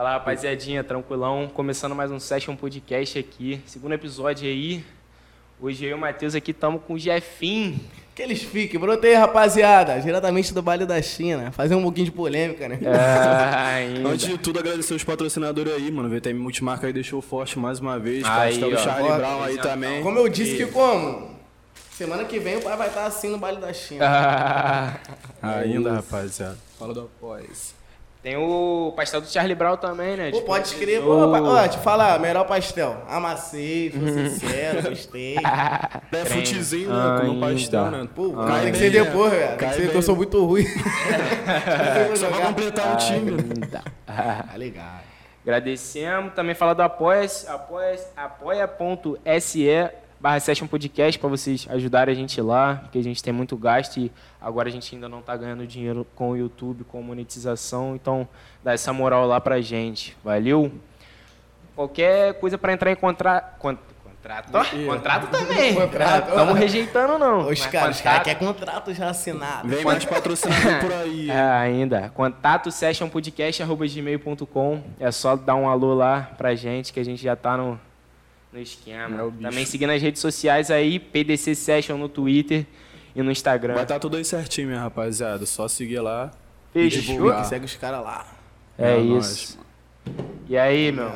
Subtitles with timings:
[0.00, 1.46] Fala rapaziadinha, tranquilão.
[1.52, 3.60] Começando mais um Session Podcast aqui.
[3.66, 4.82] Segundo episódio aí.
[5.60, 7.78] Hoje eu e o Matheus aqui estamos com o Jefim.
[8.14, 10.00] Que eles fiquem, brotei, rapaziada.
[10.00, 11.52] Diretamente do Baile da China.
[11.52, 12.78] Fazer um pouquinho de polêmica, né?
[12.82, 14.00] É.
[14.08, 16.08] Antes de tudo, agradecer os patrocinadores aí, mano.
[16.08, 18.24] VTM Multimarca aí deixou forte mais uma vez.
[18.24, 18.78] Aí, Castelo ó.
[18.78, 20.02] Charlie Ó, Brown aí também.
[20.02, 21.36] Como eu disse que como?
[21.90, 24.06] Semana que vem o pai vai estar assim no Baile da China.
[24.06, 24.98] Ah,
[25.60, 26.56] Ainda, rapaziada.
[26.78, 27.78] Fala do após.
[28.22, 30.30] Tem o pastel do Charlie Brown também, né?
[30.30, 33.02] Pô, Tipo, pode ô, pô, ó, te falar, melhor pastel.
[33.08, 35.36] Amassei, fui sincero, gostei.
[35.38, 37.20] É futezinho, né?
[37.20, 37.98] Com um pastel, Ainda.
[38.02, 38.08] né?
[38.14, 39.04] Pô, Cai tem que ser né?
[39.04, 39.56] depois, velho.
[39.56, 40.18] Tem que ser eu sou né?
[40.18, 40.66] muito ruim.
[42.16, 43.30] Só pra completar o time.
[43.30, 43.82] Ainda.
[44.50, 45.00] Tá ligado.
[45.42, 46.34] Agradecemos.
[46.34, 52.76] Também falar do Apoia-se, apoia apoia.se barra Session Podcast para vocês ajudarem a gente lá,
[52.82, 56.06] porque a gente tem muito gasto e agora a gente ainda não está ganhando dinheiro
[56.14, 58.28] com o YouTube, com monetização, então
[58.62, 60.16] dá essa moral lá pra gente.
[60.22, 60.70] Valeu?
[61.74, 63.40] Qualquer coisa para entrar em contra...
[63.58, 64.50] con- contrato.
[64.54, 65.74] Ó, contrato também.
[65.80, 66.28] Contrato.
[66.28, 67.48] Estamos rejeitando não.
[67.48, 69.66] Os caras, os caras contato- querem contrato já assinado.
[69.66, 71.30] Vem mais patrocinador por aí.
[71.30, 72.10] É, ainda.
[72.10, 74.82] Contato sessionpodcast.gmail.com.
[74.98, 77.80] É só dar um alô lá pra gente, que a gente já tá no,
[78.52, 79.16] no esquema.
[79.22, 79.42] É.
[79.42, 82.66] Também seguindo as redes sociais aí, PDC Session no Twitter
[83.14, 83.74] e no Instagram.
[83.74, 85.46] Vai estar tudo aí certinho, minha rapaziada.
[85.46, 86.30] Só seguir lá.
[86.72, 87.02] Fechou?
[87.02, 87.44] divulgar.
[87.44, 88.26] Segue os caras lá.
[88.78, 89.58] É, É isso.
[90.48, 91.12] E aí, meu?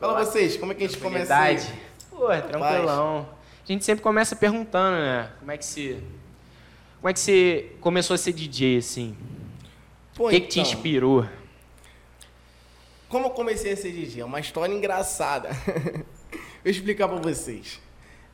[0.00, 1.34] Fala vocês, como é que a gente começa?
[2.10, 3.28] Pô, é tranquilão.
[3.64, 5.30] A gente sempre começa perguntando, né?
[5.38, 6.02] Como é que se...
[7.00, 9.16] Como é que você começou a ser DJ, assim?
[10.16, 11.26] Pô, O que, que te então, inspirou?
[13.08, 14.22] Como eu comecei a ser DJ?
[14.22, 15.50] É uma história engraçada.
[16.62, 17.80] Vou explicar pra vocês.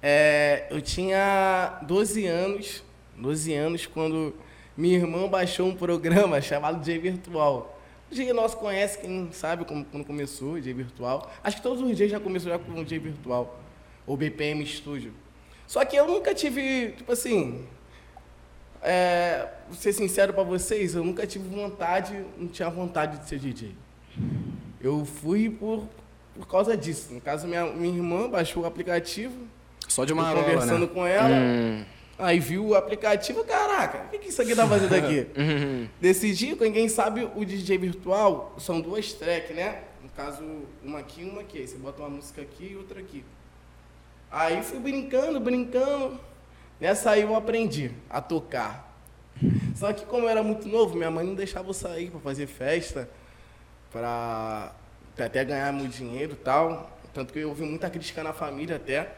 [0.02, 2.82] É, eu tinha 12 anos,
[3.16, 4.34] 12 anos, quando
[4.76, 7.78] minha irmã baixou um programa chamado DJ Virtual.
[8.10, 11.30] O DJ nosso conhece, quem sabe como, quando começou o DJ Virtual.
[11.42, 13.60] Acho que todos os DJs já começaram já com o DJ Virtual.
[14.06, 15.12] Ou BPM Studio.
[15.66, 17.66] Só que eu nunca tive, tipo assim,
[18.82, 23.38] é, vou ser sincero pra vocês, eu nunca tive vontade, não tinha vontade de ser
[23.38, 23.74] DJ.
[24.80, 25.88] Eu fui por,
[26.34, 27.12] por causa disso.
[27.12, 29.34] No caso, minha, minha irmã baixou o aplicativo,
[29.88, 30.92] Só de eu marola, conversando né?
[30.92, 31.84] com ela, Hum.
[32.18, 35.26] aí viu o aplicativo, caraca, o que, que isso aqui tá fazendo aqui?
[35.38, 35.88] Uhum.
[36.00, 39.82] Decidi, quem sabe, o DJ virtual são duas tracks, né?
[40.02, 40.42] No caso,
[40.82, 41.58] uma aqui e uma aqui.
[41.58, 43.24] Aí você bota uma música aqui e outra aqui.
[44.30, 46.18] Aí fui brincando, brincando.
[46.80, 48.92] Nessa aí eu aprendi a tocar.
[49.74, 52.46] Só que como eu era muito novo, minha mãe não deixava eu sair para fazer
[52.46, 53.08] festa,
[53.90, 54.72] para
[55.22, 56.90] até ganhar meu dinheiro e tal.
[57.12, 59.12] Tanto que eu ouvi muita crítica na família até.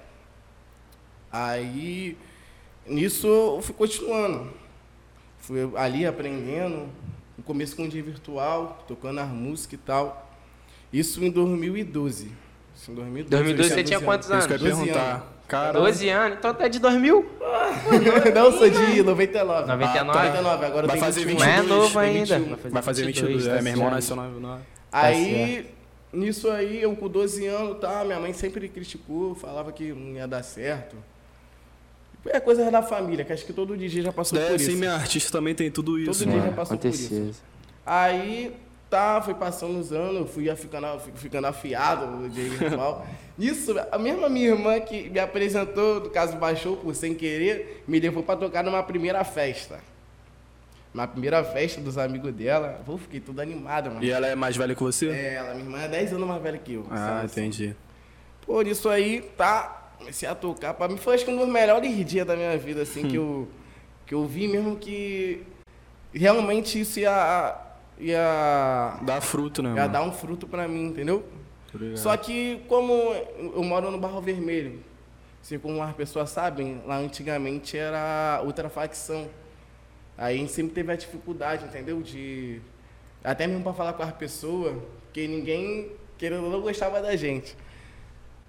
[1.32, 2.16] Aí,
[2.86, 4.50] nisso eu fui continuando.
[5.38, 6.88] Fui ali aprendendo,
[7.36, 10.30] no começo com o dia virtual, tocando as músicas e tal.
[10.92, 12.32] Isso em 2012.
[12.74, 13.30] Isso em 2012.
[13.30, 15.32] 2012 eu você tinha 12 quantos Isso que eu ia 12 perguntar.
[15.48, 17.24] Cara, 12 anos, então até de 2000?
[18.34, 19.66] Não, sou de 99.
[19.68, 20.06] 99?
[20.06, 21.38] 99, agora eu Vai tenho fazer 21.
[21.38, 22.38] Mas é 22, novo ainda.
[22.38, 22.70] 21.
[22.70, 23.44] vai fazer 22.
[23.44, 24.28] tá É, meu irmão nasceu na...
[24.28, 24.58] na-
[24.90, 25.66] Aí,
[26.12, 30.26] nisso aí, eu com 12 anos, tá, minha mãe sempre criticou, falava que não ia
[30.26, 30.96] dar certo.
[32.28, 34.70] É coisa da família, que acho que todo DJ já passou É, por isso.
[34.70, 36.10] sim, minha artista também tem tudo isso.
[36.24, 36.50] Todo dia mano.
[36.50, 37.28] já passou por Aconteceu.
[37.30, 37.42] isso.
[37.84, 38.56] Aí,
[38.90, 43.06] tá, foi passando os anos, eu fui ficando, ficando afiado no DJ virtual.
[43.38, 48.00] Isso, a mesma minha irmã que me apresentou, no caso baixou por sem querer, me
[48.00, 49.78] levou pra tocar numa primeira festa.
[50.96, 54.02] Na primeira festa dos amigos dela, pô, fiquei tudo animado, mano.
[54.02, 55.10] E ela é mais velha que você?
[55.10, 56.86] É, ela, minha irmã é 10 anos mais velha que eu.
[56.90, 57.26] Ah, sabe?
[57.26, 57.76] entendi.
[58.46, 60.72] Pô, nisso aí, tá, comecei a tocar.
[60.72, 63.46] Pra mim foi acho que um dos melhores dias da minha vida, assim, que eu,
[64.06, 65.42] que eu vi mesmo que
[66.14, 67.60] realmente isso ia,
[67.98, 69.92] ia, Dá fruto, né, ia mano?
[69.92, 71.26] dar um fruto pra mim, entendeu?
[71.70, 71.98] Tô ligado.
[71.98, 72.92] Só que como
[73.54, 74.80] eu moro no Barro Vermelho,
[75.42, 79.28] assim como as pessoas sabem, lá antigamente era outra facção.
[80.18, 82.00] Aí a gente sempre teve a dificuldade, entendeu?
[82.00, 82.60] De.
[83.22, 87.56] Até mesmo para falar com as pessoas, porque ninguém, querendo ou não, gostava da gente.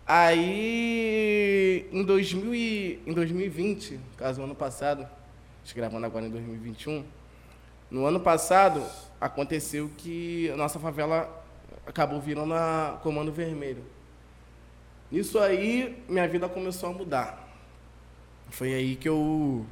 [0.06, 7.04] Aí, em, 2000 e, em 2020, caso ano passado, a gente gravando agora em 2021,
[7.92, 8.82] no ano passado
[9.20, 11.44] aconteceu que a nossa favela
[11.86, 13.84] acabou virando a Comando Vermelho.
[15.12, 17.48] Nisso aí, minha vida começou a mudar.
[18.50, 19.66] Foi aí que eu,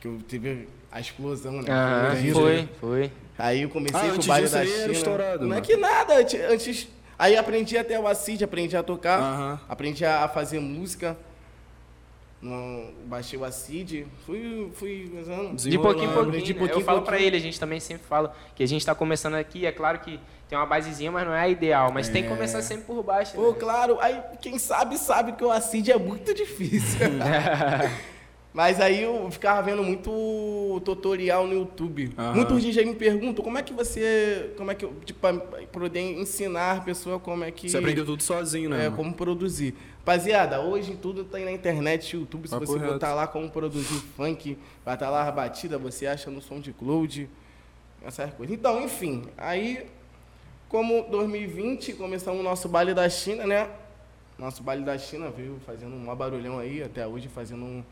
[0.00, 1.68] que eu tive a explosão, né?
[1.70, 3.12] Ah, Foi foi, foi.
[3.38, 4.92] Aí eu comecei Ah, com o baile da China.
[4.92, 5.62] estourado, não é mano.
[5.62, 6.14] que nada,
[6.50, 6.88] antes-.
[7.18, 11.16] Aí aprendi até o acid, aprendi a tocar, aprendi a fazer música.
[12.40, 15.56] no, baixei o Acid, fui, fui usando.
[15.56, 16.42] De pouquinho em pouquinho.
[16.44, 16.58] de né?
[16.58, 17.26] pouquinho eu em falo pra pouquinho.
[17.26, 20.20] ele, a gente também sempre fala que a gente tá começando aqui, é claro que
[20.48, 21.90] tem uma basezinha, mas não é a ideal.
[21.92, 23.34] Mas tem que começar sempre por baixo.
[23.34, 23.56] Pô, né?
[23.58, 27.00] claro, aí quem sabe, sabe que o Acid é muito difícil.
[28.52, 32.10] Mas aí eu ficava vendo muito tutorial no YouTube.
[32.16, 32.34] Aham.
[32.34, 34.52] Muitos DJ me perguntam como é que você.
[34.56, 34.94] Como é que eu.
[35.04, 35.20] Tipo,
[35.70, 37.68] poder ensinar a pessoa como é que.
[37.68, 38.86] Você aprendeu tudo sozinho, né?
[38.86, 39.74] É, como produzir.
[40.08, 42.48] Rapaziada, hoje tudo tem na internet, YouTube.
[42.48, 42.94] Se Papo você reto.
[42.94, 46.72] botar lá como produzir funk, vai estar lá a batida, você acha no som de
[46.72, 47.28] cloud,
[48.02, 48.56] essas coisas.
[48.56, 49.84] Então, enfim, aí,
[50.66, 53.68] como 2020, começamos o nosso baile da China, né?
[54.38, 57.84] Nosso baile da China veio fazendo um maior barulhão aí, até hoje fazendo um,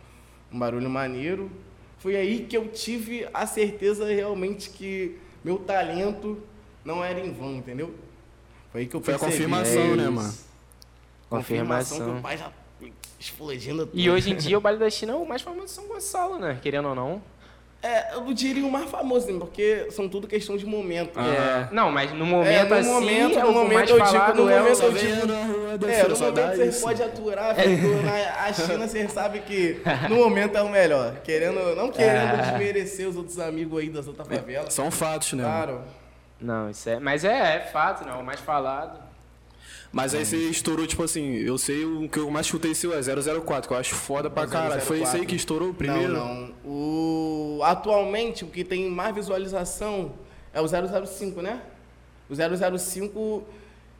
[0.52, 1.50] um barulho maneiro.
[1.98, 6.38] Foi aí que eu tive a certeza realmente que meu talento
[6.84, 7.94] não era em vão, entendeu?
[8.70, 9.44] Foi aí que eu Foi a percebi.
[9.44, 10.34] confirmação, É né, mano?
[11.28, 12.18] Confirmação que Confirmação.
[12.18, 12.52] o pai já
[13.18, 13.98] explodindo tudo.
[13.98, 16.38] E hoje em dia o baile da China é o mais famoso de São Gonçalo,
[16.38, 16.58] né?
[16.62, 17.22] Querendo ou não.
[17.82, 19.38] É, eu não diria o mais famoso, né?
[19.38, 21.20] porque são tudo questão de momento.
[21.20, 24.08] É, não, mas no momento no assim, momento- é no o momento mais eu digo,
[24.08, 26.80] falado no é momento eu digo- É, no momento você isso.
[26.82, 31.16] pode aturar, filho, na a China você sabe que no momento é o melhor.
[31.22, 32.50] Querendo, não querendo É.
[32.50, 34.72] desmerecer os outros amigos aí das outras favelas.
[34.74, 35.44] São fatos, né?
[35.44, 35.82] Claro.
[36.40, 36.98] Não, isso é.
[36.98, 38.12] Mas é, é fato, né?
[38.14, 39.05] O mais falado.
[39.92, 43.00] Mas aí você estourou, tipo assim, eu sei o que eu mais chutei seu é
[43.00, 44.80] 004, que eu acho foda pra É caralho.
[44.82, 45.26] Foi isso aí 004.
[45.26, 46.12] que estourou primeiro?
[46.12, 46.54] Não, não.
[46.64, 47.60] O...
[47.62, 50.12] Atualmente, o que tem mais visualização
[50.52, 51.62] é o 005, né?
[52.28, 52.34] O
[52.78, 53.44] 005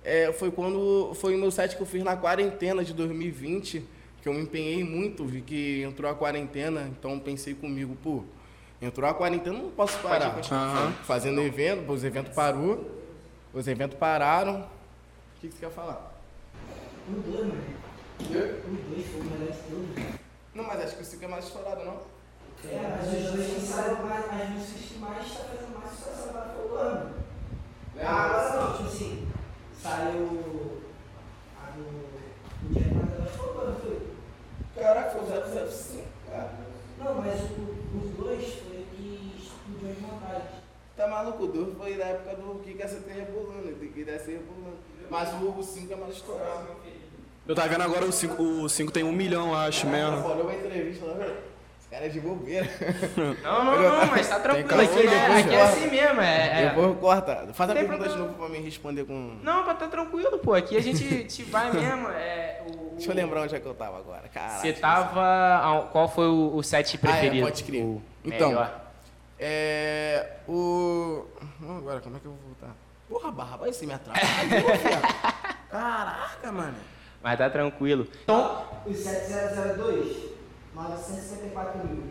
[0.05, 3.83] é, foi quando foi o meu set que eu fiz na quarentena de 2020,
[4.23, 8.23] que eu me empenhei muito, vi que entrou a quarentena, então pensei comigo, pô,
[8.83, 10.39] entrou a quarentena, não posso parar.
[10.51, 10.93] Aham.
[11.05, 12.91] Fazendo evento, os eventos parou,
[13.55, 14.67] os eventos pararam.
[15.47, 16.13] O que, que você quer falar?
[17.09, 17.63] Os dois, mano.
[18.19, 20.21] Os dois foram melhores de todos.
[20.57, 22.01] Não, mas acho que o 5 é mais estourado, não?
[22.69, 26.49] É, mas os dois saíram mais, as músicas que mais tá fazendo mais sucesso agora
[26.57, 27.15] foi o ano.
[28.03, 29.29] Ah, agora não, tipo assim,
[29.81, 30.83] saiu
[31.63, 31.83] a do.
[31.85, 34.83] O dia mais agora foi o ano, foi.
[34.83, 36.51] Caraca, foi o 005, cara.
[36.99, 40.57] Não, mas o- os dois foi o que explodiu as montagens.
[40.97, 44.39] Tá maluco, o Durf foi da época do que quer ser rebolando, tem que descer
[44.39, 44.79] rebolando.
[45.11, 46.67] Mas o 5 é mais estourado.
[47.47, 50.17] Eu tava vendo agora o 5, o 5 tem um milhão, eu acho mesmo.
[50.27, 51.37] Olhou uma entrevista lá, velho.
[51.79, 52.67] Esse cara é de bobeira.
[53.45, 54.69] Não, não, não, mas tá tranquilo.
[54.69, 55.65] calma, Aqui, é, aqui é corta.
[55.73, 56.21] assim mesmo.
[56.21, 57.49] É, é- Depois corta.
[57.55, 59.39] Faz a Tem pergunta de novo pra mim responder com.
[59.41, 60.55] Não, mas tá tranquilo, pô.
[60.55, 62.09] Aqui a gente te vai mesmo.
[62.09, 64.29] É, o, Deixa eu lembrar onde é que eu tava agora.
[64.29, 64.61] Caralho.
[64.61, 65.89] Você tava.
[65.93, 67.47] Qual foi o, o set preferido?
[67.47, 67.85] pode crer.
[67.85, 68.81] O Então, melhor.
[69.39, 70.31] É.
[70.49, 71.25] O.
[71.79, 72.75] Agora, como é que eu vou voltar?
[73.09, 75.37] Porra, barra, vai ser me atrapalhou, viado.
[75.71, 76.77] Caraca, mano.
[77.23, 78.07] Mas tá tranquilo.
[78.23, 80.31] Então, O 7002,
[80.75, 82.05] 954 mil.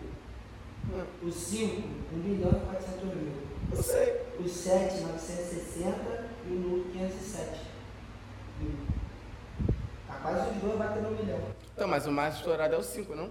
[1.24, 3.34] O 5, 1 milhão e 400 mil.
[3.72, 4.22] Eu sei.
[4.40, 7.62] O 7, 960 e o Nuke 507
[8.62, 8.78] mil.
[10.08, 11.40] Tá quase os dois batendo um milhão.
[11.74, 13.30] Então, mas o mais estourado é o 5, não?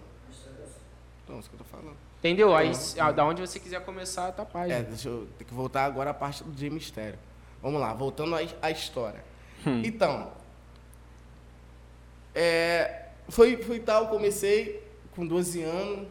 [1.25, 1.97] Então, é isso que eu tô falando.
[2.19, 2.55] entendeu?
[2.55, 4.81] Aí, ah, da onde você quiser começar, tá página.
[4.81, 7.19] É, deixa eu ter que voltar agora à parte do J Mistério.
[7.65, 9.25] Vamos lá, voltando à, história.
[9.83, 10.31] Então,
[12.35, 14.83] é, foi, foi tal, comecei
[15.17, 16.07] com 12 anos,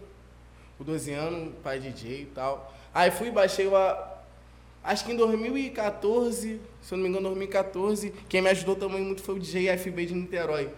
[0.80, 2.74] com 12 anos, pai DJ e tal.
[2.92, 4.14] Aí fui, baixei uma.
[4.84, 9.22] Acho que em 2014, se eu não me engano, 2014, quem me ajudou também muito
[9.22, 10.72] foi o DJ FB de Niterói.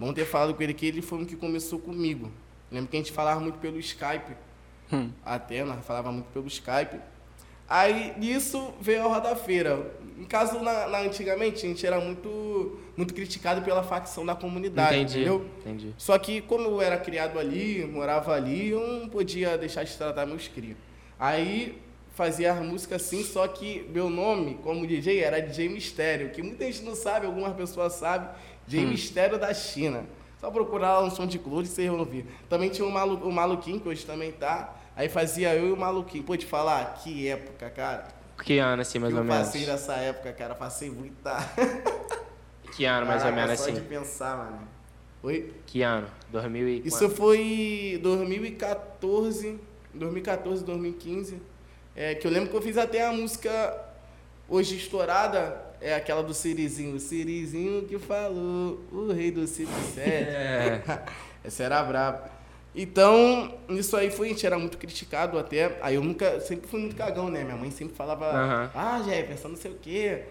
[0.00, 2.32] Vamos ter falado com ele que ele foi o que começou comigo.
[2.72, 4.34] Lembro que a gente falava muito pelo Skype.
[4.90, 5.10] Hum.
[5.22, 6.98] Até, nós falava muito pelo Skype.
[7.68, 9.90] Aí nisso veio a Roda Feira.
[10.18, 14.96] Em caso, na, na- antigamente, a gente era muito, muito criticado pela facção da comunidade,
[14.96, 15.20] Entendi.
[15.20, 15.46] entendeu?
[15.60, 15.94] Entendi.
[15.98, 20.24] Só que como eu era criado ali, morava ali, eu não podia deixar de tratar
[20.26, 20.76] meus crios.
[21.18, 21.78] Aí
[22.12, 26.64] fazia as músicas assim, só que meu nome como DJ era DJ Mistério, que muita
[26.66, 28.28] gente não sabe, algumas pessoas sabem,
[28.68, 30.04] DJ Mistério da China.
[30.40, 32.24] Só procurar lá no som de cloud e vocês vão ouvir.
[32.48, 34.76] Também tinha o, malu, o Maluquinho, que hoje também tá.
[34.96, 36.24] Aí fazia eu e o Maluquinho.
[36.24, 38.08] Pô, te falar, que época, cara.
[38.42, 39.46] Que ano, assim, mais que ou eu menos?
[39.46, 40.54] passei nessa época, cara.
[40.54, 41.36] Passei muita.
[42.76, 43.74] Que ano, mais ou menos, só assim?
[43.74, 44.68] de pensar, mano.
[45.22, 45.54] Oi?
[45.64, 46.08] Que ano?
[46.30, 49.60] 2000 e Isso foi 2014,
[49.94, 51.40] 2014, 2015.
[51.94, 53.80] É, que eu lembro que eu fiz até a música
[54.48, 56.96] hoje estourada, é aquela do Sirizinho.
[56.96, 59.94] O Sirizinho que falou, o rei do 57.
[60.00, 60.82] É.
[61.44, 62.33] Essa era braba.
[62.74, 65.78] Então, isso aí foi, a gente era muito criticado até.
[65.80, 67.44] Aí eu nunca, sempre fui muito cagão, né?
[67.44, 68.70] Minha mãe sempre falava, Aham.
[68.74, 70.24] ah, Jefferson, não sei o quê.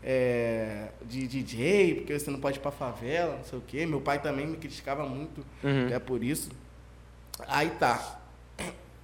[0.00, 3.84] É, de DJ, porque você não pode ir pra favela, não sei o quê.
[3.84, 5.86] Meu pai também me criticava muito, Uhum.
[5.86, 6.50] até por isso.
[7.48, 8.20] Aí tá.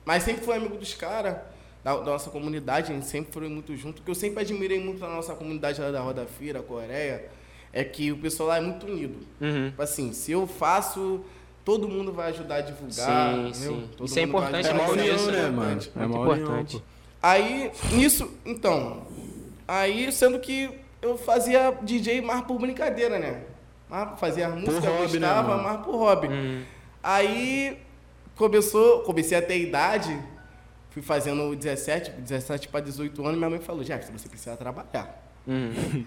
[0.05, 1.37] Mas sempre fui amigo dos caras,
[1.83, 4.01] da, da nossa comunidade, a gente sempre foi muito junto.
[4.01, 7.29] O que eu sempre admirei muito na nossa comunidade lá da Roda Feira, Coreia,
[7.73, 9.19] é que o pessoal lá é muito unido.
[9.41, 9.71] Uhum.
[9.71, 11.25] Tipo assim, se eu faço,
[11.65, 13.35] todo mundo vai ajudar a divulgar.
[13.35, 13.91] Sim, sim.
[13.97, 15.73] Todo Isso é importante É uma união, começo, né, É mano?
[15.73, 15.93] importante.
[15.97, 16.85] É Muito importante.
[17.23, 19.07] Aí, nisso, então,
[19.67, 23.43] aí sendo que eu fazia DJ mais por brincadeira, né?
[24.19, 25.63] Fazia música, hobby, né, gostava, mano?
[25.63, 26.27] mais por hobby.
[26.29, 26.63] Uhum.
[27.03, 27.79] Aí
[28.37, 30.19] começou, comecei a ter idade,
[30.91, 35.23] fui fazendo 17, 17 para 18 anos, minha mãe falou, Jackson, você precisa trabalhar.
[35.47, 36.05] Uhum.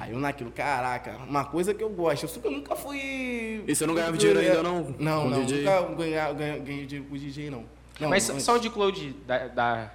[0.00, 3.62] Aí eu naquilo, caraca, uma coisa que eu gosto, só que eu nunca fui...
[3.66, 4.94] E você não ganhava dinheiro ainda, não?
[4.98, 5.62] Não, não, DJ?
[5.64, 7.64] nunca ganhava, ganhei, ganhei dinheiro com DJ, não.
[8.00, 8.42] não Mas antes.
[8.42, 9.90] SoundCloud dá, dá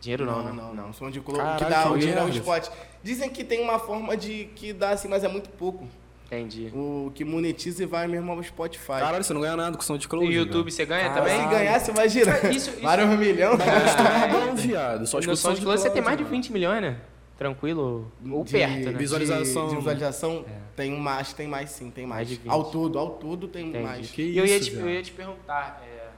[0.00, 0.52] dinheiro não, Não, né?
[0.62, 0.92] não, não.
[0.92, 2.38] Som de clone Caralho, que dá que o dinheiro ao merda.
[2.40, 2.68] spot.
[3.04, 5.86] Dizem que tem uma forma de que dá assim, mas é muito pouco.
[6.26, 6.70] Entendi.
[6.74, 8.86] O que monetiza e vai mesmo ao Spotify.
[8.86, 10.32] Caralho, você não ganha nada com som de No close.
[10.32, 11.40] YouTube você ganha Mas também?
[11.40, 12.44] se ganhar, você girar.
[12.54, 13.58] Isso- isso- Vários milhões.
[13.58, 15.06] Não, viado.
[15.06, 16.34] Só de som de SoundCloud você tem mais de mano.
[16.36, 16.96] 20 milhões, né?
[17.40, 18.12] Tranquilo.
[18.30, 18.92] Ou De- perto, né?
[18.92, 19.68] de- Visualização.
[19.70, 20.44] De, visualização,
[20.76, 22.28] tem mais, tem mais sim, tem Mais mais.
[22.28, 22.52] de 20.
[22.52, 23.82] ao todo, ao todo tem Entendi.
[23.82, 24.10] mais.
[24.10, 25.82] Que E eu, ia te, eu ia te perguntar.
[25.82, 26.10] É...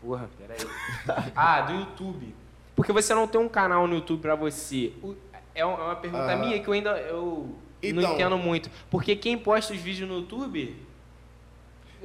[0.00, 0.56] Porra, peraí.
[1.36, 2.34] ah, do YouTube.
[2.74, 4.94] Porque você não tem um canal no YouTube pra você.
[5.54, 6.36] É é uma pergunta Ah.
[6.36, 8.14] minha que eu ainda eu não Então.
[8.14, 8.70] entendo muito.
[8.90, 10.74] Porque quem posta os vídeos no YouTube.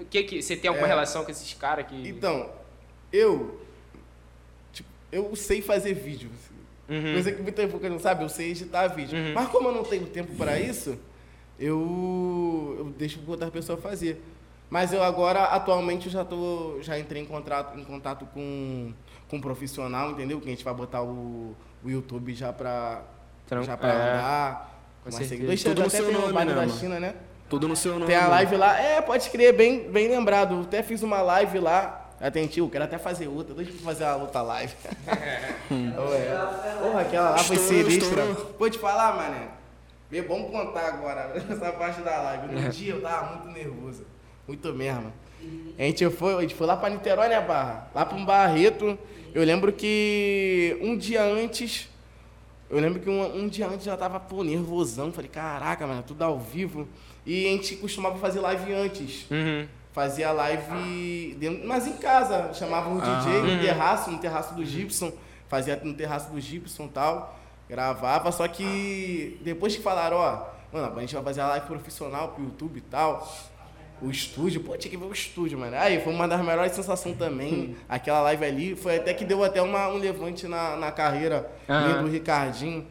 [0.09, 0.89] Que que, você tem alguma É.
[0.89, 1.95] relação com esses caras que.
[2.09, 2.49] Então,
[3.13, 3.61] eu.
[4.73, 6.29] Tipo, eu sei fazer vídeo.
[6.89, 7.13] Uhum.
[7.13, 9.17] Coisa que muita gente não sabe, eu sei editar vídeo.
[9.17, 9.33] Uhum.
[9.33, 10.97] Mas como eu não tenho tempo para isso,
[11.59, 14.21] eu, eu deixo para outra pessoa fazer.
[14.69, 18.91] Mas eu agora, atualmente, eu já, tô, já entrei em contato, em contato com,
[19.29, 20.39] com um profissional, entendeu?
[20.41, 23.01] Que a gente vai botar o, o YouTube já para
[23.47, 24.81] Tran- já pra é, andar.
[25.03, 26.67] com Mas seguidores, Tudo no seu nome, né, da?
[26.67, 27.15] China, né?
[27.49, 28.07] Tudo no seu nome.
[28.07, 28.77] Tem a live lá.
[28.77, 30.55] É, pode crer, bem, bem lembrado.
[30.55, 32.06] Eu Até fiz uma live lá.
[32.19, 33.53] Atentiu, quero até fazer outra.
[33.53, 34.73] Deixa eu fazer uma outra live.
[35.69, 36.77] Ué.
[36.81, 38.23] Porra, aquela lá foi sinistra.
[38.57, 39.49] Vou te falar, mané.
[40.11, 42.55] É bom contar agora essa parte da live.
[42.55, 44.05] No dia eu tava muito nervoso.
[44.47, 45.11] Muito mesmo.
[45.77, 47.89] A gente foi, a gente foi lá pra Niterói, né, Barra?
[47.93, 48.97] Lá pra um Barreto.
[49.33, 51.89] Eu lembro que um dia antes.
[52.69, 55.11] Eu lembro que um, um dia antes já tava, pô, nervosão.
[55.11, 56.87] Falei, caraca, mano, tudo ao vivo.
[57.25, 59.25] E a gente costumava fazer live antes.
[59.29, 59.67] Uhum.
[59.97, 62.53] Fazia live, dentro, mas em casa.
[62.53, 65.11] Chamava o DJ no terraço, no terraço do Gibson.
[65.47, 67.35] Fazia no terraço do Gibson e tal.
[67.67, 72.27] Gravava, só que depois que falaram, ó, mano, a gente vai fazer a live profissional
[72.27, 73.27] pro YouTube e tal.
[73.99, 75.75] O estúdio, pô, tinha que ver o estúdio, mano.
[75.75, 77.75] Aí foi uma das melhores sensações também.
[77.89, 82.03] Aquela live ali, foi até que deu até uma, um levante na, na carreira minha
[82.03, 82.85] do Ricardinho.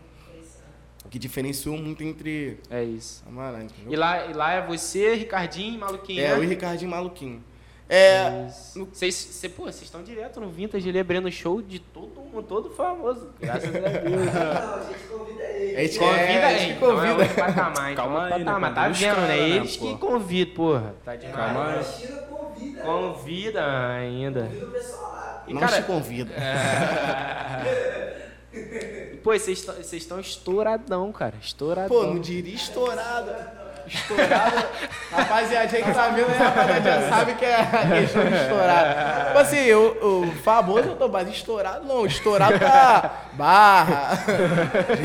[1.11, 3.25] Que diferenciou muito entre É isso.
[3.29, 3.93] Entendeu?
[3.93, 6.21] E lá, e lá é você, Ricardinho e Maluquinho.
[6.21, 6.35] É, né?
[6.35, 7.43] eu e Ricardinho maluquinho.
[7.89, 8.49] É.
[8.75, 12.71] Vocês, cê, pô, vocês estão direto no Vintage ele abrindo show de todo mundo, todo
[12.71, 13.31] famoso.
[13.41, 13.85] Graças a Deus.
[14.35, 15.77] Não, a gente convida ele.
[15.77, 17.15] A gente Convida é, a gente Então é convida.
[17.23, 17.93] outro patamar.
[17.93, 18.75] Então Calma é outro aí, né, patamar.
[18.75, 19.15] Tá Dos vendo, né?
[19.15, 19.87] caras, né, Eles pô?
[19.87, 20.95] que convidam, porra.
[21.05, 21.37] Tá demais.
[21.37, 21.79] Calma aí.
[21.79, 22.83] A China convida.
[22.83, 24.41] Convida ainda.
[24.43, 25.45] Convida o pessoal lá.
[25.47, 26.35] E, Não cara, te convida.
[29.23, 31.35] Pô, vocês estão- estouradão, cara.
[31.41, 31.89] Estouradão.
[31.89, 33.67] Pô, não diria estourada.
[33.87, 34.69] Estourada.
[35.13, 36.37] Rapaziadinha que tá vendo, né?
[36.39, 37.57] Rapaziadinha sabe que é
[38.01, 39.27] questão de estourado.
[39.27, 42.05] Tipo assim, o, o famoso eu tô, mas estourado não.
[42.07, 44.19] Estourado tá barra.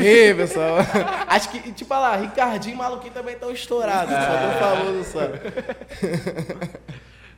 [0.00, 0.76] Ih, pessoal.
[1.28, 4.12] Acho que, tipo, lá, Ricardinho e Maluquinho também estão estourados.
[4.12, 5.20] Só tô famoso só.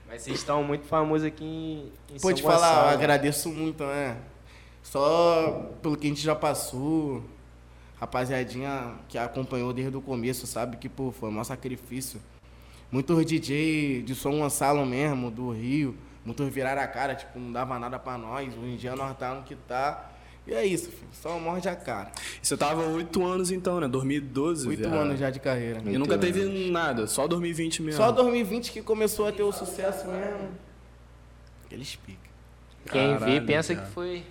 [0.09, 3.85] Mas vocês estão muito famosos aqui em, em Pô, São te falar, eu agradeço muito,
[3.85, 4.17] né?
[4.85, 7.25] Só pelo que a gente já passou.
[7.99, 10.77] Rapaziadinha que acompanhou desde o começo, sabe?
[10.77, 12.21] Que, pô, foi um maior sacrifício.
[12.93, 17.79] Muitos DJ de São Gonçalo mesmo, do Rio, muitos viraram a cara, tipo, não dava
[17.79, 18.53] nada pra nós.
[18.57, 20.11] Hoje em dia nós tá no que tá.
[20.47, 21.09] E é isso, filho.
[21.13, 22.13] Só morde a cara.
[22.43, 23.89] E Você tava oito anos então, né?
[23.89, 24.69] 2012.
[24.69, 25.81] Oito anos já de carreira.
[25.87, 27.97] E nunca teve nada, só 2020 mesmo.
[27.97, 30.51] Só 2020 que começou a ter o sucesso mesmo.
[31.65, 32.19] Aqueles pica.
[32.93, 33.87] Quem vê Caralho, pensa cara.
[33.87, 34.25] que foi.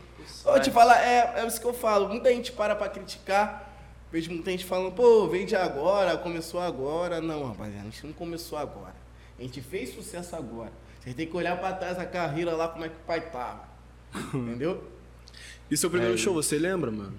[0.43, 2.07] Vou te falar, é, é isso que eu falo.
[2.09, 3.69] Muita gente para pra criticar.
[4.11, 7.19] Vejo muita gente falando, pô, veio de agora, começou agora.
[7.19, 8.93] Não, rapaziada, a gente não começou agora.
[9.39, 10.71] A gente fez sucesso agora.
[11.01, 13.63] Vocês têm que olhar pra trás a carreira lá, como é que o pai tava.
[14.33, 14.83] Entendeu?
[15.71, 16.17] E seu primeiro É.
[16.17, 17.13] show, você lembra, mano?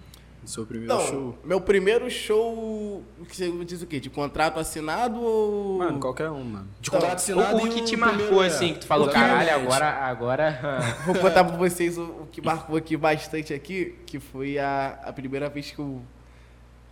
[0.45, 1.39] O seu primeiro Então, show?
[1.45, 3.99] meu primeiro show, o que você diz o quê?
[3.99, 5.79] De contrato assinado ou...
[5.79, 6.69] Mano, qualquer um, mano.
[6.81, 8.47] De Então, contrato assinado O, o e que te primeiro, marcou, é.
[8.49, 9.31] assim, que tu falou, Exatamente.
[9.47, 9.89] caralho, agora.
[9.91, 14.99] agora Vou contar pra vocês o, o que marcou aqui bastante aqui, que foi a,
[15.05, 16.03] a primeira vez que eu,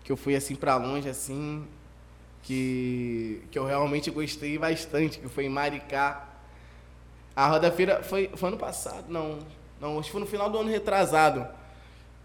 [0.02, 1.66] que eu fui assim pra longe, assim,
[2.42, 6.28] que, que eu realmente gostei bastante, que foi em Maricá.
[7.36, 9.38] A Roda Feira foi, foi ano passado, não.
[9.80, 11.46] Não, acho que foi no final do ano retrasado.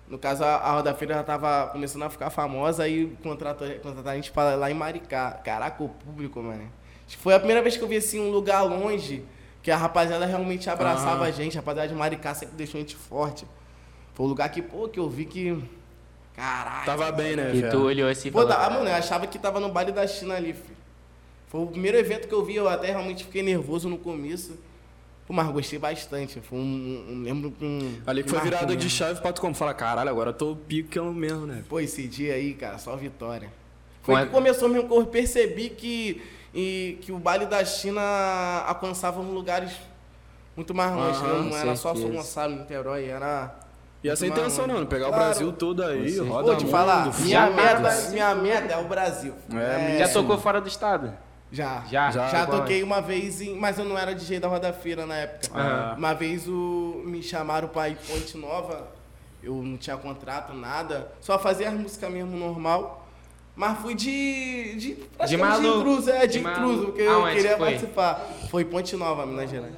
[0.07, 4.11] No caso, a, a Roda Feira já tava começando a ficar famosa aí contratou, contrataram
[4.11, 5.31] a gente pra lá em Maricá.
[5.43, 6.63] Caraca, o público, mano.
[7.05, 9.23] Acho que Foi a primeira vez que eu vi assim um lugar longe
[9.61, 11.57] que a rapaziada realmente abraçava a gente.
[11.57, 13.45] A rapaziada de Maricá sempre deixou a gente forte.
[14.13, 15.61] Foi um lugar que, pô, que eu vi que.
[16.33, 16.85] Caralho.
[16.85, 17.71] Tava bem, né, E velho?
[17.71, 20.35] tu olhou assim e Pô, tá, mano, eu achava que tava no baile da China
[20.35, 20.77] ali, filho.
[21.47, 24.57] Foi o primeiro evento que eu vi, eu até realmente fiquei nervoso no começo.
[25.27, 26.39] Pô, mas gostei bastante.
[26.39, 27.05] Foi um.
[27.09, 27.99] um lembro que um.
[28.07, 29.53] Ali que foi virada de chave pra tu como?
[29.53, 31.63] Fala, caralho, agora eu tô picão mesmo, né?
[31.67, 33.51] Pô, esse dia aí, cara, só vitória.
[34.01, 36.21] Foi Quando- que começou mesmo que eu percebi que,
[36.55, 38.01] e, que o baile da China
[38.65, 39.73] alcançava lugares
[40.55, 41.19] muito mais longe.
[41.19, 41.49] Aham, né?
[41.49, 42.09] não era só São.
[42.09, 43.53] Gonçalo, Niterói, era.
[44.01, 44.85] E essa é a intenção, não.
[44.85, 45.21] Pegar Claro.
[45.23, 48.87] o Brasil todo aí, roda Vou te mundo, falar, minha meta, minha meta é o
[48.87, 49.33] Brasil.
[49.53, 51.11] É, Já tocou fora do estado?
[51.51, 51.83] Já.
[51.89, 52.11] Já?
[52.11, 55.15] Já, Já, toquei uma vez, em, mas eu não era DJ da Roda Feira na
[55.15, 55.49] época.
[55.57, 55.95] Ah.
[55.97, 58.87] Uma vez o, me chamaram pra ir Ponte Nova,
[59.41, 61.11] eu não tinha contrato, nada.
[61.21, 63.05] Só fazia as músicas mesmo normal.
[63.55, 64.75] Mas fui de.
[64.75, 65.79] De, praticamente maluco.
[65.79, 67.65] intruso, é, de, De intruso, porque eu Aonde queria foi?
[67.67, 68.27] participar.
[68.51, 69.73] Foi Ponte Nova, Minas Gerais.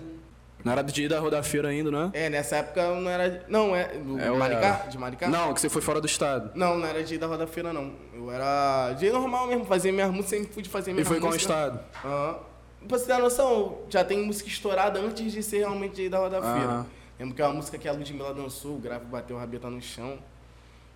[0.63, 2.10] Não era de ir da roda-feira ainda, né?
[2.13, 3.46] É, nessa época eu não era.
[3.48, 3.88] Não, é.
[3.98, 4.72] Do É, Maricá?
[4.89, 5.30] De Maricá?
[5.30, 6.51] Não, que você foi fora do estado.
[6.54, 7.94] Não, não era DJ da Roda Feira, não.
[8.13, 11.20] Eu era DJ normal mesmo, fazia minhas músicas, sempre fui de fazer E minhas foi
[11.20, 11.56] qual músicas.
[11.58, 11.80] estado?
[12.04, 12.39] Aham.
[12.88, 16.42] Pra você ter noção, já tem música estourada antes de ser realmente aí da Roda
[16.42, 16.58] Feira.
[16.72, 16.86] Aham.
[17.20, 19.82] Lembro que é uma música que a Ludmilla dançou, o grave bateu a rabeta no
[19.82, 20.18] chão.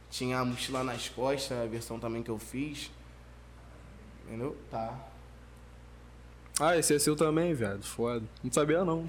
[0.10, 2.92] Tinha a mochila nas costas, a versão também que eu fiz.
[4.28, 4.56] Entendeu?
[4.72, 4.94] Tá.
[6.60, 7.84] Ah, esse é seu também, viado.
[7.84, 8.24] Foda.
[8.44, 9.06] Não sabia, não.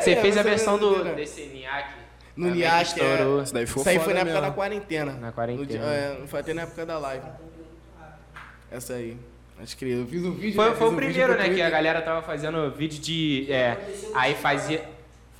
[0.00, 1.14] Você fez a versão do, né?
[1.14, 1.90] desse NIAC?
[2.36, 2.82] No NIAC, é.
[2.82, 3.42] estourou.
[3.42, 4.48] Esse daí ficou Isso aí foi na época mesmo.
[4.48, 5.12] da quarentena.
[5.12, 5.64] Na quarentena.
[5.64, 7.26] No dia- é, foi até na época da live.
[8.70, 9.16] Essa aí.
[9.62, 10.56] Acho que eu fiz um vídeo.
[10.56, 10.76] Foi, né?
[10.76, 11.48] foi o um primeiro, né?
[11.50, 13.46] Que a galera tava fazendo vídeo de.
[13.52, 13.78] É,
[14.14, 14.84] aí fazia.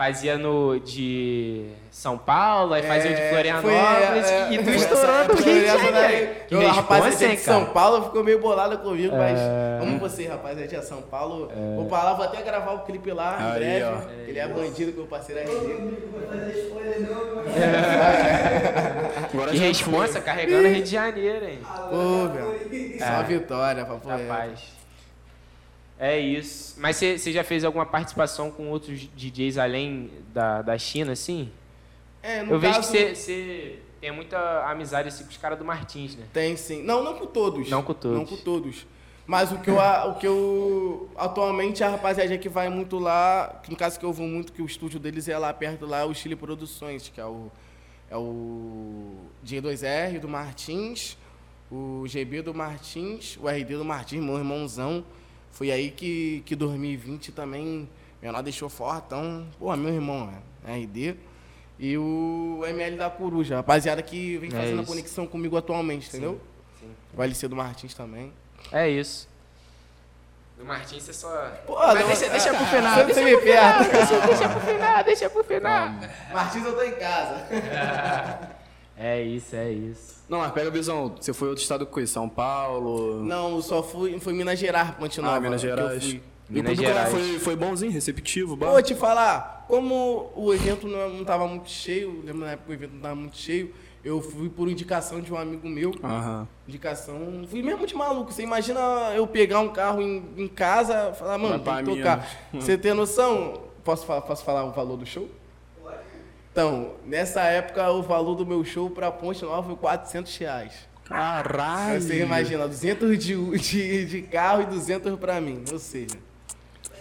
[0.02, 4.70] Fazia no de São Paulo, aí fazia o de É, Florianópolis foi, é, e tu
[4.70, 6.30] estourou essa no época, Rio de Janeiro.
[6.48, 7.64] Que responsa, hein, de São?
[7.66, 9.78] Paulo ficou meio bolada comigo, mas É.
[9.80, 11.48] amo você, rapaziada de São Paulo.
[11.76, 13.86] Vou pra lá, vou até gravar o clipe lá em breve.
[14.26, 15.50] Ele é bandido com o parceiro RD.
[15.52, 19.24] Vou fazer spoiler não, mas...
[19.32, 21.60] Agora Que já responsa, carregando Rio de Janeiro, hein?
[21.62, 22.98] Pô, meu.
[22.98, 23.22] Só É.
[23.22, 24.08] vitória, papo.
[24.08, 24.81] Rapaz.
[26.04, 26.74] É isso.
[26.80, 31.48] Mas você já fez alguma participação com outros DJs além da, da China, assim?
[32.20, 35.56] É, no Eu vejo caso, que você- você tem muita amizade assim, com os caras
[35.56, 36.24] do Martins, né?
[36.32, 36.82] Tem sim.
[36.82, 37.70] Não, não com todos.
[37.70, 38.18] Não com todos.
[38.18, 38.84] Não com todos.
[39.24, 43.70] Mas o que eu, o que eu atualmente a rapaziada que vai muito lá, que
[43.70, 46.04] no caso que eu vou muito, que o estúdio deles é lá perto lá, é
[46.04, 47.48] o Chile Produções, que é o
[48.10, 49.14] é o
[49.46, 51.16] G2R do Martins,
[51.70, 55.04] o GB do Martins, o RD do Martins, meu irmãozão.
[55.52, 57.88] Foi aí que que 2020 também
[58.20, 59.46] menor deixou fortão.
[59.58, 60.38] Pô, meu irmão, né?
[60.82, 61.14] RD.
[61.78, 66.40] E o ML da Coruja, rapaziada que vem É fazendo a conexão comigo atualmente, entendeu?
[66.80, 66.90] sim.
[67.14, 68.32] Vai ser do Martins também.
[68.70, 69.28] É isso.
[70.56, 71.28] Do Martins você só.
[71.66, 72.94] Pô, Mas não, deixa, é, deixa pro é, final.
[72.94, 73.90] você Deixa me pro final, perde.
[73.90, 75.88] deixa, deixa pro final, deixa pro final.
[76.32, 77.46] Martins eu tô em casa.
[78.96, 80.22] É isso, é isso.
[80.28, 81.14] Não, mas pega a visão.
[81.18, 82.12] Você foi outro estado com isso?
[82.12, 83.22] São Paulo?
[83.22, 85.36] Não, eu só fui, foi Minas Gerais, Ponte Nova.
[85.36, 86.04] Ah, Minas Gerais.
[86.04, 86.22] fui.
[86.48, 87.10] E o Minas lá Gerais.
[87.10, 88.70] foi, foi bonzinho, receptivo, bah?
[88.70, 92.72] Vou te falar, como o evento não, não tava muito cheio, lembro na época que
[92.72, 93.72] o evento não tava muito cheio,
[94.04, 95.92] eu fui por indicação de um amigo meu.
[96.02, 96.46] Aham.
[96.68, 98.32] Indicação, fui mesmo de maluco.
[98.32, 98.80] Você imagina
[99.14, 102.28] eu pegar um carro em, em casa e falar, mano, Vai pra tem que tocar.
[102.52, 103.62] Você tem noção?
[103.84, 105.28] Posso, posso falar o valor do show?
[106.52, 110.74] Então, nessa época o valor do meu show pra Ponte Nova foi 400 reais.
[111.04, 112.00] Caralho!
[112.00, 115.64] Você imagina, 200 de, de, de carro e 200 pra mim.
[115.72, 116.16] Ou seja,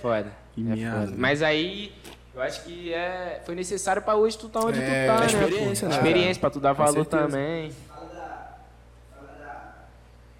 [0.01, 0.31] Foda.
[0.55, 1.05] Que é merda.
[1.07, 1.13] foda.
[1.17, 1.91] Mas aí,
[2.33, 5.25] eu acho que é, foi necessário pra hoje tu tá onde É, tu tá, né?
[5.27, 7.23] experiência, né, Experiência, pra tu dar Com valor certeza.
[7.27, 7.71] também.
[7.87, 8.57] Fala da...
[9.15, 9.73] Fala da...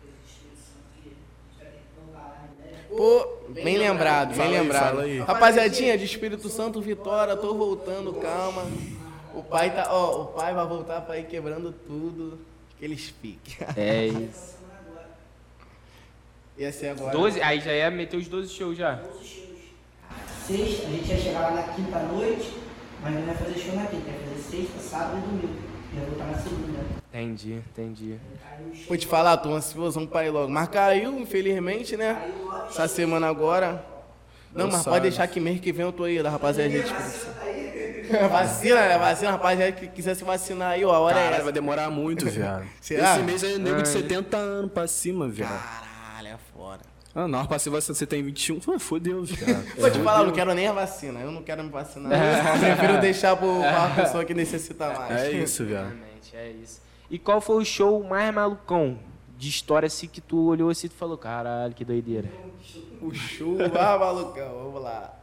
[0.02, 2.80] coisa de Espírito Santo que a gente vai ter que voltar lá, né?
[2.90, 4.90] pô, bem lembrado, bem Fala aí, lembrado.
[4.90, 5.20] fala aí.
[5.20, 8.66] Rapaziadinha de Espírito Santo, Vitória, tô voltando, calma.
[9.34, 12.40] O pai tá, ó, o pai vai voltar pra ir quebrando tudo
[12.78, 13.68] que eles fiquem.
[13.76, 14.56] É isso.
[16.58, 17.12] Ia ser agora.
[17.12, 19.00] 12, aí já ia meter os 12 shows já.
[20.46, 22.54] Sexta, a gente ia chegar lá na quinta noite,
[23.02, 25.60] mas não ia fazer show na quinta, ia fazer sexta, sábado e domingo.
[25.94, 26.80] Ia voltar na segunda.
[27.10, 28.20] Entendi, entendi.
[28.88, 30.50] Vou te faar, tô ansiosão pra ir logo.
[30.50, 32.32] Mas caiu, infelizmente, né?
[32.70, 33.86] Essa semana agora.
[34.54, 37.42] Não, mas pode deixar que mês que vem eu tô aí, da rapaziada Santo.
[38.30, 38.98] Vacina, né?
[38.98, 41.44] Vacina, rapaziada que quiser se vacinar aí, ó, a hora é Caralho, essa.
[41.46, 42.66] vai demorar muito, viado.
[42.82, 43.14] Será?
[43.16, 43.94] Esse mês é nego de Ai.
[44.02, 45.50] 70 anos pra cima, viado.
[45.62, 46.80] Caralho, é fora.
[47.14, 48.60] Ah, na hora pra se você tem 21.
[48.60, 49.64] Pô, fodeu, cara.
[49.78, 51.20] Vou te falar, eu não quero nem a vacina.
[51.20, 52.12] Eu não quero me vacinar.
[52.14, 55.12] Eu prefiro deixar pro- pra uma pessoa que necessita mais.
[55.22, 55.88] É isso, viado.
[55.88, 56.82] Realmente, é isso.
[57.10, 58.98] E qual foi o show mais malucão
[59.38, 62.30] de história assim que tu olhou assim e tu falou, caralho, que doideira.
[63.02, 65.14] O show, ah, malucão, vamos lá.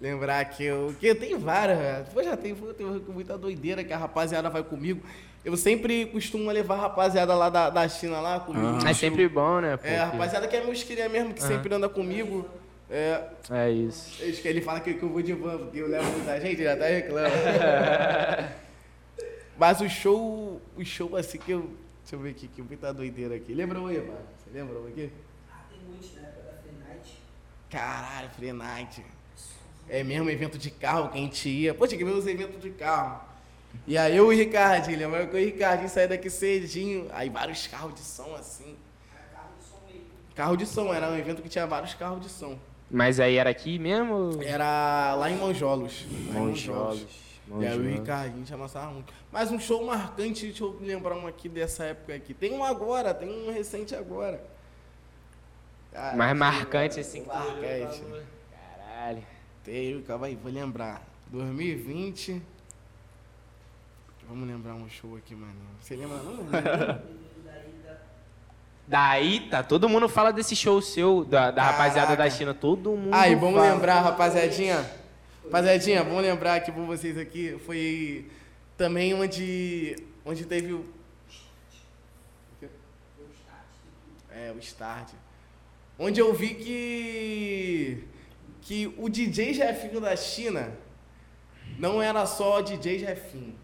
[0.00, 0.94] Lembrar que eu.
[1.00, 2.04] Que tem várias, velho.
[2.12, 5.02] Pô, já tem, pô, tem muita doideira que a rapaziada vai comigo.
[5.44, 8.86] Eu sempre costumo levar a rapaziada lá da, da China lá comigo.
[8.86, 9.70] É sempre bom, né?
[9.70, 12.46] É, a porque- rapaziada que é meus cria mesmo, que sempre anda comigo.
[12.90, 14.22] É, É isso.
[14.24, 16.62] Acho que ele fala que, que eu vou de van, porque eu levo muita gente,
[16.62, 17.34] já tá reclamando.
[19.58, 21.70] Mas o show, o show assim que eu.
[22.02, 23.52] Deixa eu ver aqui, que muita doideira aqui.
[23.52, 24.18] Lembra aí, mano?
[24.38, 25.10] Você lembra aqui?
[25.52, 27.18] Ah, tem muitos na época da Free Night.
[27.68, 29.04] Caralho, Free Night.
[29.88, 31.74] É mesmo evento de carro que a gente ia.
[31.74, 33.20] Pô, tinha que ver os eventos de carro.
[33.86, 37.06] E aí eu e o Ricardinho, lembra que eu e o Ricardinho saí daqui cedinho.
[37.12, 38.76] Aí vários carros de som assim.
[39.32, 40.02] Carro de som meio.
[40.34, 42.58] Carro de som, era um evento que tinha vários carros de som.
[42.90, 44.42] Mas aí era aqui mesmo?
[44.42, 46.06] Era lá em Monjolos.
[46.10, 47.06] Em Monjolos.
[47.48, 47.86] E aí o Monjolos.
[47.86, 49.12] Ricardinho já amassava muito.
[49.32, 52.32] Mas um show marcante, deixa eu lembrar um aqui dessa época aqui.
[52.34, 54.42] Tem um agora, tem um recente agora.
[55.92, 58.02] Cara, Mais marcante assim que Marcante.
[58.86, 59.37] Caralho.
[59.68, 61.06] Tem, calma aí, vou lembrar.
[61.26, 62.40] 2020.
[64.26, 65.52] Vamos lembrar um show aqui, mano.
[65.78, 66.46] Você lembra não?
[68.88, 72.30] Daí tá, todo mundo fala desse show seu, da, da rapaziada da.
[72.30, 72.54] China.
[72.54, 73.12] Todo mundo.
[73.12, 73.74] Aí, vamos fala.
[73.74, 74.90] lembrar, rapaziadinha.
[75.44, 77.60] Rapaziadinha, vamos lembrar aqui por vocês aqui.
[77.66, 78.26] Foi
[78.74, 80.86] também onde, onde teve o.
[84.30, 85.10] É, o start.
[85.98, 88.08] Onde eu vi que.
[88.62, 90.72] Que o DJ Jefinho da China
[91.78, 93.54] não era só DJ Jefinho.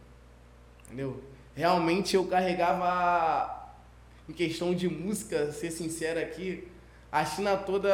[0.86, 1.22] Entendeu?
[1.54, 3.62] Realmente eu carregava.
[4.26, 6.66] Em questão de música, ser sincero aqui,
[7.12, 7.90] a China toda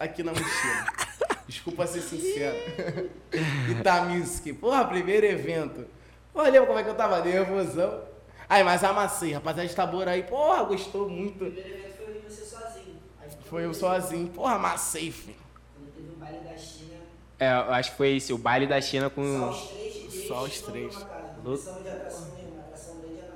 [0.00, 0.86] aqui na mochila.
[1.46, 2.56] Desculpa ser sincero.
[3.70, 4.54] Itamiski.
[4.54, 5.86] Porra, primeiro evento.
[6.34, 8.02] Lembra como é que eu tava nervosão?
[8.48, 10.22] Aí, mas amassei, rapaziada de Tabora aí.
[10.22, 11.44] Porra, gostou muito.
[11.44, 12.96] O primeiro evento foi você sozinho.
[13.20, 14.28] Aí Foi eu sozinho.
[14.28, 15.43] Porra, amassei, filho.
[16.24, 16.94] Baile da China,
[17.38, 19.48] É, eu acho que foi esse, o baile da China só com.
[19.50, 20.26] os três.
[20.28, 20.94] Só os três.
[20.94, 21.24] numa casa.
[21.36, 23.28] Não precisamos de atração nenhuma, a atração grande é.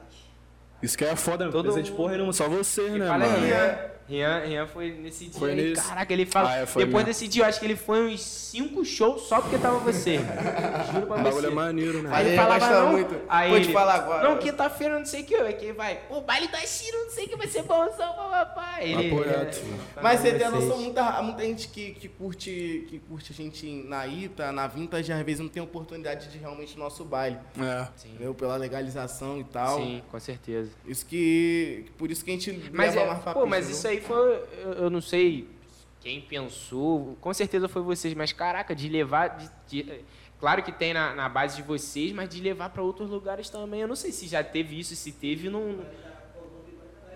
[0.83, 1.53] Isso que é foda, meu.
[1.53, 3.98] Todo Presente mundo- porra nenhuma, só você, né, Fala aí, mano?
[4.09, 4.39] Rian.
[4.47, 5.39] Rian, foi nesse dia.
[5.39, 5.87] Foi nesse.
[5.87, 6.51] Caraca, ele fala.
[6.51, 7.19] Ah, é, foi Depois mesmo.
[7.19, 10.19] desse dia, eu acho que ele foi uns cinco shows só porque tava você.
[10.93, 11.47] Juro pra O bagulho você.
[11.47, 12.11] é maneiro, né?
[12.13, 13.21] Aí ele falava, gosta não, muito.
[13.29, 14.29] Aí Vou te ele, falar agora.
[14.29, 16.01] Não, quinta-feira não sei o que, é que vai.
[16.11, 18.91] O baile da China não sei o que vai ser bom, só papai.
[18.93, 19.81] Ele, Apoiado, é, filho.
[20.03, 23.67] Mas você tem a noção, muita, muita gente que, que, curte, que curte a gente
[23.87, 27.39] na Ita, na Vintage, às vezes não tem oportunidade de realmente no nosso baile.
[27.61, 27.87] É.
[27.97, 28.35] Sim, Entendeu?
[28.35, 29.79] Pela legalização e tal.
[29.79, 30.71] sim, com certeza.
[30.87, 31.87] Isso que.
[31.97, 34.43] Por isso que a gente Mas, leva é, mais pra pô, mas isso aí foi,
[34.79, 35.49] eu, não sei
[36.01, 40.01] quem pensou, com certeza foi vocês, mas caraca, de levar, de- de-
[40.41, 43.81] claro que tem na, na base de vocês, mas de levar para outros lugares também,
[43.81, 45.81] eu não sei se já teve isso, se teve, não...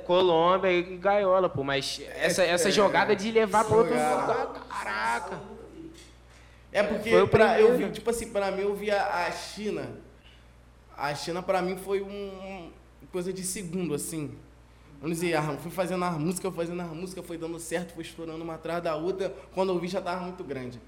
[0.05, 4.43] Colômbia e Gaiola, pô, mas essa, essa jogada de levar para outros jogada.
[4.49, 5.41] lugares, caraca.
[6.73, 9.89] É porque pra, eu vi, tipo assim, pra mim eu vi a, a China.
[10.97, 12.71] A China pra mim foi um
[13.13, 14.35] coisa de segundo, assim.
[15.03, 18.43] Vamos dizer, ah, fui fazendo as músicas, fazendo as músicas, foi dando certo, foi estourando
[18.45, 19.35] uma atrás da outra.
[19.53, 20.81] Quando eu vi já tava muito grande.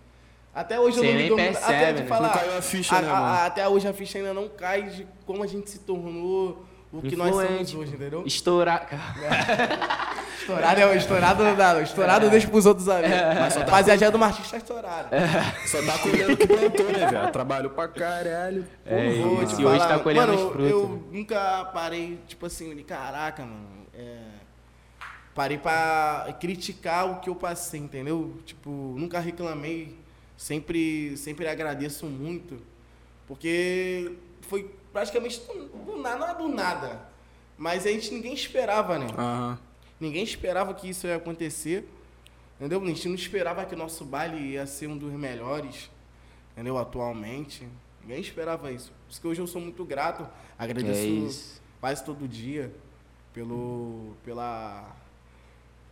[0.54, 2.08] Até hoje Você eu não nem me dou muito- percebe, até de né?
[2.08, 3.46] falar, Não caiu a ficha, né, a- a- mano?
[3.46, 7.16] Até hoje a ficha ainda não cai de como a gente se tornou o que
[7.16, 8.22] nós somos hoje, entendeu?
[8.24, 8.86] Estourar.
[10.38, 11.80] Estourado é estourado não dá.
[11.82, 13.10] Estourado deixa pros outros amigos.
[13.40, 15.08] Mas rapaziada do Martins tá estourado.
[15.66, 17.32] Só tá colhendo o que plantou, né, velho?
[17.32, 18.66] Trabalhou pra caralho.
[18.84, 19.24] É, e
[19.64, 20.70] hoje tá colhendo mano, os frutos.
[20.70, 23.73] eu nunca parei, tipo assim, de caraca, mano.
[23.96, 24.20] É,
[25.34, 28.36] parei pra criticar o que eu passei, entendeu?
[28.44, 29.96] Tipo, nunca reclamei.
[30.36, 32.60] Sempre, sempre agradeço muito.
[33.26, 37.08] Porque foi praticamente do, nada, não é do nada.
[37.56, 39.06] Mas a gente ninguém esperava, né?
[39.16, 39.58] Aham.
[40.00, 41.88] Ninguém esperava que isso ia acontecer.
[42.58, 42.82] Entendeu?
[42.82, 45.90] A gente não esperava que o nosso baile ia ser um dos melhores.
[46.52, 46.76] Entendeu?
[46.78, 47.66] Atualmente.
[48.02, 48.92] Ninguém esperava isso.
[49.06, 50.24] Por isso que hoje eu sou muito grato.
[50.58, 51.62] É Agradeço isso.
[51.80, 52.72] quase todo dia
[53.34, 54.96] pelo, pela,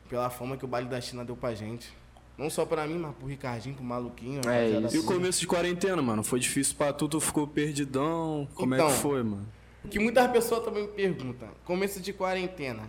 [0.08, 1.92] pela fama que o baile da China deu pra gente.
[2.38, 4.40] Não só pra mim, mas pro Ricardinho, pro Maluquinho.
[4.48, 4.96] É isso.
[4.96, 6.22] E o começo de quarentena, mano?
[6.22, 8.48] Foi difícil pra tu, tu ficou perdidão?
[8.54, 8.88] Como é Então.
[8.90, 9.46] que foi, mano?
[9.84, 11.48] O que muitas pessoas também me perguntam.
[11.64, 12.84] Começo de quarentena.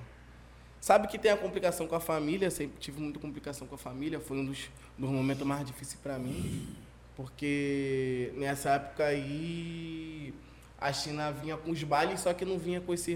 [0.80, 4.20] Sabe que tem a complicação com a família, sempre tive muita complicação com a família,
[4.20, 6.68] foi um dos, dos momentos mais difíceis para mim,
[7.16, 10.34] porque nessa época aí
[10.80, 13.14] a China vinha com os bailes, só que não vinha com esse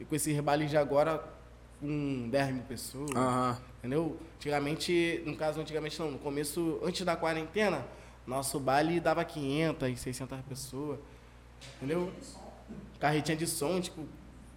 [0.00, 1.22] baile, com esse baile de agora
[1.80, 3.10] com 10 mil pessoas.
[3.14, 3.58] Aham.
[3.78, 4.16] Entendeu?
[4.36, 7.84] Antigamente, no caso, antigamente não, no começo, antes da quarentena,
[8.26, 10.98] nosso baile dava 500, 600 pessoas.
[11.76, 12.10] Entendeu?
[12.98, 14.04] Carretinha de som, tipo.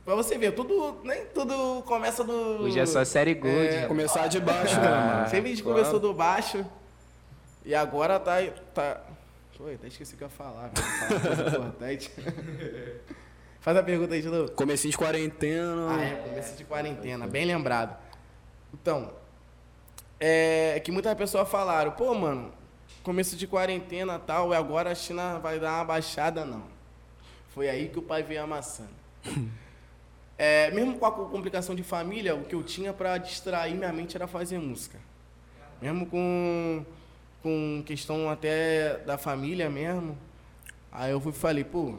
[0.06, 1.00] Pra você ver, tudo.
[1.04, 2.34] Nem tudo começa do.
[2.64, 3.68] Hoje é só série Gold.
[3.68, 5.16] É, Começar de baixo, né, Ah.
[5.16, 5.30] mano?
[5.30, 5.78] Sempre a gente claro.
[5.80, 6.66] começou do baixo.
[7.66, 8.36] E agora tá.
[8.74, 9.02] tá...
[9.62, 10.70] Oi, até esqueci o que eu ia falar.
[10.70, 10.86] velho.
[10.86, 12.12] Falar coisa importante.
[13.64, 14.52] Faz a pergunta aí de novo.
[14.52, 15.88] Comecinho de quarentena.
[15.90, 17.98] Ah, é, começo de quarentena, bem lembrado.
[18.74, 19.14] Então,
[20.20, 22.52] é que muitas pessoas falaram, pô, mano,
[23.04, 26.66] começo de quarentena e tal, e agora a China vai dar uma baixada, não.
[27.54, 28.90] Foi aí que o pai veio amassando.
[30.36, 34.18] É, mesmo com a complicação de família, o que eu tinha pra distrair minha mente
[34.18, 35.00] era fazer música.
[35.80, 36.84] Mesmo com,
[37.44, 40.18] com questão até da família mesmo.
[40.92, 41.96] Aí eu fui e falei, pô,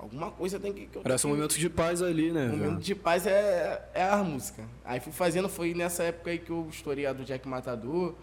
[0.00, 0.86] alguma coisa tem que.
[0.86, 2.46] que eu Parece um momento de paz ali, né?
[2.46, 2.58] velho?
[2.58, 4.64] momento de paz é, é a música.
[4.84, 8.14] Aí fui fazendo, foi nessa época aí que eu estourei a do Jack Matador,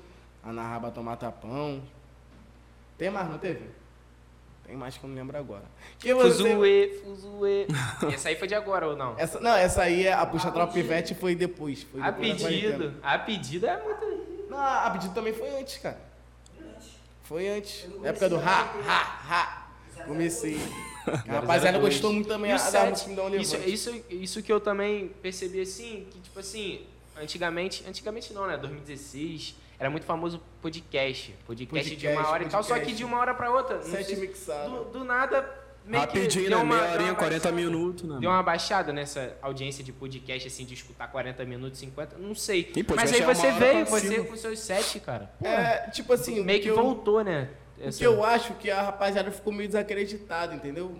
[0.43, 1.81] a Na Raba Tomar Tapão.
[2.97, 3.69] Tem mais, não teve?
[4.65, 5.63] Tem mais que eu não lembro agora.
[5.99, 6.43] Que você...
[6.43, 7.67] Fuzue, Fuzue.
[8.13, 9.17] Essa aí foi de agora ou não?
[9.17, 11.83] Essa, não, essa aí, é a Puxa Tropa Pivete foi depois.
[11.83, 12.93] Foi A depois pedido.
[13.01, 14.47] A pedido é muito.
[14.49, 15.99] Não, a pedido também foi antes, cara.
[17.23, 17.87] Foi antes.
[18.01, 19.67] Na época do ha, ha, ha.
[20.05, 20.59] Comecei.
[21.27, 21.93] A rapaziada 002.
[21.93, 25.61] gostou muito também o da set, música um isso, isso, isso que eu também percebi
[25.61, 26.81] assim, que tipo assim,
[27.21, 28.57] antigamente, antigamente não, né?
[28.57, 31.33] 2016, era muito famoso podcast.
[31.45, 32.97] Podcast, de Podcast, uma hora e tal, só que podcast.
[32.97, 33.81] de uma hora pra outra.
[33.81, 34.69] Sete mixado.
[34.85, 35.47] Do, do nada,
[35.85, 36.63] meio Rapidinho, que deu né?
[36.63, 37.55] uma, Meia deu horinha, uma 40 baixada.
[37.55, 38.17] minutos, né?
[38.19, 42.71] Deu uma baixada nessa audiência de podcast, assim, de escutar 40 minutos, 50, não sei.
[42.75, 45.31] Mas podcast aí é você veio, você com seus sete, cara.
[45.43, 47.49] É, tipo assim, meio que eu- voltou, né?
[47.79, 50.95] O Essa- que eu acho que a rapaziada ficou meio desacreditada, entendeu?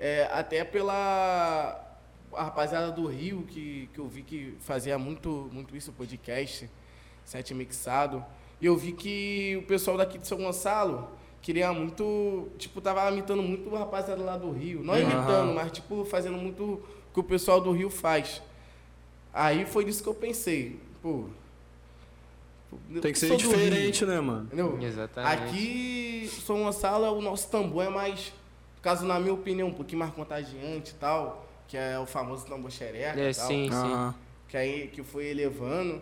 [0.00, 1.84] É, até pela
[2.32, 6.68] a rapaziada do Rio, que, que eu vi que fazia muito, muito isso, podcast,
[7.24, 8.24] set mixado.
[8.60, 11.08] E eu vi que o pessoal daqui de São Gonçalo
[11.40, 14.82] queria muito, tipo, tava imitando muito a rapaziada lá do Rio.
[14.82, 16.82] Não imitando, mas tipo, fazendo muito o
[17.14, 18.42] que o pessoal do Rio faz.
[19.32, 21.24] Aí foi disso que eu pensei, pô.
[23.00, 24.44] Tem que ser diferente, né, mano?
[24.46, 24.78] Entendeu?
[24.80, 25.42] Exatamente.
[25.42, 28.32] Aqui, São Gonçalo, o nosso tambor é mais,
[28.82, 32.70] caso, na minha opinião, um pouquinho mais contagiante e tal, que é o famoso tambor
[32.70, 34.14] xereca É, e tal, sim, sim.
[34.48, 36.00] Que aí que foi elevando.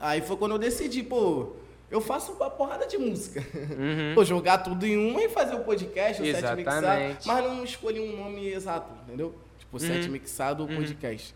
[0.00, 1.52] Aí foi quando eu decidi, pô,
[1.90, 3.40] eu faço uma porrada de música.
[3.54, 4.14] Uhum.
[4.14, 6.66] Pô, jogar tudo em uma e fazer o podcast, o set Exatamente.
[6.68, 9.34] mixado, mas não escolhi um nome exato, entendeu?
[9.58, 10.12] Tipo, set Uhum.
[10.12, 10.76] mixado ou Uhum.
[10.76, 11.34] podcast.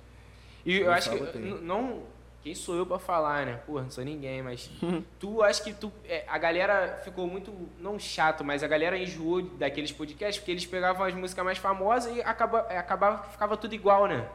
[0.66, 2.02] E eu Eu acho que não.
[2.48, 3.60] Quem sou eu pra falar, né?
[3.66, 4.70] Porra, não sou ninguém, mas.
[5.20, 5.92] tu acho que tu.
[6.08, 7.52] é, a galera ficou muito.
[7.78, 12.16] Não chato, mas a galera enjoou daqueles podcasts porque eles pegavam as músicas mais famosas
[12.16, 14.26] e acaba, é, acabava, ficava tudo igual, né?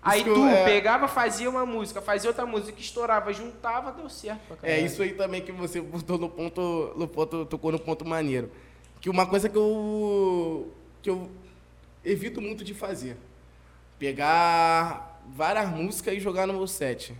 [0.00, 4.42] Aí eu- tu é- pegava, fazia uma música, fazia outra música, estourava, juntava, deu certo
[4.46, 8.04] pra É isso aí também que você botou no ponto, no ponto, tocou no ponto
[8.04, 8.48] maneiro.
[9.00, 11.28] Que uma coisa que eu que eu
[12.04, 13.16] evito muito de fazer,
[13.98, 17.12] pegar várias músicas e jogar no meu set.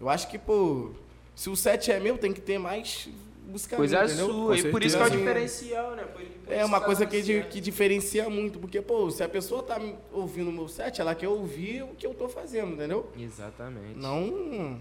[0.00, 0.90] Eu acho que, pô,
[1.34, 3.08] se o set é meu, tem que ter mais
[3.46, 4.28] música Coisa minha, entendeu?
[4.32, 6.04] sua, e por isso que é o diferencial, né?
[6.04, 9.28] Por- por É uma tá coisa dando que, que diferencia muito, porque, pô, se a
[9.28, 9.78] pessoa tá
[10.12, 13.10] ouvindo o meu set, ela quer ouvir o que eu tô fazendo, entendeu?
[13.18, 13.98] Exatamente.
[13.98, 14.78] Não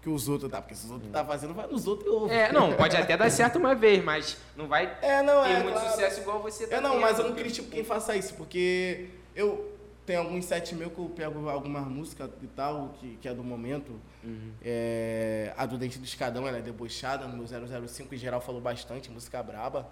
[0.00, 2.32] que os outros tá, porque se os outros tá fazendo, vai nos outros e ouve.
[2.32, 5.62] É, não, pode até dar certo uma vez, mas não vai É, não, ter é.
[5.62, 5.90] muito claro.
[5.90, 9.06] sucesso igual você tá É, não, mas eu não critico tipo, quem faça isso, porque
[9.34, 9.72] eu
[10.06, 13.42] tenho alguns sets meus que eu pego algumas músicas e tal, que, que é do
[13.42, 13.90] momento.
[14.28, 14.52] Uhum.
[14.62, 17.46] É, a do Dente do Escadão, ela é debochada, no meu
[17.88, 19.88] 005 em geral falou bastante, música braba.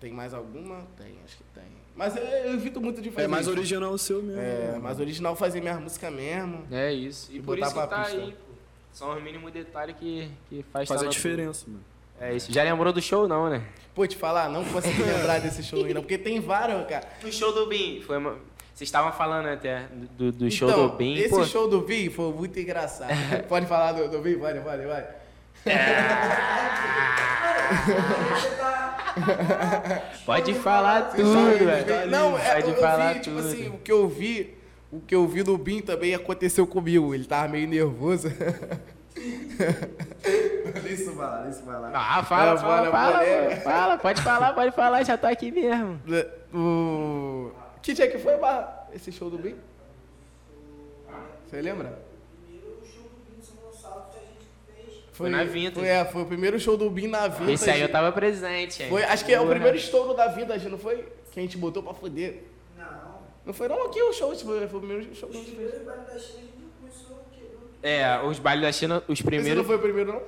[0.00, 0.84] Tem mais alguma?
[0.96, 1.64] Tem, acho que tem.
[1.94, 3.56] Mas eu, eu evito muito de fazer É mais isso.
[3.56, 4.40] original o seu mesmo.
[4.40, 4.78] É, né?
[4.78, 6.66] mais original fazer minhas músicas mesmo.
[6.70, 7.32] É isso.
[7.32, 8.18] E, E por botar isso que pra tá pista.
[8.20, 8.54] aí, pô.
[8.92, 11.82] São os mínimos detalhes que, que faz, Faz tá a diferença, mano.
[12.20, 12.50] É isso.
[12.52, 13.62] Já lembrou do show, não, né?
[13.94, 17.06] Pô, te falar, não consegui lembrar desse show ainda, porque tem vários, cara.
[17.22, 18.02] No show do Bim.
[18.02, 18.36] Foi uma...
[18.76, 19.84] Vocês estavam falando até
[20.18, 21.14] do, do show então, do Bim.
[21.14, 23.08] esse pô, show do Vi foi muito engraçado.
[23.48, 24.36] pode falar do, do Vi?
[24.36, 25.02] Pode, pode, vai.
[30.26, 32.10] Pode falar tudo, velho.
[32.10, 33.48] Não, é, Pode eu, eu falar vi, tipo tudo.
[33.48, 34.54] assim, o que eu vi,
[34.92, 37.14] o que eu vi do Bin também aconteceu comigo.
[37.14, 38.28] Ele tava meio nervoso.
[40.82, 41.90] deixa isso falar, deixa isso falar.
[41.94, 43.56] Ah, fala, Não, fala, fala, pô.
[43.62, 45.98] fala, pode falar, pode falar, já tá aqui mesmo.
[46.54, 47.50] O...
[47.86, 49.54] Que dia que foi, Barra, esse show do Bin?
[51.46, 51.96] Você lembra?
[52.44, 55.04] Primeiro show do Pinto São Gonçalo que a gente fez.
[55.12, 55.46] Foi na.
[55.72, 57.52] Foi, é, foi o primeiro show do Bin na Vintage.
[57.52, 58.88] Esse aí eu tava presente, hein?
[58.88, 61.06] Foi, acho que é o primeiro estouro da Vintage, não foi?
[61.30, 62.42] Que a gente botou pra foder.
[62.76, 63.20] Não.
[63.46, 65.70] Não foi não aqui o show, tipo, foi o primeiro show que a gente fez.
[65.70, 67.24] Primeiro baile da China a gente começou
[67.84, 69.58] É, os bailes da China, os Esse primeiros.
[69.58, 70.22] não foi o primeiro, não?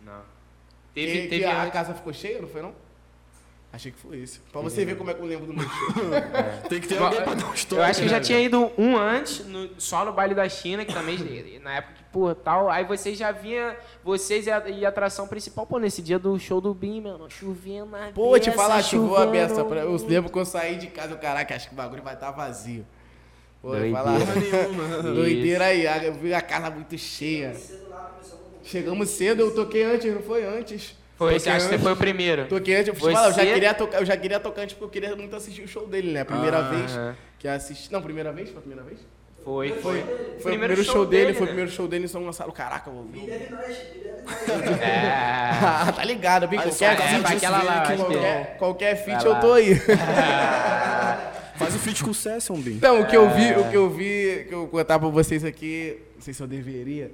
[0.00, 0.22] Não.
[0.94, 1.72] Que, Teve, que teve a antes.
[1.74, 2.74] casa ficou cheia, não foi, não?
[3.74, 4.38] Achei que foi esse.
[4.52, 5.94] Pra você ver como é que eu lembro do meu show.
[6.68, 8.38] Tem que ter Bom, alguém pra dar um Eu acho que eu já né, tinha
[8.40, 12.36] ido um antes, no- só no baile da China, que também, na época que, porra,
[12.36, 12.70] tal.
[12.70, 16.38] Aí vocês já vinha, vocês e a, e a atração principal, pô, nesse dia do
[16.38, 19.64] show do Bim, mano, chovendo a Pô, te beça, falar, choveu a beça.
[19.64, 22.14] pra- Eu lembro que eu saí de casa, eu, caraca, acho que o bagulho vai
[22.14, 22.86] estar vazio.
[23.60, 23.96] Pô, Doideira.
[23.96, 24.18] falar.
[24.18, 25.02] Nenhuma.
[25.02, 27.56] Doideira aí, eu vi a casa muito cheia.
[28.62, 30.96] Chegamos cedo, eu toquei antes, não foi antes?
[31.16, 32.46] Foi, acho que você foi o primeiro.
[32.46, 34.84] Toquei antes, eu, Você- falar, eu, já queria tocar, eu já queria tocar antes porque
[34.98, 36.20] eu queria muito assistir o show dele, né?
[36.22, 36.92] A primeira Ah, vez
[37.38, 37.92] que assisti.
[37.92, 38.48] Não, primeira vez?
[38.48, 38.98] Foi a primeira vez?
[39.44, 39.80] Foi, Foi.
[39.82, 40.00] foi.
[40.40, 41.46] Foi o primeiro show dele, foi o né?
[41.48, 42.50] primeiro show dele em São Gonçalo.
[42.50, 43.20] Caraca, eu ouvi.
[43.50, 43.76] nós.
[44.80, 45.10] É.
[45.62, 49.52] Ah, tá ligado, Aí qualquer, é, lá, aqui, acho que- qualquer, qualquer feat eu tô
[49.52, 49.74] aí.
[51.56, 52.72] Faz o feat com o Session, Bim.
[52.72, 53.58] Então, o que eu vi, É.
[53.58, 57.12] o que eu vi, que eu contar pra vocês aqui, não sei se eu deveria.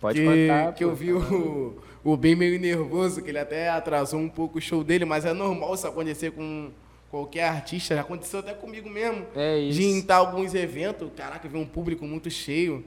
[0.00, 0.72] Pode que, contar.
[0.74, 0.90] Que pô.
[0.90, 4.82] eu vi o, o bem meio nervoso, que ele até atrasou um pouco o show
[4.82, 6.70] dele, mas é normal isso acontecer com
[7.10, 7.94] qualquer artista.
[7.94, 9.26] Já aconteceu até comigo mesmo.
[9.36, 9.78] É isso.
[9.78, 12.84] De entrar alguns eventos, caraca, ver um público muito cheio.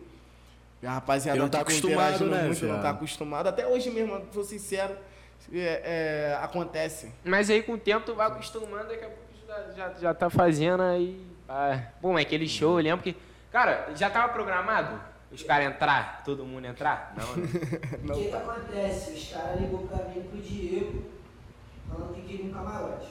[0.81, 3.47] E a rapaziada Ele não tá fica acostumado, né, muito, não tá acostumado.
[3.47, 4.95] Até hoje mesmo, sou sincero,
[5.53, 5.81] é,
[6.33, 7.11] é, acontece.
[7.23, 10.29] Mas aí com o tempo tu vai acostumando, daqui a pouco já, já, já tá
[10.29, 11.19] fazendo aí.
[11.47, 13.15] Ah, bom, mas aquele show, eu lembro que.
[13.51, 14.99] Cara, já tava programado?
[15.35, 17.13] Os caras entrar, todo mundo entrar?
[17.17, 17.49] Não, né?
[18.09, 19.11] O que que acontece?
[19.11, 21.03] Os caras ligou pra mim pro Diego,
[21.89, 23.07] falando que queria um camarote.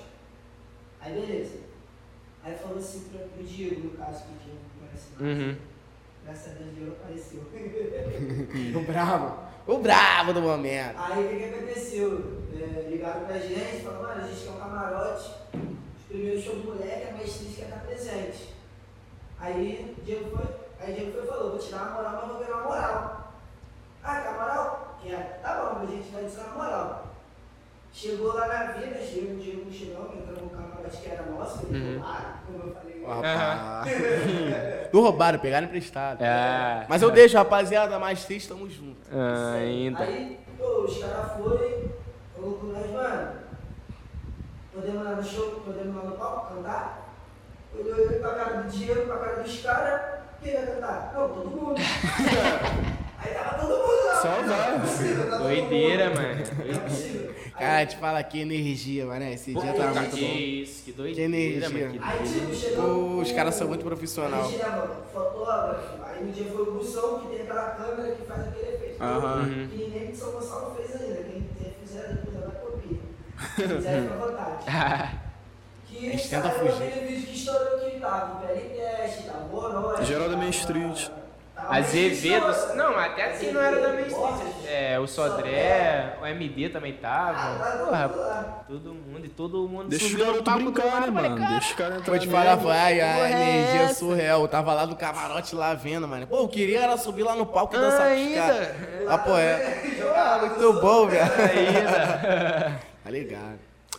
[1.00, 1.58] Aí beleza.
[2.42, 5.38] Aí falou assim pra, pro Diego, no caso, que o Diego não parece mais.
[5.38, 5.56] Uhum.
[6.24, 7.42] Graças a Deus o Diego apareceu.
[8.80, 9.44] O bravo.
[9.66, 10.94] O bravo do momento.
[10.96, 12.42] Aí o que, que aconteceu?
[12.54, 15.30] É, ligaram pra gente, falaram, mano, a gente quer um camarote.
[15.98, 18.54] Os primeiros shows do moleque, a maestriz quer estar presente.
[19.38, 22.12] Aí o Diego foi, aí o Diego foi e falou, vou te dar uma moral,
[22.20, 23.32] mas vou ganhar uma moral.
[24.02, 24.98] Ah, quer moral?
[25.02, 25.40] Quer.
[25.42, 27.04] Tá bom, mas a gente vai te dar uma moral.
[27.92, 31.96] Chegou lá na vida, chegou o Diego Mochilão, entrou no camarote que era nosso, ele
[31.96, 32.02] Uhum.
[32.04, 33.04] ah, como eu falei.
[33.06, 34.92] Rapaz.
[34.92, 36.20] Não roubaram, pegaram emprestado.
[36.22, 36.86] É.
[36.88, 38.98] Mas eu deixo, rapaziada, mais triste, tamo junto.
[39.12, 40.00] Ah, ainda.
[40.02, 41.90] Aí, pô, os caras foram,
[42.34, 43.32] falou com nós, mano,
[44.72, 47.08] podemos lá no show, podemos ir lá no palco cantar?
[47.78, 50.00] Olhou ele pra cara do Diego, pra cara dos caras,
[50.44, 51.12] quem vai cantar?
[51.14, 51.74] Não, todo mundo.
[53.18, 54.14] Aí tava todo mundo lá.
[54.20, 55.30] Só Não, vai.
[55.30, 56.44] tá Doideira, mano.
[57.58, 59.24] Cara, te fala que energia, mano.
[59.24, 60.34] Esse dia tava muito que bom.
[60.36, 61.68] isso, que Que doideira, energia.
[61.88, 61.92] mano.
[61.92, 62.54] que Aí, tipo, doideira.
[62.56, 62.84] chegou.
[63.14, 64.50] Pô, os caras são muito Aí profissional.
[64.50, 68.74] chegava fotógrafo, aí no dia foi o Bussão, que tem aquela câmera que faz aquele
[68.74, 69.02] efeito.
[69.02, 69.36] Aham.
[69.42, 69.68] Uhum.
[69.68, 71.14] Que ninguém de São Gonçalo fez ainda.
[71.22, 72.98] Quem quiser fizer, depois ela copia.
[73.56, 75.20] Quem quiser, fica à vontade.
[75.98, 76.90] Que gente tenta fugir.
[76.90, 80.04] vídeo que estourou que tava PLTest, tava.
[80.04, 81.08] Geral da Main tava- Street.
[81.56, 82.50] a Azevedo.
[82.50, 84.54] Street, Não, até assim não era da Main Street.
[84.68, 87.58] É, o Sodré, o MD também Ah, tava.
[87.64, 91.36] tá tudo Porra, todo mundo e todo mundo Deixa os garotos do né, mano?
[91.38, 93.94] cara, Deixa os caras entrar Vou te falar, foi, ai, a é energia essa?
[93.94, 94.40] surreal.
[94.42, 96.26] Eu tava lá no camarote lá vendo, mano.
[96.26, 98.68] Pô, eu queria era subir lá no palco e dançar com os caras.
[99.08, 99.82] Ah, pô, é.
[100.16, 101.22] Ah, muito bom, velho.
[101.22, 102.80] Ainda.
[103.04, 103.58] Tá ligado.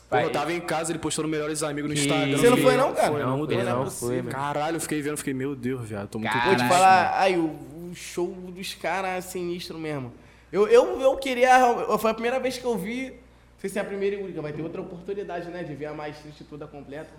[0.09, 2.37] Pô, eu tava em casa, ele postou no Melhores Amigos no Instagram.
[2.37, 3.11] Você não foi não, cara?
[3.11, 4.29] Foi não, foi Não é não, foi, mano.
[4.29, 6.37] Caralho, eu fiquei vendo, fiquei, meu Deus, viado, tô muito.
[6.37, 10.13] Vou te falar, ai, o, o show dos caras é sinistro mesmo.
[10.51, 11.49] Eu, eu, eu queria.
[11.97, 13.09] Foi a primeira vez que eu vi.
[13.09, 15.63] Não sei se é a primeira e única, vai ter outra oportunidade, né?
[15.63, 17.09] De ver a mais triste toda completa.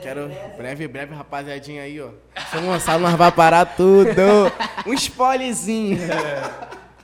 [0.00, 2.10] Quero breve, breve, rapaziadinha aí, ó.
[2.50, 4.10] São Gonçalo, nós vai parar tudo.
[4.86, 5.98] Um spoilerzinho.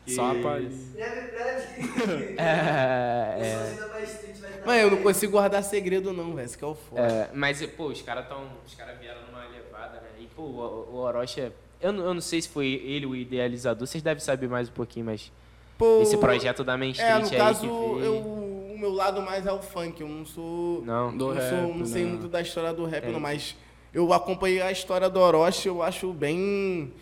[0.06, 0.72] Só rapaz.
[0.92, 2.34] Breve, breve.
[2.38, 4.66] É, é.
[4.66, 6.44] Mano, eu não consigo guardar segredo, não, velho.
[6.44, 7.02] Esse que é o foda.
[7.02, 8.44] É, mas, pô, os caras tão.
[8.66, 10.08] Os caras vieram numa levada, né?
[10.20, 11.52] E, pô, o, o Orochi é.
[11.80, 14.72] Eu, não- eu não sei se foi ele o idealizador, vocês devem saber mais um
[14.72, 15.32] pouquinho, mas.
[15.78, 19.46] Pô, Esse projeto da Main Street É, no aí caso, eu, o meu lado mais
[19.46, 19.98] é o funk.
[20.00, 20.82] Eu não sou.
[20.84, 21.16] Não.
[21.16, 22.10] Do não, rap, sou, não sei né?
[22.10, 23.10] muito da história do rap, É.
[23.10, 23.56] não, mas
[23.94, 26.92] eu acompanhei a história do Orochi, eu acho bem.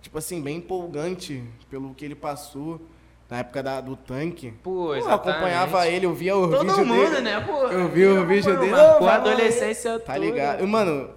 [0.00, 2.80] Tipo assim, bem empolgante pelo que ele passou
[3.28, 4.50] na época da- do tanque.
[4.62, 7.20] Pô, eu acompanhava ele, eu via o Todo vídeo mundo, dele.
[7.20, 7.52] né, pô?
[7.68, 8.72] Eu vi o vídeo dele.
[8.98, 10.66] Pô, Ô, a adolescência Tá ligado?
[10.66, 11.10] Mano,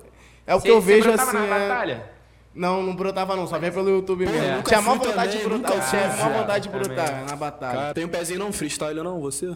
[0.46, 1.48] é o Cê- que eu vejo brotava assim.
[1.50, 2.14] na é- batalha?
[2.54, 4.58] Não, não brotava não, só vem pelo YouTube mesmo.
[4.58, 7.74] nunca tinha maior fui vontade de brotar, tinha viado, vontade de brotar na batalha.
[7.80, 9.56] Cara, tem um pezinho não freestyle não, você?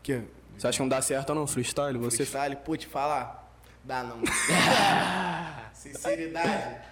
[0.00, 0.20] Que?
[0.56, 1.98] Você acha que não dá certo não, freestyle?
[1.98, 3.50] Você Freestyle, pô, te falar.
[3.82, 4.18] Dá não.
[5.72, 6.85] Sinceridade.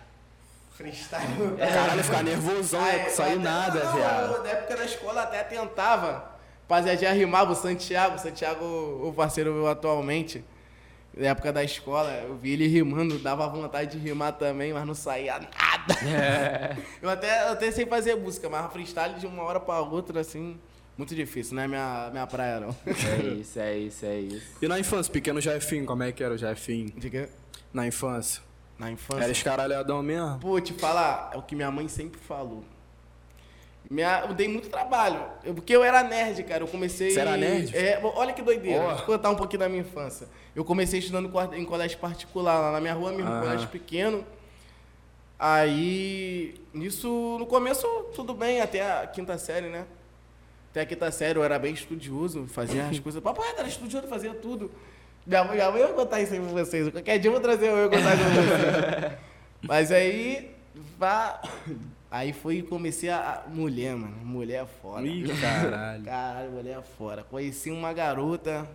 [0.75, 1.57] Freestyle.
[1.57, 4.43] Caralho, ficar nervosão, Ah, não é, saiu nada, não, viado.
[4.43, 6.35] Na época da escola até tentava.
[6.69, 8.17] Rapaziada, rimava o Santiago.
[8.17, 10.45] O Santiago, o parceiro meu atualmente.
[11.17, 14.95] Na época da escola, eu vi ele rimando, dava vontade de rimar também, mas não
[14.95, 15.47] saía nada.
[17.01, 20.59] Eu até, eu até sei fazer música, mas freestyle de uma hora pra outra, assim,
[20.97, 22.75] muito difícil, não é minha, minha praia, não.
[22.87, 24.47] É isso, é isso, é isso.
[24.63, 26.91] E na infância, pequeno Jefinho, como é que era o Jefinho?
[26.97, 27.29] Diga,
[27.73, 28.43] Na infância.
[28.79, 29.23] Na infância.
[29.23, 30.39] Era escaralhadão mesmo?
[30.41, 32.65] Pô, te falar, é o que minha mãe sempre falou.
[33.91, 35.23] Minha, eu dei muito trabalho.
[35.45, 36.63] Eu- porque eu era nerd, cara.
[36.65, 37.11] Eu comecei.
[37.11, 37.77] Você era nerd?
[37.77, 38.83] É, olha que doideira.
[38.83, 40.27] Vou te contar um pouquinho da minha infância.
[40.57, 43.41] Eu comecei estudando em em colégio particular, lá na minha rua mesmo, Aham.
[43.43, 44.25] colégio pequeno.
[45.39, 49.85] Aí, nisso, no começo, tudo bem, até a quinta série, né?
[50.71, 53.23] Até a quinta série eu era bem estudioso, fazia as coisas.
[53.23, 54.71] Papai era estudioso, fazia tudo.
[55.27, 56.91] Minha mãe vai contar isso aí pra vocês.
[56.91, 59.13] Qualquer dia eu vou trazer eu contar isso pra vocês.
[59.63, 60.55] Mas aí,
[60.99, 61.41] vá.
[62.11, 63.43] Aí foi e comecei a.
[63.49, 64.17] Mulher, mano.
[64.23, 65.07] Mulher é foda.
[65.07, 66.05] Ih, caralho.
[66.05, 67.25] Caralho, mulher é fora.
[67.25, 68.69] Conheci uma garota,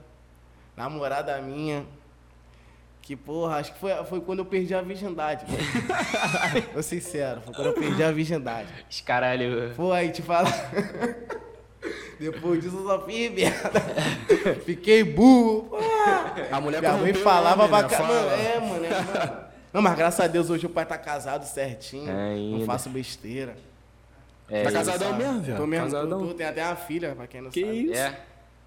[0.76, 1.86] namorada minha,
[3.02, 5.46] que, porra, acho que foi, foi quando eu perdi a virgindade.
[6.74, 8.68] Tô sincero, foi quando eu perdi a virgindade.
[8.90, 9.74] Os caralho.
[9.76, 10.50] Pô, aí te fala.
[12.20, 13.80] Depois disso eu só fiz merda.
[14.66, 15.72] Fiquei burro.
[16.52, 17.90] A mulher Minha mãe falava né, pra.
[17.90, 18.08] Fala.
[18.08, 19.50] Mano, é, mano, é, mano.
[19.72, 22.12] Não, mas graças a Deus hoje o pai tá casado certinho.
[22.12, 22.58] Ainda.
[22.58, 23.56] Não faço besteira.
[24.50, 25.58] É Tá casadão mesmo, viado?
[25.58, 26.28] Tô mesmo, tô, Casadão.
[26.28, 27.92] tô, tem até uma filha, pra quem não Que sabe.
[27.92, 28.02] isso?
[28.02, 28.20] É.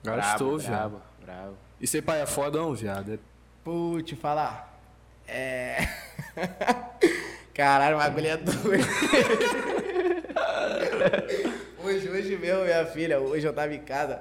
[0.04, 0.70] Gastou, viado.
[0.90, 1.54] brabo, brabo.
[1.80, 3.14] E ser pai é fodão, viado.
[3.14, 3.18] É-
[3.64, 4.78] Pô, te falar.
[5.26, 5.88] É.
[7.52, 8.86] Caralho, o bagulho é doido.
[11.82, 14.20] hoje, hoje mesmo, minha filha, hoje eu tava em casa,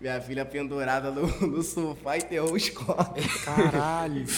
[0.00, 3.44] minha filha pendurada no, no sofá e enterrou os copos.
[3.44, 4.24] Caralho.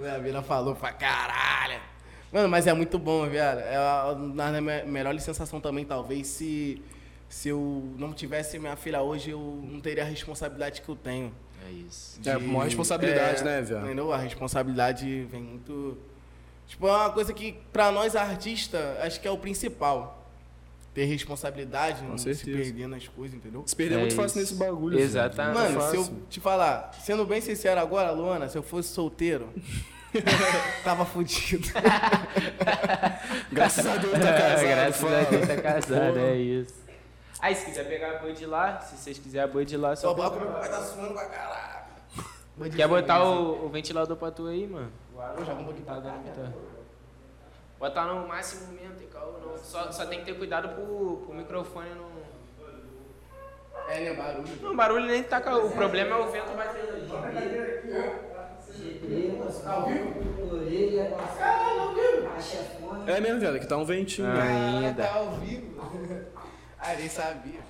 [0.00, 1.78] Minha filha falou pra caralho.
[2.32, 3.58] Mano, mas é muito bom, viado.
[3.60, 6.82] É a, a me- melhor sensação também, talvez, se,
[7.28, 11.32] se eu não tivesse minha filha hoje, eu não teria a responsabilidade que eu tenho.
[11.68, 12.18] É isso.
[12.26, 13.84] É, uma responsabilidade, né, velho?
[13.86, 14.12] Entendeu?
[14.12, 15.96] A responsabilidade vem muito.
[16.66, 20.19] Tipo, é uma coisa que, pra nós artistas, acho que é o principal.
[21.00, 23.62] Ter responsabilidade, não se perder nas coisas, entendeu?
[23.64, 24.52] Se perder É muito fácil isso.
[24.52, 24.98] nesse bagulho.
[24.98, 25.08] viado.
[25.08, 25.54] Exatamente.
[25.54, 26.22] Mano, se eu fácil.
[26.28, 29.48] te falar, sendo bem sincero agora, Luana, se eu fosse solteiro,
[30.84, 31.66] tava fudido.
[33.50, 34.66] Graças a Deus tá casado.
[34.66, 35.20] Graças fala.
[35.20, 36.74] a Deus tá casado, é isso.
[37.40, 39.96] Aí, se quiser pegar a boi de lá, se vocês quiserem a boi de lá,
[39.96, 40.08] só.
[40.08, 41.80] Só bota meu pai tá suando pra caralho.
[42.76, 44.92] Quer botar o, o ventilador pra tu aí, mano?
[45.38, 46.54] Eu já vou botar Tá muita.
[47.80, 49.56] Botar no máximo mesmo, tem calma, não.
[49.58, 52.10] Só, só tem que ter cuidado pro, pro microfone não.
[53.88, 54.48] É, né, barulho.
[54.62, 55.40] Não, o barulho nem tá.
[55.40, 57.00] ca- O problema é o vento batendo.
[63.06, 64.28] É mesmo, velho, que tá um ventinho.
[64.30, 65.02] Ainda.
[65.02, 65.80] Tá ao vivo.
[66.82, 67.60] Ah, nem sabia.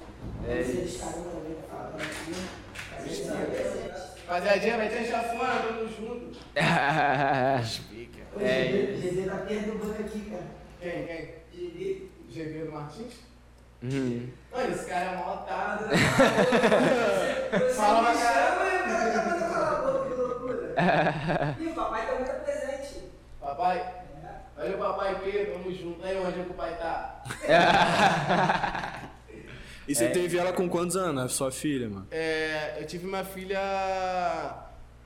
[0.46, 2.32] Também falando aqui.
[4.30, 6.38] Rapaziadinha, vai ter chafona, tamo junto.
[7.90, 8.20] Pica.
[8.40, 10.44] É O GD tá perturbando aqui, cara.
[10.80, 11.34] Quem, quem?
[12.30, 12.64] GD.
[12.64, 13.14] Do Martins?
[13.82, 14.28] Hum.
[14.52, 15.88] Mano, esse cara é mó otário.
[17.74, 19.34] Fala pra chama e o cara
[20.76, 21.56] tá.
[21.58, 23.10] E papai tá muito presente.
[23.40, 23.94] Papai,
[24.56, 26.06] olha o papai Pedro, tamo junto.
[26.06, 27.22] Aí onde é que o pai tá?
[29.90, 32.06] E você teve ela com quantos anos, a sua filha, mano?
[32.12, 33.58] É, eu tive minha filha,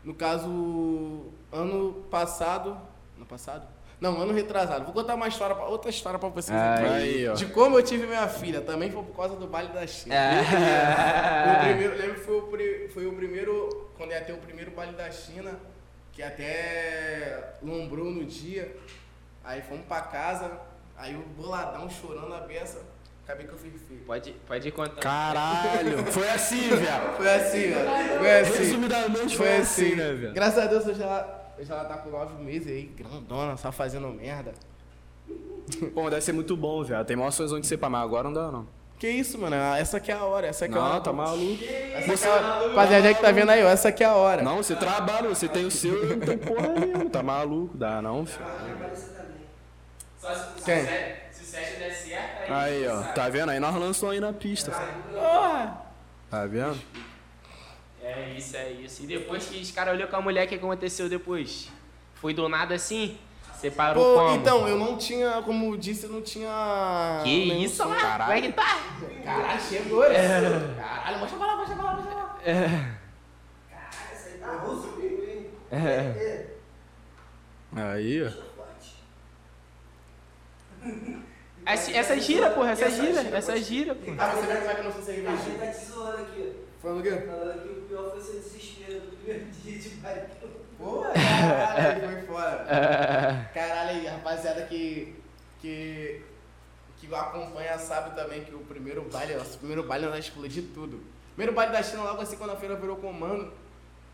[0.05, 2.76] no caso, ano passado.
[3.16, 3.66] Ano passado?
[3.99, 4.85] Não, ano retrasado.
[4.85, 6.55] Vou contar uma história, outra história pra vocês.
[6.55, 7.32] Aí, ó.
[7.32, 8.61] De como eu tive minha filha.
[8.61, 10.14] Também foi por causa do baile da China.
[10.14, 10.43] É.
[11.57, 14.93] O primeiro, lembro que foi o, foi o primeiro, quando ia ter o primeiro baile
[14.93, 15.59] da China,
[16.12, 18.76] que até lombrou no dia.
[19.43, 20.61] Aí fomos pra casa,
[20.95, 22.93] aí o boladão chorando a beça.
[23.25, 24.03] Acabei que eu fiz filho.
[24.07, 25.01] Pode, pode contar.
[25.01, 26.05] Caralho!
[26.12, 27.16] Foi assim, velho.
[27.16, 28.18] Foi assim, velho.
[28.18, 28.59] Foi assim.
[28.59, 30.35] Resumidamente foi assim, né, velho?
[30.35, 34.09] Graças a Deus hoje ela, hoje ela tá com nove meses aí, grandona, só fazendo
[34.09, 34.53] merda.
[35.95, 37.03] Bom, deve ser muito bom, velho.
[37.07, 38.68] Tem maiores onde ser pra mas agora não dá, não.
[38.99, 39.57] Que isso, mano?
[39.57, 40.95] Essa aqui é a hora, essa aqui é a hora.
[40.95, 41.64] Não, tá maluco.
[41.64, 42.68] Essa aqui é a hora.
[42.68, 44.43] Rapaziada que tá vendo aí, ó, essa aqui é a hora.
[44.43, 47.11] Não, você trabalha, você tem o seu e não tem porra nenhuma.
[47.11, 48.47] Tá maluco, dá não, filho.
[50.18, 51.24] Só se, se, Quem?
[51.55, 53.50] Der certo, Aí, ó, tá vendo?
[53.50, 54.70] Aí nós lançamos aí na pista.
[54.70, 55.82] Porra.
[56.30, 56.78] Tá vendo?
[58.02, 59.02] É isso, é isso.
[59.05, 61.70] E depois que os caras olhou com a mulher, o que aconteceu depois?
[62.14, 63.18] Foi do nada assim?
[63.55, 64.36] Separou Pô, como?
[64.36, 67.20] então, eu não tinha, como disse, eu não tinha.
[67.22, 68.00] Que isso, mano?
[68.00, 68.78] Como é que tá?
[69.24, 70.28] Caralho, chegou esse.
[70.76, 72.38] Caralho, mostra pra lá, mostra pra lá, mostra pra lá.
[74.12, 75.46] Essa aí tá russo hein?
[75.72, 76.46] É.
[77.74, 78.44] Aí, ó.
[81.67, 84.12] Essa, essa gira, porra, essa gira, essa gira, pô.
[84.19, 85.37] Ah, você como é que eu não sou A cerveja?
[85.37, 86.53] gente tá te zoando aqui.
[86.83, 87.11] Falando o quê?
[87.27, 90.21] Falando que o pior foi seu desespero do primeiro dia de baile.
[90.77, 92.67] Pô, caralho, foi fora.
[93.55, 95.15] Caralho aí, rapaziada que,
[95.62, 96.21] que,
[96.99, 101.01] que acompanha sabe também que o primeiro baile, nosso primeiro baile nós explodiu tudo.
[101.35, 103.51] Primeiro baile da China, logo assim, quando a feira virou comando.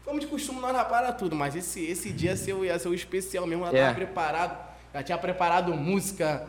[0.04, 2.88] Como de costume, nós rapara tudo, mas esse, esse dia ia ser, o- ia ser
[2.88, 3.82] o especial mesmo, já É.
[3.82, 4.70] tava preparado.
[4.94, 6.46] Já tinha preparado música,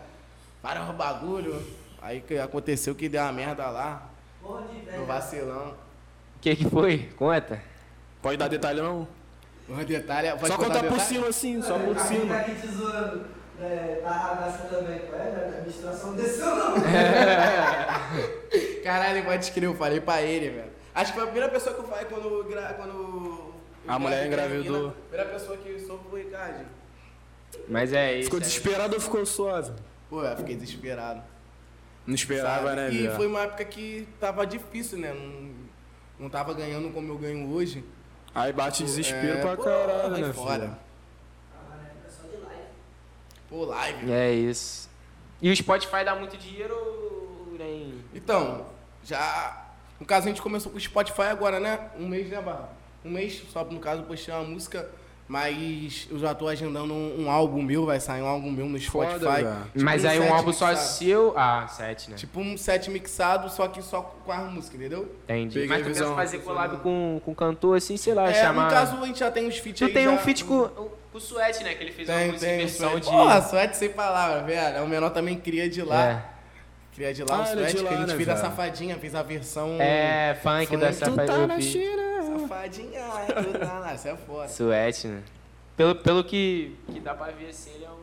[0.61, 1.61] vários bagulho.
[2.01, 4.09] Aí que aconteceu que deu uma merda lá,
[4.43, 5.75] no vacilão.
[6.37, 7.09] O que que foi?
[7.15, 7.61] Conta.
[8.21, 9.07] Pode dar detalhe não?
[9.69, 12.33] Um detalhe, pode só contar contar por cima assim, só por cima.
[12.33, 13.25] tá aqui te zoando.
[13.61, 14.99] É, ragaça também.
[14.99, 15.35] Qual é?
[15.35, 16.73] A administração desceu não.
[18.83, 20.71] Caralho, pode escrever, eu falei pra ele, velho.
[20.93, 22.43] Acho que foi a primeira pessoa que eu falei quando.
[22.49, 23.53] gra- quando
[23.87, 24.89] A mulher engravidou.
[24.89, 26.65] A primeira pessoa que soube foi o Ricardo.
[27.67, 28.25] Mas é isso.
[28.25, 28.41] Ficou é.
[28.41, 29.71] desesperado ou ficou suave?
[30.11, 31.23] Pô, eu fiquei desesperado.
[32.05, 32.75] Não esperava, sabe?
[32.75, 35.13] né, E foi uma época que tava difícil, né?
[35.13, 35.53] Não,
[36.19, 37.81] não tava ganhando como eu ganho hoje.
[38.35, 40.59] Aí bate desespero É, pra pô, caralho, né, fora.
[40.63, 40.77] filho?
[42.03, 42.61] Mas só de live.
[43.49, 44.11] Pô, live.
[44.11, 44.89] É isso.
[45.41, 48.03] E o Spotify dá muito dinheiro nem.
[48.13, 48.65] Então,
[49.05, 49.67] já.
[49.97, 51.89] No caso, a gente começou com o Spotify agora, né?
[51.97, 52.69] Um mês, né, Barra?
[53.05, 54.89] Um mês, só no caso, postei uma música.
[55.31, 58.77] Mas eu já tô agendando um, um álbum meu, vai sair um álbum meu no
[58.81, 59.43] Foda, Spotify.
[59.43, 59.55] velho.
[59.71, 60.85] Tipo Mas um aí um álbum só mixado.
[60.89, 61.33] seu.
[61.37, 62.17] Ah, sete, né?
[62.17, 65.09] Tipo um set mixado, só que só com as músicas, entendeu?
[65.23, 65.53] Entendi.
[65.61, 68.65] Peguei Mas a tu pensa fazer collab com, com cantor assim, sei lá, É, chamar.
[68.65, 69.93] no caso, a gente já tem uns feats tu aí.
[69.93, 71.75] tem um já- feat com, com o Suete, né?
[71.75, 72.57] Que ele fez uma Tem, música em tem.
[72.67, 73.05] versão de.
[73.09, 74.77] Porra, Suete sem palavras, velho.
[74.79, 76.07] É O menor também cria de lá.
[76.09, 76.25] É.
[76.93, 79.23] Cria de lá Ah, o Suete, que a gente né, fez a safadinha, fez a
[79.23, 79.77] versão.
[79.79, 80.77] É, funk, Funk.
[80.77, 81.25] da Tu Safadinha.
[81.25, 81.61] tá na.
[81.61, 82.10] China.
[82.55, 84.47] Safadinha, tu lá, isso é foda.
[84.47, 85.23] Suete, né?
[85.77, 88.01] Pelo, pelo que, que dá pra ver assim, ele é um.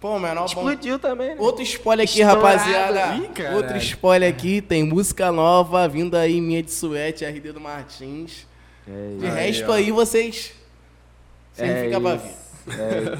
[0.00, 0.46] Pô, menor bom.
[0.46, 1.36] Explodiu também, né?
[1.38, 2.46] Outro spoiler aqui, Estourado.
[2.46, 3.14] rapaziada.
[3.16, 3.54] Ih.
[3.54, 8.46] Outro spoiler aqui, tem música nova vindo aí, minha de Suete, RD do Martins.
[8.88, 9.74] É De Aí, resto ó.
[9.74, 10.52] aí, vocês.
[11.52, 12.28] Vocês É ficam pra ver.
[12.28, 12.32] É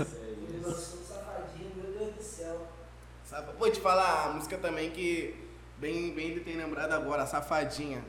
[0.02, 0.16] isso.
[0.48, 2.62] Ele lançou safadinho, meu Deus do céu.
[3.28, 3.48] Sabe?
[3.58, 5.34] Vou te falar, a música também que
[5.78, 8.02] bem, bem ele tem lembrado agora, Safadinha.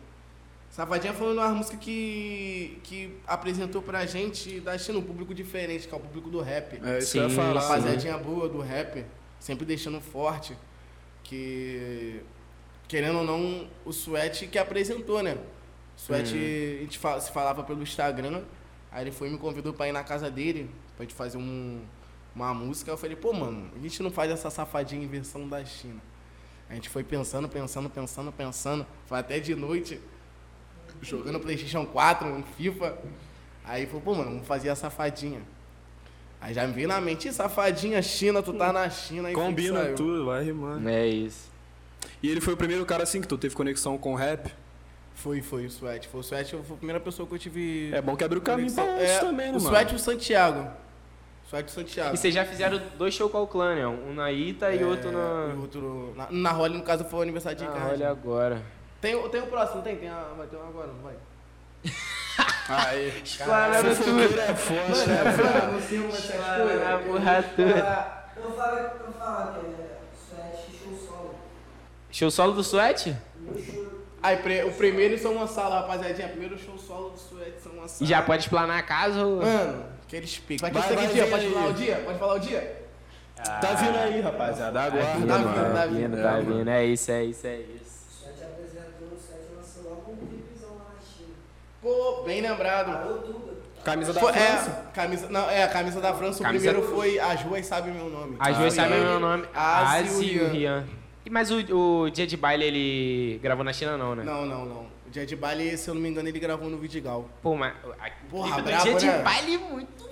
[0.71, 5.93] Safadinha foi uma música que, que apresentou pra gente da China um público diferente, que
[5.93, 6.79] é o público do rap.
[6.83, 7.61] É, isso Sim, que eu ia falar.
[7.61, 7.67] sim.
[7.67, 9.05] rapaziadinha boa do rap,
[9.39, 10.55] sempre deixando forte.
[11.23, 12.21] Que,
[12.87, 15.33] querendo ou não, o Sweat que apresentou, né?
[15.97, 18.41] O Sweat, a gente fa- se falava pelo Instagram,
[18.91, 21.81] aí ele foi e me convidou pra ir na casa dele, pra gente fazer um,
[22.33, 22.89] uma música.
[22.91, 26.01] Eu falei, pô, mano, a gente não faz essa safadinha em versão da China.
[26.69, 28.87] A gente foi pensando, pensando, pensando, pensando.
[29.05, 29.99] Foi até de noite,
[31.01, 32.97] jogando Playstation 4, um FIFA.
[33.63, 35.41] Aí falou, pô, mano, vamos fazer a safadinha.
[36.39, 39.27] Aí já me veio na mente, "Ih, safadinha, China, tu tá na China.
[39.27, 40.89] Aí Combina tudo, vai rimando.
[40.89, 41.51] É isso.
[42.23, 44.51] E ele foi o primeiro cara assim que tu teve conexão com o rap.
[45.13, 46.07] Foi, foi o Sweat.
[46.07, 47.91] Foi o Sweat, foi a primeira pessoa que eu tive.
[47.93, 49.67] É bom que abre o caminho pra É, isso também, né, O mano?
[49.67, 50.67] Sweat e o Santiago.
[51.47, 52.15] Sweat e o Santiago.
[52.15, 53.85] E vocês já fizeram dois shows com o clã, né?
[53.87, 55.53] Um na Ita e É, outro na.
[55.53, 57.91] e outro na, na no caso, foi o aniversário de Ricardo.
[57.91, 58.63] olha agora.
[59.01, 59.95] Tem, o- tem o próximo, tem?
[59.97, 61.15] tem a, vai ter um agora, não vai?
[62.69, 63.21] Aí.
[63.23, 65.21] Explanaram Fofoqueiro é forte, né?
[65.65, 68.21] Eu não sei como a porra toda.
[68.37, 69.97] Eu falo, eu falo que é
[70.29, 71.35] Suete show solo.
[72.11, 72.81] Show solo do show.
[74.23, 76.27] Aí, pre- o primeiro em São Gonçalo, rapaziadinha.
[76.29, 78.03] Primeiro show solo do Sweat São Gonçalo.
[78.03, 79.41] E já pode explanar a casa ou.
[79.41, 80.61] Mano, aqueles picos.
[80.61, 81.27] Vai ter Vai, vai aqui, dia?
[81.27, 81.95] Pode falar o dia?
[82.05, 82.81] Pode falar o dia?
[83.35, 84.71] Tá vindo aí, rapaziada.
[84.79, 85.51] Tá Aguarda, vindo, tá mano.
[85.53, 86.21] vindo, tá tá vindo, vindo.
[86.23, 86.69] tá É, vindo.
[86.69, 87.91] É isso, é isso, é isso.
[88.21, 91.33] Suete apresentou, o Suete lançou logo um clipezão lá na China.
[91.81, 93.51] Pô, bem lembrado.
[93.83, 94.85] Camisa da Foi- França.
[94.89, 96.39] é, camisa, não, é, a camisa da França.
[96.39, 98.35] O Camisa- primeiro foi As Ruas Sabem Meu Nome.
[98.39, 99.45] As sabem ele, meu nome.
[99.55, 100.87] Az Az e e o o Rian.
[101.25, 104.23] E Mas o, o dia de baile ele gravou na China, não, né?
[104.23, 104.91] Não, não, não.
[105.07, 107.27] O Dia de Baile, se eu não me engano, ele gravou no Vidigal.
[107.43, 107.73] Pô, mas.
[107.99, 109.21] A, Porra, do brabo, dia de né?
[109.21, 110.09] baile é muito.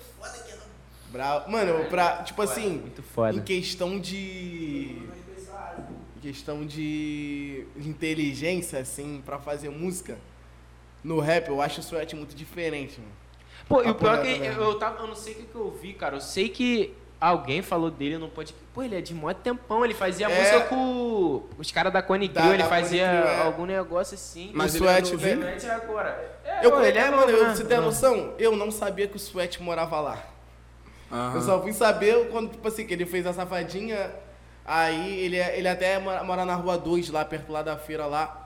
[1.10, 1.50] Bravo.
[1.50, 3.38] Mano, pra, tipo assim, Muito foda.
[3.38, 4.98] em questão de.
[6.18, 10.18] Em questão de inteligência, assim, pra fazer música,
[11.04, 13.12] no rap, eu acho o Sweat muito diferente, mano.
[13.68, 14.62] Pô, e o pior é que eu, mesmo.
[14.64, 15.04] eu tava.
[15.04, 16.16] Eu não sei o que, que eu vi, cara.
[16.16, 18.66] Eu sei que alguém falou dele no podcast.
[18.74, 19.86] Pô, ele é de mó tempão.
[19.86, 20.40] Ele fazia É.
[20.40, 22.54] música com os caras da Cone Crew.
[22.54, 23.42] Ele fazia é.
[23.44, 24.52] algum negócio assim.
[24.56, 25.16] Mas o é Sweat.
[25.16, 26.40] Realmente agora.
[26.44, 27.56] É, Eu, pô, ele é mano, eu, né?
[27.56, 28.34] você tem noção?
[28.40, 30.24] Eu não sabia que o Sweat morava lá.
[31.34, 34.12] Eu só fui saber quando, tipo assim, que ele fez a safadinha.
[34.66, 38.39] Aí ele, ele até mora, mora na rua 2, lá perto lá da feira lá.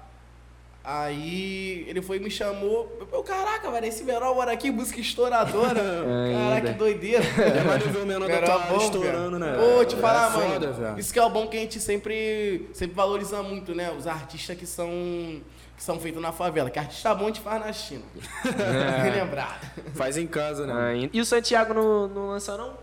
[0.84, 2.92] Aí ele foi e me chamou.
[3.12, 5.80] Eu, caraca, velho, esse menor mora aqui, música estouradora.
[6.34, 6.74] Caraca, Ainda.
[6.74, 7.24] que doideira.
[7.40, 9.56] É ver o menor da bom, estourando, né?
[9.58, 11.00] Pô, te É falar, mano.
[11.00, 13.92] Isso que é o bom que a gente sempre, sempre valoriza muito, né?
[13.98, 14.90] Os artistas que são,
[15.78, 16.70] que são feitos na favela.
[16.70, 18.04] Que artista bom a gente faz na China.
[19.04, 19.66] Bem lembrado.
[19.96, 20.74] Faz em casa, né?
[20.92, 21.10] Ainda.
[21.14, 22.74] E o Santiago não, não lança, não?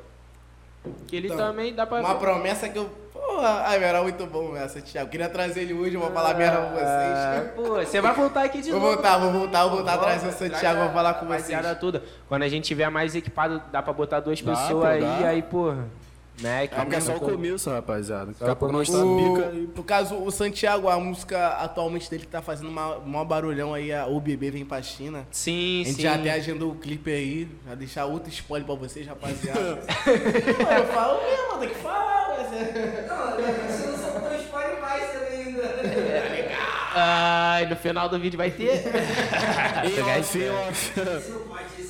[1.06, 2.20] Que ele Então, também dá pra Uma ver.
[2.20, 2.88] promessa que eu.
[3.26, 5.10] Porra, ai, era muito bom essa, Thiago.
[5.10, 7.50] Queria trazer ele hoje, eu vou falar merda com Ah, vocês.
[7.54, 8.92] Pô, você vai voltar aqui de Vou novo.
[8.94, 11.78] voltar, vou voltar, vou voltar Volta, atrás do Santiago, vou falar com vocês.
[11.78, 12.02] toda.
[12.28, 15.28] Quando a gente tiver mais equipado, dá pra botar duas Dá, pessoas pô, aí, dá.
[15.28, 15.86] aí, porra.
[16.40, 16.64] Né?
[16.64, 18.32] É porque é só o começo, rapaziada.
[18.32, 19.66] Daqui a o pouco nós tá O, pica e...
[19.66, 23.92] por caso, o Santiago, a música atualmente dele que tá fazendo uma, maior barulhão aí,
[23.92, 25.26] a O Bebê Vem Pra China.
[25.30, 26.02] Sim, A gente sim.
[26.02, 29.60] já até agendou o clipe aí, já deixar outro spoiler pra vocês, rapaziada.
[30.00, 33.06] Eu falo mesmo, tem que falar, mas é...
[33.08, 35.56] Não, você não sabe tão spoiler mais também
[36.92, 38.82] Ai, no final do vídeo vai ter.
[40.20, 40.38] Isso.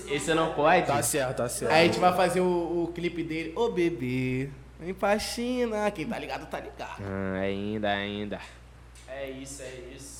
[0.08, 0.86] Esse não pode?
[0.86, 1.72] Tá certo, tá certo.
[1.72, 5.90] Aí a gente vai fazer o, o clipe dele, Ô Bebê, vem pra China.
[5.90, 7.02] Quem tá ligado, tá ligado.
[7.02, 8.40] Ah, ainda, ainda.
[9.08, 10.19] É isso, é isso.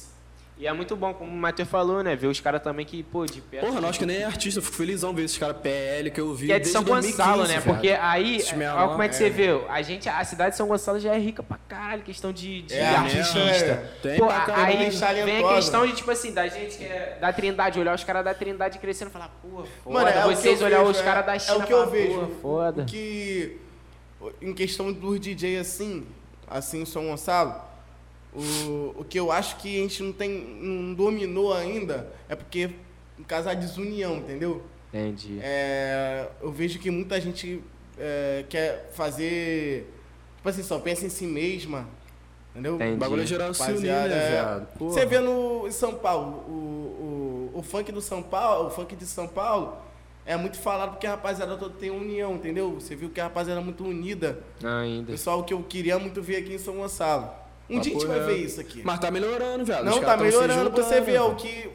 [0.61, 2.15] E é muito bom, como o Matheus falou, né?
[2.15, 3.65] Ver os caras também que, pô, de perto.
[3.65, 6.35] Porra, nós que nem é artista, eu fico felizão ver esses caras PL que eu
[6.35, 7.55] vi Que é de São 2015, Gonçalo, né?
[7.61, 7.63] velho.
[7.63, 9.31] Porque aí, Esses menor, olha como é que você é.
[9.31, 9.49] vê.
[9.71, 12.75] A gente, a cidade de São Gonçalo já é rica pra caralho, questão de, de
[12.75, 13.39] É, artista.
[13.39, 13.91] é.
[14.03, 14.91] Tem Pô, aí
[15.25, 18.23] vem a questão de, tipo assim, da gente que é da Trindade, olhar os caras
[18.23, 19.95] da Trindade crescendo e falar, pô, foda.
[20.05, 21.91] Mano, é Vocês olhar vejo, os é- caras da é China o que eu falar,
[21.91, 22.21] vejo.
[22.21, 22.85] pô, foda.
[22.85, 23.57] Que,
[24.43, 26.07] em questão dos DJ assim,
[26.47, 27.55] assim, São Gonçalo,
[28.35, 32.71] o, o que eu acho que a gente não tem, não dominou ainda é porque,
[33.19, 34.63] no caso, a desunião, entendeu?
[34.89, 35.39] Entendi.
[35.43, 37.63] É, eu vejo que muita gente
[37.99, 39.93] é, quer fazer,
[40.37, 41.89] tipo assim, só pensa em si mesma,
[42.51, 42.77] entendeu?
[42.77, 42.95] Entendi.
[42.95, 44.63] O bagulho é geral se unir, né, é.
[44.79, 48.97] Você vê no em São Paulo, o, o, o funk do São Paulo, o funk
[48.97, 49.77] de São Paulo
[50.25, 52.75] é muito falado porque a rapaziada toda tem união, entendeu?
[52.75, 54.39] Você viu que a rapaziada é muito unida.
[54.63, 55.11] Ainda.
[55.11, 57.31] Pessoal, o que eu queria muito ver aqui em São Gonçalo.
[57.71, 58.83] Um dia a gente vai ver isso aqui.
[58.85, 59.63] Mas tá melhorando.
[59.63, 61.37] Os Não, tá melhorando pra você ver ó, o velho.
[61.37, 61.71] que,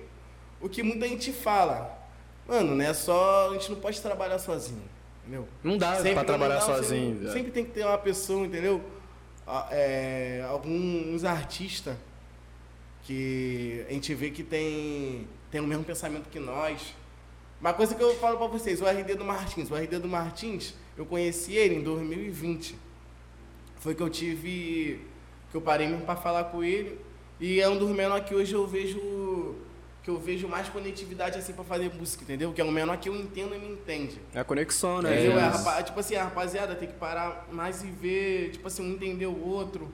[0.62, 1.98] o que muita gente fala.
[2.48, 3.50] Mano, não é só.
[3.50, 4.84] A gente não pode trabalhar sozinho,
[5.24, 5.48] entendeu?
[5.64, 7.32] Não dá Sempre pra não trabalhar você sozinho, não- velho.
[7.34, 8.82] Sempre tem que ter uma pessoa, entendeu?
[9.72, 11.96] É, alguns artistas
[13.04, 16.96] que a gente vê que tem, tem o mesmo pensamento que nós.
[17.62, 19.70] Uma coisa que eu falo pra vocês, o RD do Martins.
[19.72, 22.76] O RD do Martins, eu conheci ele em 2020.
[23.78, 25.00] Foi que eu tive.
[25.56, 27.00] Que eu parei mesmo pra falar com ele.
[27.40, 29.56] E é um dos menores que hoje eu vejo.
[30.04, 32.52] que eu vejo mais conectividade assim pra fazer música, entendeu?
[32.54, 34.20] Que é um menor que eu entendo e me entende.
[34.34, 35.14] É a conexão, né?
[35.14, 35.40] Entendeu?
[35.40, 39.26] É, tipo assim, a rapaziada tem que parar mais e ver, tipo assim, um entender
[39.28, 39.90] o outro,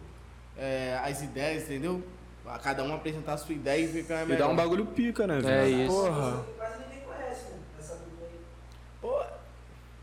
[0.57, 2.03] é, as ideias, entendeu?
[2.45, 4.47] A Cada um apresentar a sua ideia e ver qual é a E melhor.
[4.47, 5.47] dá um bagulho pica, né, velho?
[5.62, 5.95] É isso.
[5.95, 6.43] Porra.
[6.57, 7.64] Quase ninguém conhece, mano.
[7.80, 8.39] Essa dupla aí.
[8.99, 9.24] Pô,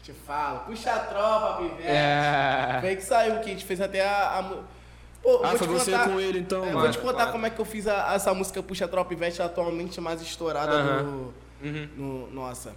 [0.03, 1.83] te falo, puxa a tropa, pivete.
[1.89, 2.79] É.
[2.81, 4.39] Foi que saiu, que a gente fez até a...
[4.39, 4.78] a
[5.23, 6.73] Pô, Ah, vou foi te você contar, com ele, então, é.
[6.73, 7.33] Vou te contar Claro.
[7.33, 10.73] como é que eu fiz a- essa música Puxa a Tropa Pivete atualmente mais estourada
[10.73, 11.03] Aham.
[11.03, 11.35] do...
[11.61, 11.89] Uhum.
[11.97, 12.77] no- nossa,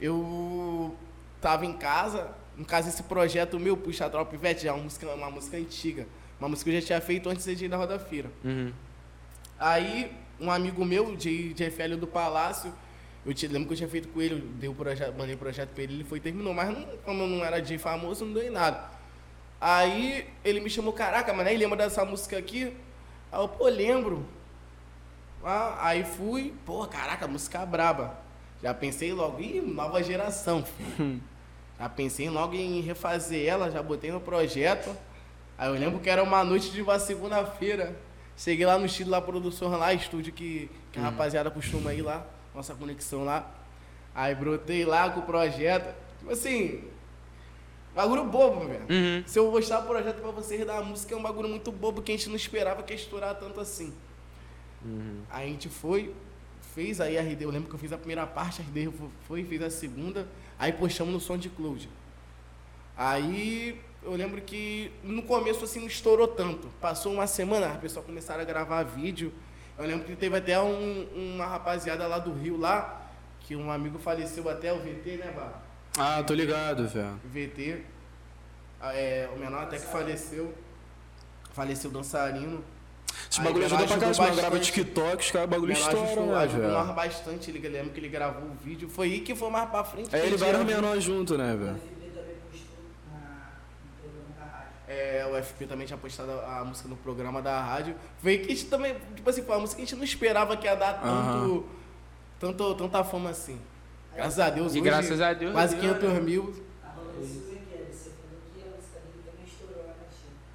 [0.00, 0.96] eu
[1.40, 4.82] tava em casa, no caso esse projeto meu, Puxa a Tropa Pivete, já é uma
[4.84, 6.06] música, uma música antiga,
[6.40, 8.30] uma música que eu já tinha feito antes de ir na Roda Feira.
[8.44, 8.72] Uhum.
[9.58, 12.72] Aí, um amigo meu, de JFL do Palácio,
[13.24, 15.38] eu te, lembro que eu tinha feito com ele, eu dei o projeto, mandei o
[15.38, 18.24] projeto pra ele, ele foi e terminou, mas não- como eu não era DJ famoso,
[18.24, 18.90] não dei nada.
[19.64, 22.76] Aí ele me chamou, caraca, mas aí lembra dessa música aqui?
[23.30, 24.26] Aí eu, pô, lembro.
[25.44, 28.18] Ah, aí fui, pô, caraca, música braba.
[28.60, 30.64] Já pensei logo, ih, nova geração.
[31.78, 34.96] já pensei logo em refazer ela, já botei no projeto.
[35.56, 37.96] Aí eu lembro que era uma noite de uma segunda-feira.
[38.36, 42.26] Cheguei lá no estilo lá, produção lá, estúdio que, que a rapaziada costuma ir lá,
[42.52, 43.48] nossa conexão lá.
[44.12, 45.94] Aí brotei lá com o projeto.
[46.18, 46.82] Tipo assim,
[47.94, 48.86] bagulho bobo, velho.
[48.88, 49.22] Uhum.
[49.26, 52.12] Se eu mostrar o projeto pra vocês da música, é um bagulho muito bobo que
[52.12, 53.92] a gente não esperava que ia estourar tanto assim.
[55.30, 56.12] Aí a gente foi,
[56.74, 58.90] fez aí a RD, eu lembro que eu fiz a primeira parte, a RD
[59.28, 60.26] foi, fez a segunda,
[60.58, 61.88] aí postamos no som de Cloud.
[62.96, 66.68] Aí eu lembro que no começo assim não estourou tanto.
[66.80, 69.32] Passou uma semana, as pessoas começaram a gravar vídeo.
[69.78, 73.98] Eu lembro que teve até um- uma rapaziada lá do Rio lá, que um amigo
[73.98, 75.62] faleceu até, o VT, né, Bar?
[75.98, 77.20] Ah, tô ligado, velho.
[77.24, 77.82] VT.
[78.82, 80.54] É, o menor até que faleceu.
[81.52, 82.64] Faleceu dançarino.
[83.30, 84.10] Esse Aí bagulho o ajuda menor pra caralho.
[84.12, 84.72] Os grava bastante.
[84.72, 86.06] TikTok, os caras O bagulho menor estoura,
[86.46, 86.94] né, velho?
[86.94, 87.50] bastante.
[87.50, 88.88] Ele lembra que ele gravou o vídeo.
[88.88, 90.14] Foi aí que foi mais pra frente.
[90.14, 90.74] É a ele vários gravou.
[90.82, 91.76] menores junto, né, O velho?
[91.76, 92.76] FB também postou
[93.12, 93.44] na,
[93.84, 94.74] no programa da rádio.
[94.88, 97.94] É, o FP também tinha postado a música no programa da rádio.
[98.18, 100.56] Foi que a gente também, tipo assim, foi uma música que a gente não esperava
[100.56, 101.66] que ia dar tanto,
[102.40, 103.60] tanto tanta fama assim.
[104.14, 106.20] Graças a Deus, E hoje, graças a Deus, quase deu, 500 né?
[106.20, 106.50] mil.
[106.50, 106.62] Isso,
[107.92, 108.62] você falou que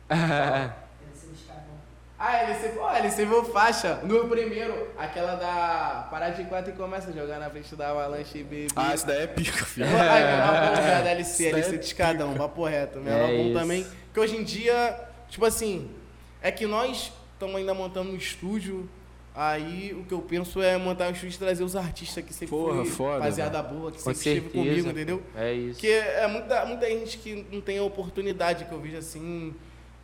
[0.09, 1.77] a um.
[2.19, 6.75] Ah, ele recebeu, ó, ele recebeu faixa no primeiro, aquela da parar de quatro e
[6.75, 8.71] começa a jogar na frente da avalanche e beber.
[8.75, 9.85] Ah, esse daí é pica, filho.
[9.87, 12.99] Ai, menor bom, velho, LC, Isso LC é de escadão, papo reto.
[12.99, 13.59] Menor É bom isso.
[13.59, 13.87] também.
[14.13, 14.99] Que hoje em dia,
[15.29, 15.91] Tipo assim,
[16.41, 18.89] é que nós estamos ainda montando um estúdio.
[19.39, 22.47] Aí o que eu penso é montar um estúdio e trazer os artistas que sempre
[22.47, 25.21] Porra, foi foda, rapaziada boa, que sempre esteve comigo, entendeu?
[25.35, 25.73] É isso.
[25.73, 29.53] Porque é muita, muita gente que não tem a oportunidade que eu vejo assim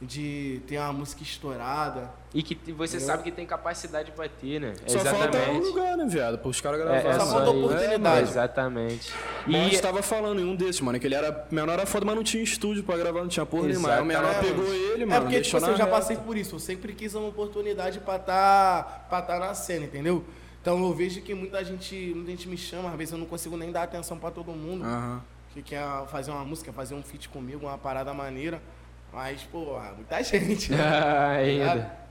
[0.05, 2.11] de ter uma música estourada.
[2.33, 3.13] E que você Entendeu?
[3.13, 4.73] sabe que tem capacidade pra ter, né?
[4.87, 5.65] Só falta um Exatamente.
[5.67, 6.37] lugar, né, viado?
[6.39, 7.09] Para os caras É, gravarem.
[7.09, 8.19] é Só só falta oportunidade.
[8.19, 9.13] É, exatamente.
[9.47, 12.05] E a gente tava falando em um desses, mano, que ele era menor era foda,
[12.05, 14.01] mas não tinha estúdio pra gravar, não tinha porra nenhuma.
[14.01, 14.55] O menor Exatamente.
[14.55, 15.15] pegou ele, mano.
[15.17, 16.55] é porque, tipo assim, eu já passei por isso.
[16.55, 20.23] Eu sempre quis uma oportunidade pra tá, pra tá na cena, entendeu?
[20.61, 23.55] Então eu vejo que muita gente, muita gente me chama, às vezes eu não consigo
[23.57, 24.83] nem dar atenção pra todo mundo.
[24.85, 25.21] Aham.
[25.53, 28.59] Que quer fazer uma música, fazer um feat comigo, uma parada maneira.
[29.13, 30.71] Mas, pô, muita gente.
[30.71, 30.77] né?
[31.37, 32.03] ainda.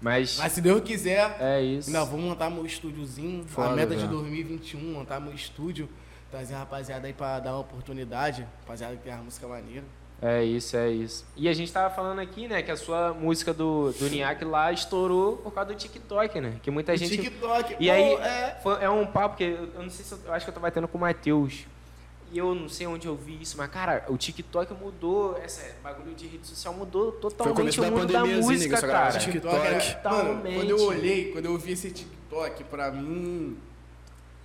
[0.00, 1.88] Mas, Mas se Deus quiser, é isso.
[1.90, 3.44] ainda vou montar meu estúdiozinho.
[3.46, 4.08] Foda, a meta de velho.
[4.18, 5.88] 2021, montar meu estúdio.
[6.30, 8.46] Trazer a rapaziada aí pra dar uma oportunidade.
[8.60, 9.84] Rapaziada que tem a música maneira.
[10.22, 11.26] É isso, é isso.
[11.36, 14.70] E a gente tava falando aqui, né, que a sua música do, do Niak lá
[14.70, 16.56] estourou por causa do TikTok, né?
[16.62, 17.16] Que muita O gente.
[17.18, 17.72] TikTok.
[17.80, 18.58] E pô, aí, é.
[18.62, 20.54] foi- é um papo que eu, eu não sei se eu, eu acho que eu
[20.54, 21.66] tava tendo com o Matheus.
[22.32, 26.14] E eu não sei onde eu vi isso, mas, cara, o TikTok mudou, esse bagulho
[26.14, 29.18] de rede social mudou totalmente o da mundo da pandemiazinha, que música, gravava cara.
[29.18, 29.56] TikTok.
[29.56, 30.54] era- Mano, Totalmente.
[30.56, 33.58] quando eu olhei, quando eu vi esse TikTok, pra mim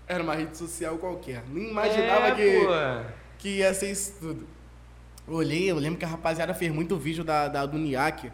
[0.07, 1.43] era uma rede social qualquer.
[1.47, 3.11] Nem imaginava é, que, pô.
[3.37, 4.47] que ia ser isso tudo.
[5.27, 8.31] Eu olhei, eu lembro que a rapaziada fez muito vídeo da, da do Niak.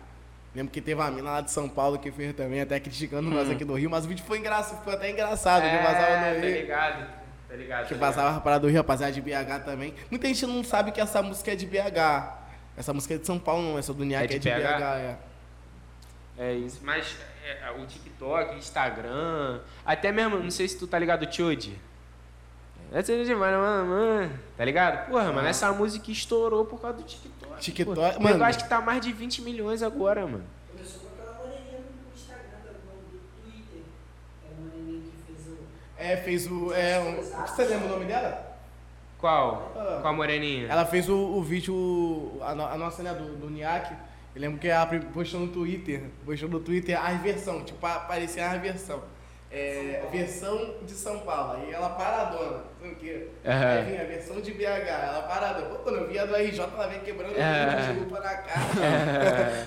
[0.55, 3.49] Lembro que teve uma mina lá de São Paulo que fez também, até criticando nós
[3.49, 6.25] aqui do Rio, mas o vídeo foi engraçado, ficou até engraçado, que vazava Hum.
[6.25, 6.55] É, no tá Rio.
[6.61, 7.20] ligado?
[7.51, 7.87] Tá ligado?
[7.89, 9.93] Que tá vazava a parada do Rio, rapaziada de BH também.
[10.09, 12.39] Muita gente não sabe que essa música é de BH.
[12.77, 13.77] Essa música é de São Paulo, não.
[13.77, 14.55] Essa do Niak É é de BH?
[14.55, 15.17] BH, é.
[16.37, 16.79] É isso.
[16.81, 21.77] Mas é, o TikTok, Instagram, até mesmo, não sei se tu tá ligado, Tchud.
[22.89, 24.39] Essa é demais, mano, mano.
[24.55, 25.09] Tá ligado?
[25.09, 27.59] Porra, mano, essa música estourou por causa do TikTok.
[27.59, 28.37] TikTok, mano.
[28.37, 30.45] Eu acho que tá mais de 20 milhões agora, mano.
[30.71, 33.81] Começou com aquela moreninha no Instagram, tá no nome do Twitter.
[34.45, 35.57] É a moreninha que fez o.
[36.01, 36.73] É, fez o.
[36.73, 38.49] É, um, você lembra o nome dela?
[39.19, 39.71] Qual?
[39.75, 39.99] Ah.
[40.01, 40.67] Qual a moreninha?
[40.67, 43.93] Ela fez o, o vídeo, a, a nossa, né, do, do Niak.
[44.33, 48.49] Eu lembro que ela postou no Twitter, postou no Twitter a versão, tipo, a- parecia
[48.49, 49.01] a versão.
[49.53, 51.57] É, versão de São Paulo.
[51.61, 53.27] Aí ela paradona, não o quê?
[53.45, 53.67] Aham.
[53.79, 55.65] Aí vinha a versão de BH, ela paradona.
[55.67, 57.65] Pô, quando eu vi a do RJ, ela veio quebrando É.
[57.75, 58.61] tudo, chegou pra na cara.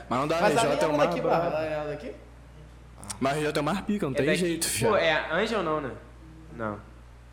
[0.09, 1.21] Mas não dá Mas a RJ é é o uma daqui.
[1.21, 2.13] Barra, ela é daqui?
[3.21, 4.39] Mas RJ é o mais pica, não É tem daqui.
[4.39, 4.97] jeito, Pô, filho.
[4.97, 5.91] é a Angel não, né?
[6.57, 6.79] Não.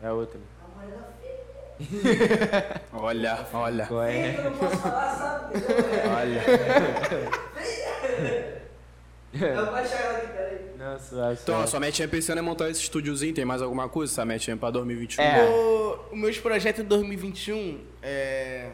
[0.02, 0.40] É outra.
[0.62, 2.82] A morena feia.
[2.92, 3.86] Olha, olha.
[3.86, 4.36] Qual é?
[4.36, 5.54] eu não posso falar, sabe?
[6.16, 6.42] Olha.
[9.32, 10.70] Eu vou achar ela aqui, peraí.
[10.76, 14.12] Não, suave, Então, a sua metinha pensando em montar esse estúdiozinho, tem mais alguma coisa?
[14.12, 15.22] Essa metinha pra 2021?
[15.22, 15.48] É.
[15.48, 18.72] O, os meus projetos de 2021 é,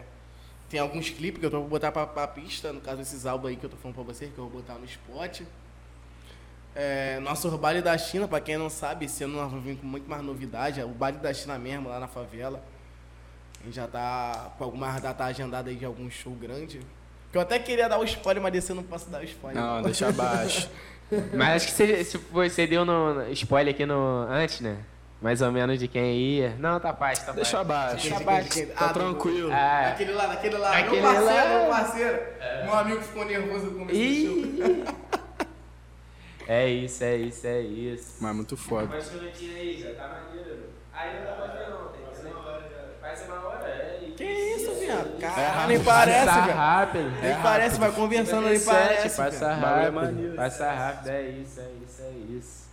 [0.69, 3.51] tem alguns clipes que eu tô vou botar pra, pra pista, no caso esses álbuns
[3.51, 5.43] aí que eu tô falando pra vocês, que eu vou botar no spot.
[6.81, 9.85] É, nosso baile da China, pra quem não sabe, esse ano nós vamos vir com
[9.87, 10.81] muito mais novidade.
[10.81, 12.63] É o baile da China mesmo, lá na favela.
[13.61, 16.81] A gente já tá com algumas datas agendadas aí de algum show grande.
[17.33, 19.61] Que eu até queria dar o spoiler, mas desse eu não posso dar o spoiler.
[19.61, 20.71] Não, deixa abaixo.
[21.35, 24.77] Mas acho que você, se você deu no, spoiler aqui no antes, né?
[25.23, 26.55] Mais ou menos de quem ia.
[26.59, 27.67] Não, tá paz, tá Deixa paz.
[27.67, 28.09] abaixo.
[28.09, 28.67] Deixa abaixo.
[28.67, 29.51] Tá Ah, tranquilo.
[29.51, 30.77] Ah, Aquele lá, daquele lá.
[30.77, 31.59] Aquele meu parceiro, lá.
[31.61, 32.19] meu parceiro.
[32.65, 34.85] Meu amigo ficou nervoso no começo do show.
[36.49, 38.15] É isso, é isso, é isso.
[38.21, 38.87] Mas muito foda.
[38.87, 40.61] Mais um minutinho aí, já tá maneiro.
[40.95, 43.17] Aí não dá pra ver não, tem que uma hora já.
[43.17, 44.15] Ser uma hora, é isso.
[44.17, 45.11] Que isso, viado?
[45.17, 45.69] É Caralho, rápido.
[45.69, 46.57] nem parece, Passa velho.
[46.57, 47.11] rápido.
[47.23, 49.17] Nem parece, vai conversando, nem 57, parece.
[49.17, 49.61] Passa velho.
[49.61, 49.95] Bagulho é rápido.
[49.95, 50.37] maneiro.
[50.37, 52.69] Passa rápido, é isso, é isso, é isso.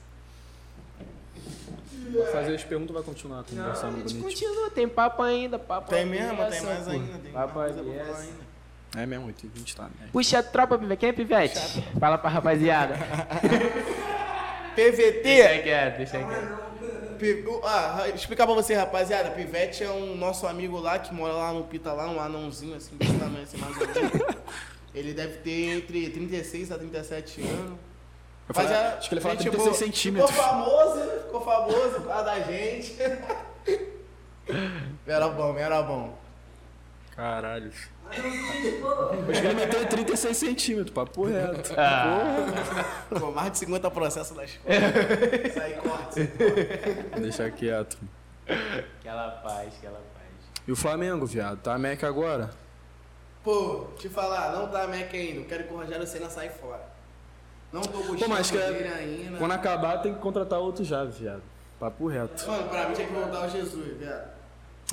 [2.13, 4.23] Vai fazer as perguntas vai continuar Não, a conversando gente bonitinho.
[4.23, 7.17] continua, tem papo ainda, papo Tem mesmo, tem mais ainda.
[7.17, 8.45] Tem Papo mais ainda.
[8.97, 10.07] É mesmo, 8 e 20 tá, né?
[10.11, 10.99] Puxa a tropa, Pivete.
[10.99, 11.83] Quem é Pivete?
[11.99, 12.95] Fala pra rapaziada.
[14.75, 15.23] Deixa PVT.
[15.63, 16.65] quieto, deixa quieto.
[17.17, 19.31] Pi- Ah, explicar pra você, rapaziada.
[19.31, 22.97] Pivete é um nosso amigo lá que mora lá no Pita, lá, um anãozinho assim,
[22.97, 24.35] desse tamanho, assim, mais ou menos.
[24.93, 27.77] Ele deve ter entre 36 a 37 anos.
[28.47, 29.87] Eu falei, Mas acho que ele fala gente 36 boa.
[29.87, 30.31] centímetros.
[30.31, 31.01] Ficou famoso?
[31.25, 32.95] Ficou famoso por causa da gente.
[35.07, 36.17] era bom, era bom.
[37.15, 37.71] Caralho.
[38.81, 38.87] Pô.
[39.15, 41.71] Eu experimentei 36 centímetros, papo reto.
[43.19, 44.75] Pô, mais de 50 processos na escola.
[45.47, 47.19] Isso aí corte.
[47.19, 47.97] Deixa quieto.
[48.99, 50.25] Aquela paz, aquela paz.
[50.67, 51.57] E o Flamengo, viado?
[51.61, 52.51] Tá a Meca agora?
[53.43, 55.39] Pô, te falar, não tá Mac ainda.
[55.41, 56.81] Eu quero que o Rogério Senna saia fora.
[57.71, 59.37] Não tô gostando Pô, mas que é- dele ainda.
[59.37, 61.43] Quando acabar, tem que contratar outro já, viado.
[61.79, 62.47] Papo reto.
[62.49, 64.34] Mano, pra mim tinha que voltar o Jesus, viado.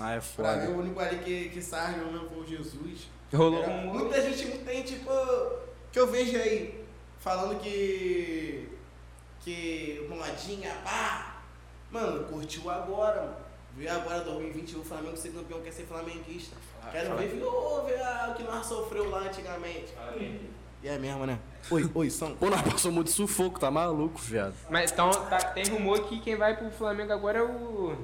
[0.00, 0.70] Ah, é Pra mim, foda.
[0.70, 3.08] o único ali que, que sai não foi o Jesus.
[3.32, 3.72] Rolou Era-.
[3.82, 5.12] Muita gente, muita gente, pô,
[5.90, 6.84] que eu vejo aí
[7.18, 8.68] falando que.
[9.40, 11.42] Que modinha, pá.
[11.90, 13.36] Mano, curtiu agora, mano.
[13.76, 16.54] Vê agora 2021 o Flamengo ser campeão, quer ser flamenguista.
[16.90, 19.92] Quero ver, viu, ver ah, o que nós sofreu lá antigamente.
[20.82, 21.38] E é mesmo, né?
[21.70, 22.34] Oi, oi, São.
[22.36, 24.54] Pô, nós passou muito sufoco, tá maluco, viado.
[24.68, 27.96] Mas então tá- tem rumor que quem vai pro Flamengo agora é o.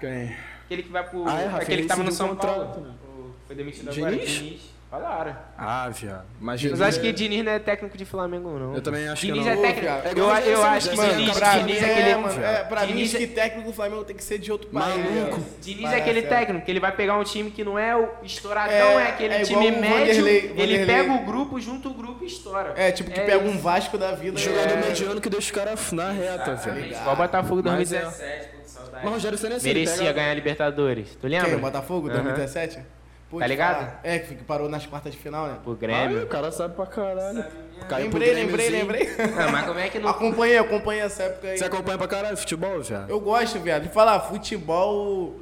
[0.00, 0.34] Quem?
[0.68, 1.26] Aquele que vai pro.
[1.26, 2.64] Ah, é, Rafinha, aquele que tava no São Paulo.
[2.82, 2.94] né?
[3.08, 4.12] O- Foi demitido agora.
[4.12, 4.30] Diniz?
[4.30, 4.78] Diniz.
[4.90, 5.36] Falaram.
[5.58, 6.24] Ah, viado.
[6.40, 8.74] Mas Mas eu acho que Diniz não é técnico de Flamengo, não.
[8.74, 9.52] Eu também acho que Diniz não.
[9.52, 9.80] é técnico.
[9.82, 10.06] viado.
[10.06, 12.14] É eu, igual eu esse, acho que mano, Diniz, pra mim, Diniz é é, aquele.
[12.16, 14.50] mano, é, pra mim, Diniz acho é- que técnico do Flamengo tem que ser de
[14.50, 14.96] outro país.
[15.14, 15.42] Maluco.
[15.60, 16.22] Diniz Parece, é aquele é.
[16.22, 19.34] técnico que ele vai pegar um time que não é o estouradão, É, é, aquele
[19.34, 19.90] é time médio.
[19.98, 20.48] Vanderlei- Ele
[20.78, 20.86] Vanderlei.
[20.86, 22.72] pega o grupo, junta o grupo e estoura.
[22.74, 23.46] É, tipo, que pega isso.
[23.46, 24.38] um Vasco da vida.
[24.38, 24.76] Jogador é...
[24.88, 26.86] mediano que deixa o cara na reta, velho.
[26.92, 28.00] Igual o Botafogo Mas é.
[28.00, 28.57] 2017, pô, que saudade.
[28.92, 31.16] Mas o Rogério Senna é assim, Merecia pega- ganhar a Libertadores.
[31.20, 31.50] Tu lembra?
[31.50, 31.58] Quem?
[31.58, 32.14] Botafogo, Aham.
[32.22, 32.80] 2017?
[33.30, 33.76] Pô, Tá ligado?
[33.80, 34.00] falar.
[34.02, 35.58] É, que parou nas quartas de final, né?
[35.62, 36.22] Pro Ah, Grêmio.
[36.22, 37.44] o cara sabe pra caralho.
[37.88, 39.08] Caiu pro lembrei, lembrei, lembrei.
[39.36, 40.08] Não, mas como é que não.
[40.08, 41.58] acompanhei, acompanhei essa época aí.
[41.58, 43.10] Você acompanha pra caralho futebol, viado?
[43.10, 45.36] Eu gosto, viado, de falar, futebol,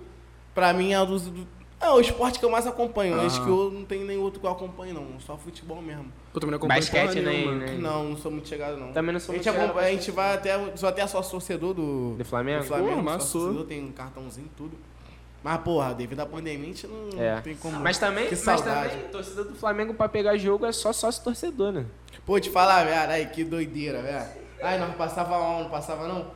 [0.54, 1.46] pra mim é, um dos, do,
[1.80, 3.20] é o esporte que eu mais acompanho.
[3.20, 3.44] Acho Ah.
[3.44, 5.20] que eu não tenho nem outro que eu acompanho, não.
[5.20, 6.06] Só futebol mesmo.
[6.34, 7.54] Eu também não acompanho Basquete, porra né, nenhuma.
[7.54, 7.76] né?
[7.78, 8.92] Não, não sou muito chegado, não.
[8.92, 11.30] Também não sou a gente muito chegado acompanha, A gente vai até, sou até sócio
[11.30, 12.60] torcedor do, Do Flamengo?
[12.62, 13.40] do Flamengo Porra, sócio maçou.
[13.42, 14.76] torcedor, tem um cartãozinho tudo.
[15.44, 17.40] Mas, porra, devido à pandemia, a gente não É.
[17.40, 17.78] tem como.
[17.78, 18.90] Mas também, que mas saudade.
[18.94, 21.86] também, torcida do Flamengo pra pegar jogo é só sócio torcedor, né?
[22.24, 24.26] Pô, te falar, velho, aí que doideira, velho.
[24.60, 26.26] Aí nós passava on, não passava não?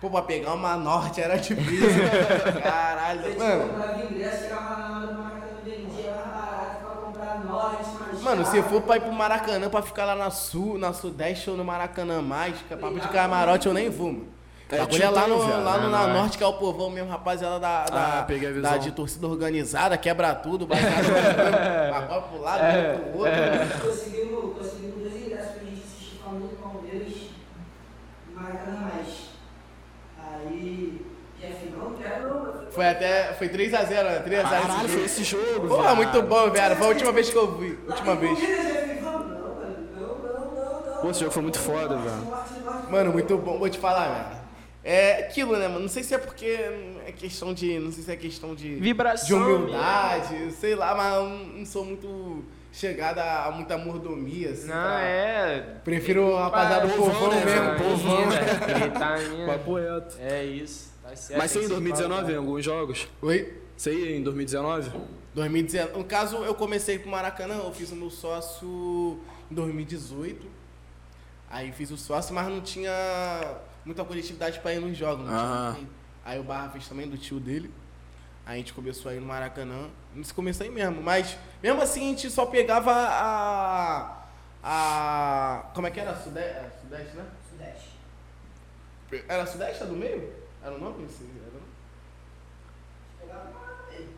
[0.00, 1.88] Pô, pra pegar uma norte era difícil.
[2.62, 3.68] Caralho, Você mano.
[3.68, 8.44] comprava ingresso, chegava na hora do Maracanã, vendia mais barato pra comprar norte, mais Mano,
[8.46, 11.64] se for pra ir pro Maracanã pra ficar lá na Sul, na Sudeste ou no
[11.64, 14.36] Maracanã mais, que é papo de camarote, eu nem vou, mano.
[14.68, 16.12] É, é lá no, viado, lá no né, é?
[16.12, 18.78] Norte, que é o povão mesmo, rapaziada da, da, Ah, peguei a da visão.
[18.80, 23.86] de torcida organizada, quebra tudo, vai vai pro lado, vai pro outro.
[23.88, 27.12] Conseguimos, conseguimos dois ingressos pra gente assistir Flamengo e Palmeiras
[28.28, 29.35] no Maracanã mais.
[30.46, 31.00] Aí,
[31.40, 32.66] já final, quero.
[32.70, 34.22] Foi até, foi 3x0, né?
[34.26, 35.96] 3x0 Caralho, foi esse jogo, Porra, viado.
[35.96, 36.76] muito bom, velho.
[36.76, 38.38] Foi a última vez que eu vi, última vez.
[39.02, 41.00] Não, não, não, não, não.
[41.02, 42.90] Pô, esse jogo foi muito foda, velho.
[42.90, 44.46] Mano, muito bom, vou te falar, velho.
[44.84, 45.80] É aquilo, né, mano?
[45.80, 46.46] Não sei se é porque
[47.06, 47.78] é questão de.
[47.78, 48.76] Não sei se é questão de.
[48.76, 49.26] Vibração.
[49.26, 52.44] De humildade, sei lá, mas não sou muito
[52.80, 54.66] chegada a muita mordomia, assim.
[54.68, 55.60] Não, pra- é.
[55.82, 57.78] Prefiro o rapaziada do povão, povão né, mesmo, velho?
[57.78, 58.22] povão.
[58.68, 59.46] Ele tá indo.
[59.50, 60.16] Papo reto.
[60.20, 60.92] É isso.
[61.02, 61.38] Tá certo.
[61.38, 62.38] Mas você em que se 2019, em falar.
[62.38, 63.08] alguns jogos?
[63.22, 63.62] Oi?
[63.76, 64.90] Você ia em 2019?
[65.34, 65.98] 2019.
[65.98, 69.20] No caso, eu comecei pro Maracanã, eu fiz o meu sócio
[69.50, 70.46] em 2018.
[71.50, 72.92] Aí fiz o sócio, mas não tinha
[73.84, 75.24] muita coletividade pra ir nos jogos.
[75.26, 75.76] Não tinha Ah.
[76.24, 77.70] Aí o Barra fez também do tio dele.
[78.46, 79.90] Aí a gente começou a ir no Maracanã.
[80.14, 81.02] Não se começou aí mesmo.
[81.02, 84.22] Mas mesmo assim a gente só pegava a.
[84.62, 86.14] a como é que era?
[86.16, 87.26] Sudeste, né?
[87.50, 87.88] Sudeste.
[89.28, 89.82] Era Sudeste?
[89.82, 90.32] Era do meio?
[90.62, 91.04] Era o nome?
[91.06, 91.66] Esse- Era o nome?
[93.20, 93.66] Pegava uma-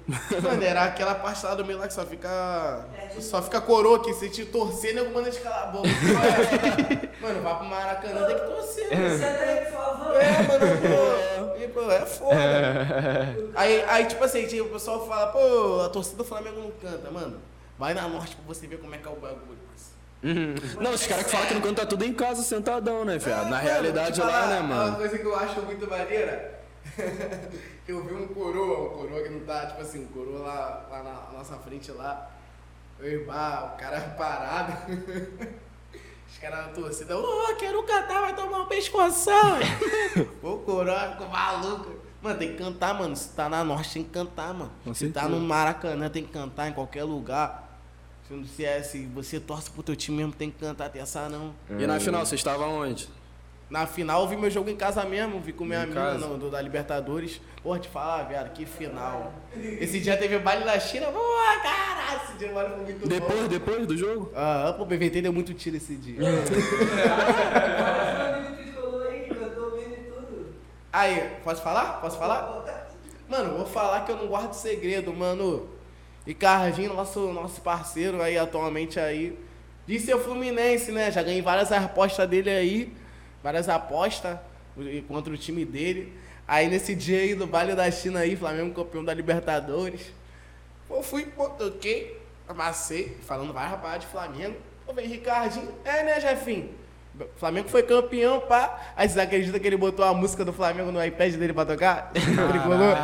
[0.43, 2.87] Mano, era aquela parte lá do meio lá que só fica.
[3.21, 4.15] Só fica coroa aqui.
[4.15, 5.89] Se te torcer, nego manda te calar a boca.
[7.21, 8.89] mano, vai pro Maracanã, tem que torcer.
[8.89, 10.17] Senta aí, por favor.
[10.17, 11.63] É, mano, pô.
[11.63, 12.37] E, pô, é foda.
[13.55, 17.11] aí, aí, tipo assim, tipo, o pessoal fala, pô, a torcida do Flamengo não canta,
[17.11, 17.39] mano.
[17.79, 19.59] Vai na norte pra você ver como é que é o bagulho.
[19.69, 20.83] parceiro.
[20.83, 23.45] Não, os caras que falam que não canta tudo em casa sentadão, né, viado?
[23.45, 24.97] Na Mano, realidade te lá, falar, né, Uma mano?
[24.97, 26.58] coisa que eu acho muito maneira,
[27.87, 31.03] eu vi um coroa, um coroa que não tá, tipo assim, um coroa lá, lá
[31.03, 32.31] na nossa frente lá.
[33.01, 34.73] Eu, ah, o cara parado.
[36.31, 39.59] Os caras na torcida, ô, quero cantar, vai tomar um pescoção.
[40.43, 42.09] Ô, o coroa ficou maluco.
[42.21, 43.15] Mano, tem que cantar, mano.
[43.15, 44.73] Se tá na norte, tem que cantar, mano.
[44.85, 45.41] Com Se tá certeza.
[45.41, 47.67] no Maracanã, tem que cantar em qualquer lugar.
[48.55, 51.55] Se, é, se você torce pro teu time mesmo, tem que cantar, tem essa não.
[51.71, 53.09] E na final, você estava onde?
[53.71, 56.39] Na final, eu vi meu jogo em casa mesmo, vi com minha Em amiga no,
[56.39, 57.39] do, da Libertadores.
[57.63, 59.35] Porra, te falar, viado, que final.
[59.55, 63.09] Esse dia teve baile da China, porra, caralho, esse dia foi muito bom.
[63.09, 64.33] Depois, depois do jogo?
[64.35, 66.17] Ah, pô, o BVT deu muito tiro esse dia.
[68.57, 70.47] Tricolor aí, que cantou bem e tudo.
[70.91, 72.01] Aí, posso falar?
[72.01, 72.65] Posso falar?
[73.29, 75.69] Mano, vou falar que eu não guardo segredo, mano.
[76.27, 79.39] Ricardinho, nosso, nosso parceiro aí atualmente aí.
[79.87, 81.11] De ser Fluminense, né?
[81.11, 82.93] Já ganhei várias apostas dele aí.
[83.43, 84.37] Várias apostas
[84.77, 86.13] e- contra o time dele.
[86.47, 90.01] Aí nesse dia aí do Vale da China aí, Flamengo campeão da Libertadores.
[90.89, 92.19] Pô, fui, pô, toquei,
[92.49, 94.57] amassei, falando vai rapaz de Flamengo.
[94.87, 95.69] Pô, vem Ricardinho.
[95.85, 96.71] É, né, Jefinho?
[97.37, 98.79] Flamengo foi campeão, pá.
[98.97, 102.13] Aí vocês acreditam que ele botou a música do Flamengo no iPad dele pra tocar?
[102.13, 102.97] Tricolor?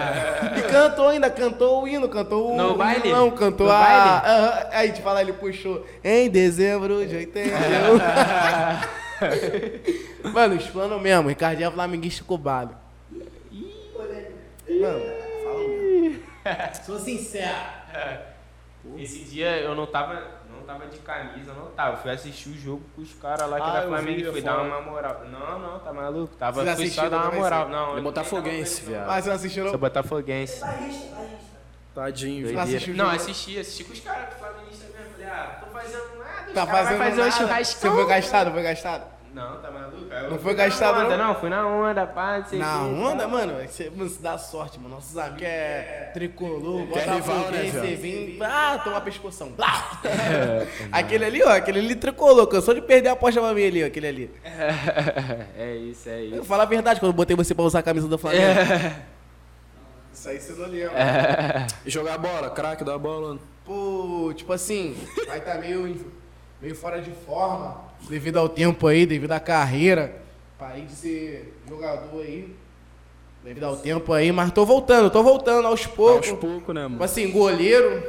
[0.71, 2.57] cantou ainda, cantou o hino, cantou o.
[2.57, 3.11] No baile?
[3.11, 3.79] Não, cantou No a.
[3.81, 4.69] baile?
[4.73, 5.85] Aí te fala, ele puxou.
[6.03, 7.51] Em dezembro de 81.
[10.33, 12.77] Mano, os planos mesmo, Ricardinho é flamenguista cubado.
[14.69, 15.01] Mano,
[15.45, 16.23] fala mesmo.
[16.85, 17.55] Sou sincero.
[18.99, 21.97] Esse dia eu não tava, não tava de camisa, não tava.
[21.97, 24.31] Eu fui assistir o jogo com os caras lá que Ah, eu Flamengo vi, e
[24.31, 25.25] fui é dar uma moral.
[25.31, 26.37] Não, não, tá maluco.
[26.37, 27.69] Tava, Vocês fui só dar uma moral.
[27.69, 29.07] Não, Ele é eu botafoguense, viado.
[29.07, 29.71] Mas você não assistiu, não.
[29.71, 30.61] Sou botafoguense.
[30.61, 31.45] Barrista, barrista.
[31.95, 32.57] Tadinho, Não viu?
[32.57, 32.63] Doideira.
[32.63, 35.13] assistiu o Não, assisti, assisti com os caras do Flamenguista mesmo.
[35.13, 36.19] Falei, ah, tô fazendo
[36.55, 37.37] Tá fazendo vai fazer um nada.
[37.37, 37.91] churrascão.
[37.91, 39.15] Você foi gastado, foi gastado?
[39.35, 40.15] Não, tá maluco?
[40.15, 41.27] Eu Não foi gastado, onda, não?
[41.29, 41.41] não?
[41.41, 43.29] Fui na onda, pá, não sei Na quê, onda, tá.
[43.29, 44.95] mano, você, mano, você dá sorte, mano.
[44.95, 49.49] Nossos amigos que é tricolor, Que é rival, né, você vem, ah, toma pescoção.
[49.51, 50.01] Blá.
[50.93, 53.87] aquele ali, ó, aquele ali tricolor, cansou de perder a aposta pra mim ali, ó,
[53.89, 54.31] aquele ali.
[55.59, 56.37] é isso, é isso.
[56.37, 58.45] Eu falo a verdade quando eu botei você pra usar a camisa do Flamengo.
[60.13, 61.67] Isso aí você não lembra.
[61.85, 63.37] E jogar bola, craque da bola.
[63.65, 64.97] Pô, tipo assim,
[65.27, 66.07] vai tá meio,
[66.65, 67.77] meio fora de forma,
[68.09, 70.17] devido ao tempo aí, devido à carreira.
[70.59, 72.57] Parei de ser jogador aí,
[73.45, 76.31] devido ao tempo aí, mas tô voltando, tô voltando aos poucos.
[76.31, 77.05] Aos poucos, né, Tipo mano?
[77.05, 78.03] assim, goleiro,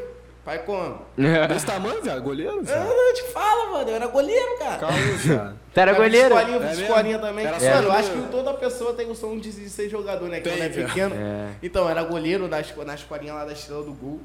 [0.45, 1.01] vai como?
[1.49, 2.22] Desse tamanho, viado?
[2.22, 2.88] Goleiro, Eu, viado?
[2.89, 4.78] eu te falo, mano, eu era goleiro, cara.
[4.78, 5.60] Calma, viado.
[5.74, 6.34] Tu era goleiro?
[6.36, 6.84] Escolinha, É fiz mesmo?
[6.86, 7.45] escolinha também.
[7.45, 10.39] Era Mano, eu acho que toda pessoa tem o sonho de, ser jogador, né?
[10.39, 11.14] Tem, quando é pequeno.
[11.16, 11.49] É.
[11.62, 14.22] Então, era goleiro esco- na escolinha lá da Estrela do Gol.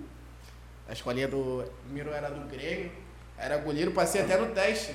[0.89, 1.65] A escolinha do.
[1.87, 2.93] Primeiro era do Grêmio.
[3.41, 4.95] Era goleiro, passei até no teste.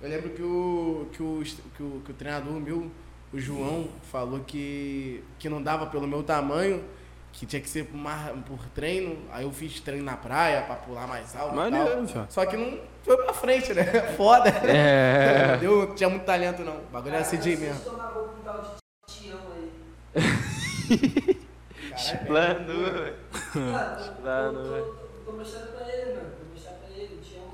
[0.00, 1.42] Eu lembro que o, que o,
[1.76, 2.90] que o, que o treinador meu,
[3.32, 6.82] o João, falou que, que não dava pelo meu tamanho,
[7.32, 9.18] que tinha que ser por, mar- por treino.
[9.30, 11.54] Aí eu fiz treino na praia pra pular mais alto.
[11.54, 12.26] Maneiro, tal.
[12.30, 13.84] Só que não foi pra frente, né?
[14.16, 14.48] Foda.
[14.50, 15.52] É.
[15.52, 16.76] Não deu, tinha muito talento, não.
[16.78, 17.80] O bagulho era CJ mesmo.
[20.14, 20.20] É?
[24.62, 26.35] tô, tô mostrando pra ele, mano.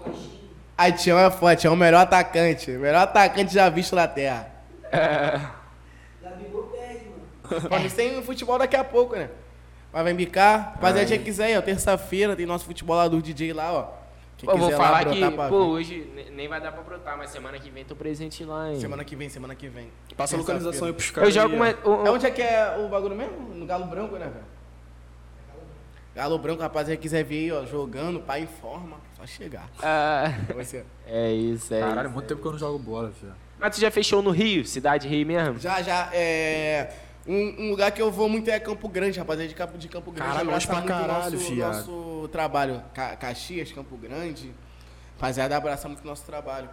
[0.03, 0.43] Tô mostrando pra ele, o Tião baixinho.
[0.79, 2.71] Aí Tião é foda, Tião é o melhor atacante.
[2.71, 4.51] Melhor atacante já visto na Terra.
[6.23, 7.07] Gabigol perde,
[7.71, 7.87] mano.
[7.87, 9.29] Isso tem futebol daqui a pouco, né?
[9.93, 10.73] Mas vai bicar.
[10.75, 11.63] Rapaziada, quem quiser ó.
[11.63, 14.03] Terça-feira tem nosso futebol lá do DJ lá, ó.
[14.39, 15.55] Quem Pô, vou falar que, pô, vir.
[15.55, 18.81] hoje ne- nem vai dar pra brotar, mas semana que vem tô presente lá, hein.
[18.81, 19.89] Semana que vem, semana que vem.
[20.17, 21.33] Passa a localização aí pros Eu caras.
[21.35, 21.89] jogo aí, uma...
[22.03, 23.39] um- É onde é que é o bagulho mesmo?
[23.55, 24.45] No Galo Branco, né, velho?
[26.17, 29.69] Galo Branco, rapaziada, quiser vir aí, ó, jogando, pai em forma, só chegar.
[29.83, 30.33] Ah,
[31.07, 32.15] é isso, é Caralho, isso.
[32.15, 33.37] muito tempo que eu não jogo bola, viado.
[33.59, 34.65] Mas tu já fechou no Rio?
[34.67, 35.59] Cidade Rio mesmo?
[35.59, 36.93] Já, já, é.
[37.25, 40.11] Um, um lugar que eu vou muito é Campo Grande, rapaziada, de Campo, de Campo
[40.11, 40.29] Grande.
[40.29, 42.83] Caralho, longe abraça pra muito o caralho, nosso, nosso trabalho.
[42.93, 44.53] Ca Caxias, Campo Grande.
[45.15, 46.69] Rapaziada, abraça muito o nosso trabalho.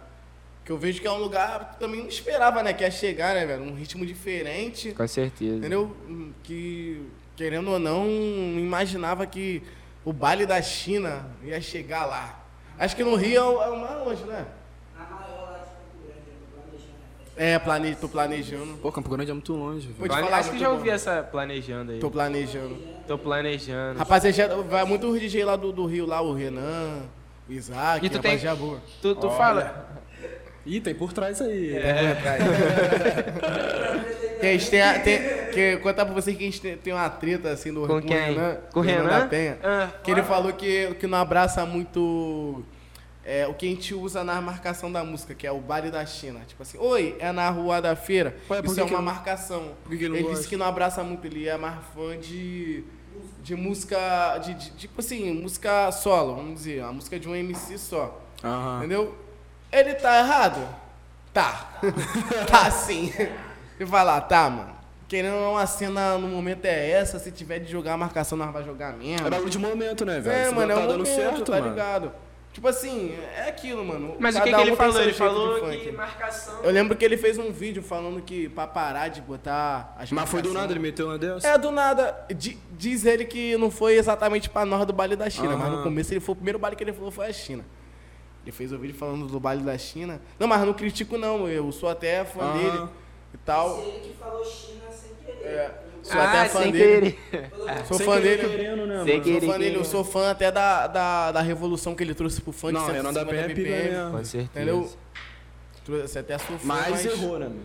[0.64, 2.72] Que eu vejo que é um lugar que também não esperava, né?
[2.72, 3.62] Que ia chegar, né, velho?
[3.62, 4.90] Um ritmo diferente.
[4.92, 5.56] Com certeza.
[5.58, 5.96] Entendeu?
[6.08, 7.00] Hum, Que,
[7.36, 9.62] querendo ou não, não imaginava que
[10.04, 12.39] o baile da China ia chegar lá.
[12.80, 14.44] Acho que no Rio é o, é mais longe, né?
[14.96, 15.20] Festa.
[17.36, 18.76] É, plane, tô planejando.
[18.78, 20.08] Pô, Campo Grande é muito longe, Vou velho.
[20.08, 21.98] te Plane- falar, Acho que já ouvi essa planejando aí.
[21.98, 22.76] Tô planejando.
[23.06, 23.98] Tô planejando.
[23.98, 27.02] Rapaziada, vai muito DJ lá do, do Rio, lá, o Renan,
[27.48, 28.78] o Isaac, E tu tem- rapaziada boa.
[29.00, 29.88] Tu, tu fala.
[30.66, 31.74] Ih, tem por trás aí.
[31.76, 32.16] É.
[34.40, 35.18] Que a gente tem, a- tem
[35.50, 38.16] que contar pra vocês que a gente tem, uma treta assim do Com quem?
[38.16, 39.08] Renan, Com o do Renan?
[39.08, 39.58] da Penha.
[39.62, 42.64] Ah, que ele falou que, que não abraça muito
[43.24, 46.04] é, o que a gente usa na marcação da música, que é o baile da
[46.06, 46.40] China.
[46.46, 48.36] Tipo assim, oi, é na rua da feira.
[48.48, 49.72] Ué, Isso que é uma marcação.
[49.90, 50.36] ele gosta?
[50.36, 52.82] disse que não abraça muito, ele é mais fã de,
[53.42, 57.76] de música, de, de- tipo assim, música solo, vamos dizer, a música de um MC
[57.78, 58.20] só.
[58.42, 58.78] Aham.
[58.78, 59.14] Entendeu?
[59.70, 60.66] Ele tá errado?
[61.32, 61.78] Tá.
[62.50, 63.12] tá sim.
[63.78, 64.79] E vai lá, tá, mano.
[65.10, 67.18] Querendo ou não, a cena no momento é essa.
[67.18, 69.26] Se tiver de jogar a marcação, nós vai jogar mesmo.
[69.26, 70.36] É bagulho de momento, né, velho?
[70.36, 71.68] É, Se mano, é não um tá dando momento, certo, tá mano.
[71.70, 72.12] ligado?
[72.52, 74.14] Tipo assim, é aquilo, mano.
[74.20, 75.00] Mas o que, que ele um falou?
[75.02, 75.78] Ele falou funk.
[75.80, 76.60] que marcação.
[76.62, 80.28] Eu lembro que ele fez um vídeo falando que pra parar de botar as Mas
[80.30, 81.46] foi do nada, ele meteu uma dessa?
[81.48, 82.16] É, do nada.
[82.32, 85.74] Di- Diz ele que não foi exatamente pra nós do baile da China, mas no
[85.74, 85.82] Aham.
[85.84, 87.64] começo ele foi o primeiro baile que ele falou foi a China.
[88.44, 90.20] Ele fez o vídeo falando do baile da China.
[90.38, 92.58] Não, mas não critico não, eu sou até fã Aham.
[92.58, 92.88] dele
[93.34, 93.78] e tal.
[93.78, 94.89] Esse ele que falou China.
[95.42, 95.70] É,
[96.02, 97.18] sou Ah, até fã sem dele.
[97.30, 97.50] querer.
[97.86, 98.48] Sou Sem fã dele.
[98.48, 99.24] querendo, né, Sem mano?
[99.24, 99.40] querer.
[99.40, 102.52] Sou fã dele, eu sou fã até da, da, da revolução que ele trouxe pro
[102.52, 102.72] funk.
[102.74, 103.90] Não, Renan da 150 Penha pica BPM.
[103.94, 104.10] mesmo.
[104.18, 104.50] Com certeza.
[104.54, 104.90] Entendeu?
[105.84, 107.60] Trouxe até sou fã, Mas errou, né, mano?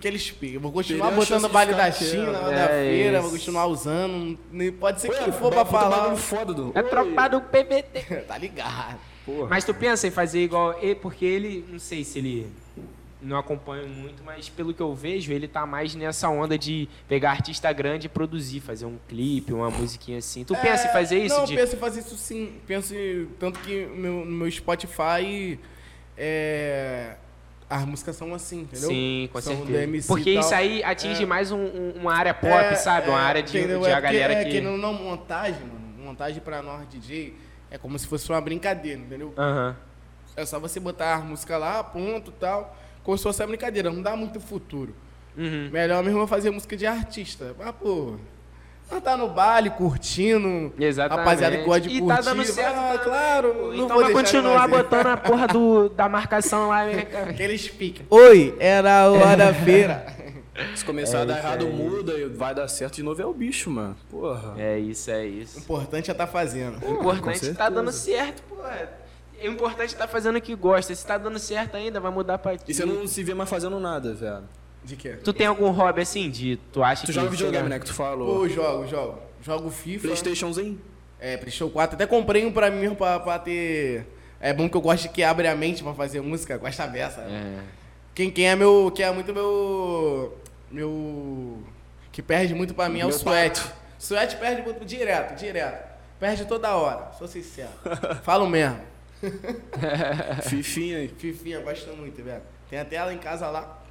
[0.00, 0.34] Piques.
[0.42, 3.22] Eu vou continuar Teria botando o baile da China, da É feira, isso.
[3.22, 4.38] vou continuar usando.
[4.78, 6.16] Pode ser Ué, quem for pra puta falar.
[6.16, 6.72] foda do...
[6.74, 8.24] É tropa do PVT.
[8.28, 8.98] tá ligado.
[9.24, 9.46] Porra.
[9.48, 12.46] Mas tu pensa em fazer igual ele, porque ele, não sei se ele.
[13.24, 17.30] Não acompanho muito, mas pelo que eu vejo, ele tá mais nessa onda de pegar
[17.30, 20.44] artista grande e produzir, fazer um clipe, uma musiquinha assim.
[20.44, 21.34] Tu pensa em fazer isso?
[21.34, 22.60] É, Não, de- penso em fazer isso sim.
[22.66, 25.58] Penso em, tanto que no meu, no meu Spotify
[26.16, 27.16] é,
[27.68, 28.88] as músicas são assim, entendeu?
[28.88, 30.06] Sim, com São certeza.
[30.06, 31.26] Porque isso aí atinge É.
[31.26, 33.08] mais um- um- uma área pop, É, sabe?
[33.08, 33.80] Uma é, área de, entendeu?
[33.80, 34.60] de É a porque- galera é, que.
[34.60, 35.84] não, não, montagem, mano.
[36.04, 37.34] Montagem pra nós DJ
[37.70, 39.32] é como se fosse uma brincadeira, entendeu?
[39.36, 39.74] Aham.
[40.36, 42.76] É só você botar a música lá, ponto e tal.
[43.04, 44.92] Como se fosse uma brincadeira, não dá muito futuro.
[45.36, 45.68] Uhum.
[45.70, 47.54] Melhor mesmo é fazer música de artista.
[47.58, 48.14] Mas, pô,
[48.90, 50.72] nós tá no baile, curtindo.
[50.78, 51.18] Exatamente.
[51.24, 52.16] Rapaziada que gosta de e curtir.
[52.16, 52.76] tá dando certo.
[52.76, 53.54] Ah, também, claro.
[53.54, 56.84] não Então vou vai continuar botando a porra do, da marcação lá.
[56.86, 57.30] né, cara?
[57.30, 58.06] Aqueles piques.
[58.10, 60.06] Oi, era a hora da feira.
[60.76, 61.72] Se começar É a dar isso errado, aí.
[61.72, 63.96] muda e vai dar certo de novo é o bicho, mano.
[64.08, 64.54] Porra.
[64.56, 65.58] É isso, é O isso.
[65.58, 66.78] importante é tá fazendo.
[66.86, 68.54] O importante com tá dando certo, pô.
[69.42, 70.94] O importante é tá fazendo o que gosta.
[70.94, 72.64] Se tá dando certo ainda, vai mudar pra ti.
[72.68, 74.44] E você não se vê mais fazendo nada, velho.
[74.84, 75.16] De quê?
[75.22, 76.56] Tu tem algum hobby assim de.
[76.72, 77.12] Tu acha Tu que.
[77.12, 77.78] joga videogame, chega- né?
[77.78, 78.40] Que tu falou.
[78.40, 79.18] Pô, jogo, jogo.
[79.42, 80.08] Jogo FIFA.
[80.08, 80.80] Playstationzinho.
[81.20, 81.94] É, Playstation 4.
[81.96, 84.06] Até comprei um pra mim mesmo pra, pra ter.
[84.40, 86.56] É bom que eu gosto de que abre a mente pra fazer música.
[86.58, 87.20] Gosto da beça.
[87.22, 87.60] É.
[88.14, 88.92] Quem, quem é meu.
[88.94, 90.38] Quem é muito meu.
[90.70, 91.62] Meu.
[92.12, 93.62] Que perde muito pra mim é o Meu Sweat.
[93.98, 95.94] Sweat perde muito direto, direto.
[96.20, 97.70] Perde toda hora, sou sincero.
[98.22, 98.78] Falo mesmo.
[100.48, 101.08] Fifinha aí.
[101.08, 102.42] Fifinha, gosto muito, velho.
[102.68, 103.82] Tem até ela em casa lá.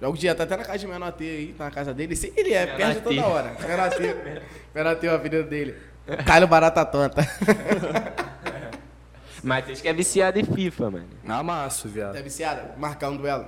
[0.00, 2.16] Jogo dia, tá até na casa de Menor T aí, tá na casa dele.
[2.16, 3.56] Se ele é, Menor perde toda hora.
[3.60, 4.16] Menor T.
[4.74, 5.76] Menor T, a vida dele.
[6.26, 7.22] Calho barata tonta.
[9.42, 11.08] Matheus que é viciado em FIFA, mano.
[11.28, 12.14] Amasso, viado.
[12.14, 12.74] Tá viciada?
[12.78, 13.46] Marcar um duelo.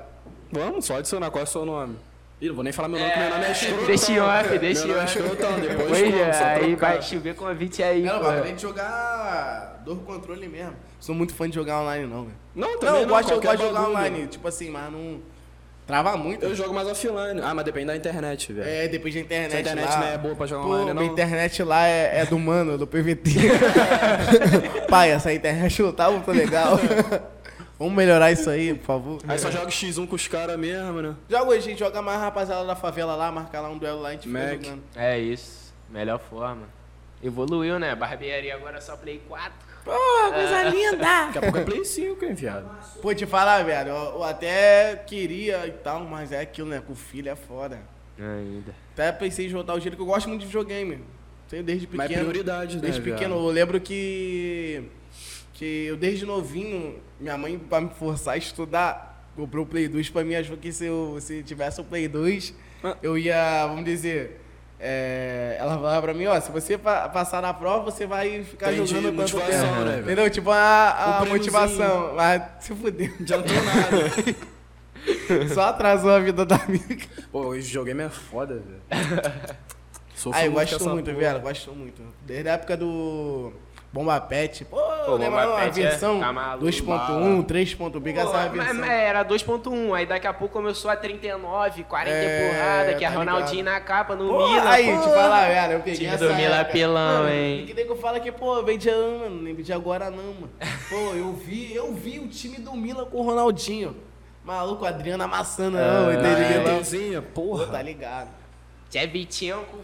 [0.53, 1.30] Vamos, só adicionar.
[1.30, 1.97] Qual é o seu nome?
[2.41, 3.87] Ih, não vou nem falar meu nome, que meu nome é escrotão.
[3.87, 5.05] Deixa em off, deixa em é off.
[5.18, 8.24] escrotão, depois Pois como, é, só aí vai chover convite aí, Não, pô.
[8.24, 10.74] mano, tem de jogar dor controle mesmo.
[11.01, 12.37] Sou muito fã de jogar online, não, velho.
[12.55, 13.91] Não, Não, também eu gosto, eu gosto de jogar bagulho.
[13.97, 15.20] online, tipo assim, mas não.
[15.87, 16.45] Trava muito.
[16.45, 17.41] Eu jogo mais offline.
[17.43, 18.68] Ah, mas depende da internet, velho.
[18.68, 19.51] É, depois da internet.
[19.53, 19.99] Se a internet lá.
[20.01, 21.12] não é boa pra jogar Pô, online, minha não.
[21.12, 23.30] internet lá é, é do mano, do PVT.
[24.91, 26.78] Pai, essa internet não tá muito legal.
[27.78, 29.20] Vamos melhorar isso aí, por favor.
[29.28, 31.14] Aí só joga X1 com os caras mesmo, né?
[31.28, 34.08] Joga hoje, a gente joga mais rapaziada da favela lá, marcar lá um duelo lá,
[34.08, 34.42] a gente Mac.
[34.52, 34.82] fica jogando.
[34.94, 35.74] É isso.
[35.90, 36.62] Melhor forma.
[37.22, 37.94] Evoluiu, né?
[37.94, 39.52] Barbearia agora é só Play 4.
[39.84, 39.92] Pô,
[40.32, 40.96] coisa linda!
[41.26, 42.68] Daqui a pouco é Play 5, hein, viado.
[43.00, 46.82] Pô, te falar, velho, eu, eu até queria e tal, mas é aquilo, né?
[46.84, 47.78] Com o filho é foda.
[48.18, 48.74] Ainda.
[48.94, 51.04] Até pensei em jogar o jeito que eu gosto muito de videogame.
[51.48, 52.28] Tenho desde Mas é pequeno.
[52.28, 53.18] prioridade, né, Desde viado?
[53.18, 53.36] pequeno.
[53.36, 54.82] Eu lembro que.
[55.57, 60.11] Que eu desde novinho, minha mãe, pra me forçar a estudar, comprou o Play 2
[60.11, 62.52] pra mim, achou que se eu se tivesse o Play 2,
[62.84, 62.94] Ah.
[63.02, 64.42] eu ia, vamos dizer.
[64.78, 68.70] é, ela falava pra mim, ó, se você pa- passar na prova, você vai ficar
[68.74, 69.84] Entendi, jogando tanto tempo.
[69.86, 70.00] né?
[70.00, 70.28] Entendeu?
[70.28, 72.12] Tipo, a, a motivação.
[72.14, 73.09] Mas se fudeu.
[73.09, 75.48] Não adiantou nada.
[75.54, 77.07] Só atrasou a vida da amiga.
[77.32, 78.82] Pô, esse videogame é foda, velho.
[80.14, 81.16] Sofro Ah, eu gosto muito, porra.
[81.20, 82.02] velho, gosto muito.
[82.26, 83.52] Desde a época do
[83.97, 84.64] Bomba Pet.
[84.66, 86.64] Pô, Pô, lembra Bomba a Pet é- versão tá maluco.
[86.66, 88.74] 2.1, 3.0, Pô, essa mas- versão.
[88.80, 93.09] mas era 2.1, aí daqui a pouco começou a 39, 40 É, porrada, que é
[93.11, 93.74] tá Ronaldinho ligado.
[93.74, 94.68] na capa, no Pô, Milan.
[94.68, 95.01] aí, pô.
[95.01, 96.72] te falar, velho, eu peguei essa do Milan época.
[96.72, 97.64] pilão, Mano, hein?
[97.66, 100.51] Que nego fala que, pô, vem de ano, mano, nem de agora não, mano.
[100.90, 103.97] Pô, eu vi, eu vi o time do Milan com o Ronaldinho.
[104.44, 106.62] Maluco, o Adriano amassando, não, Ah, entendeu?
[106.72, 106.78] Não.
[106.78, 107.66] Tezinha, Pô, porra.
[107.66, 108.28] tá ligado.
[108.90, 109.78] Tchevchenko.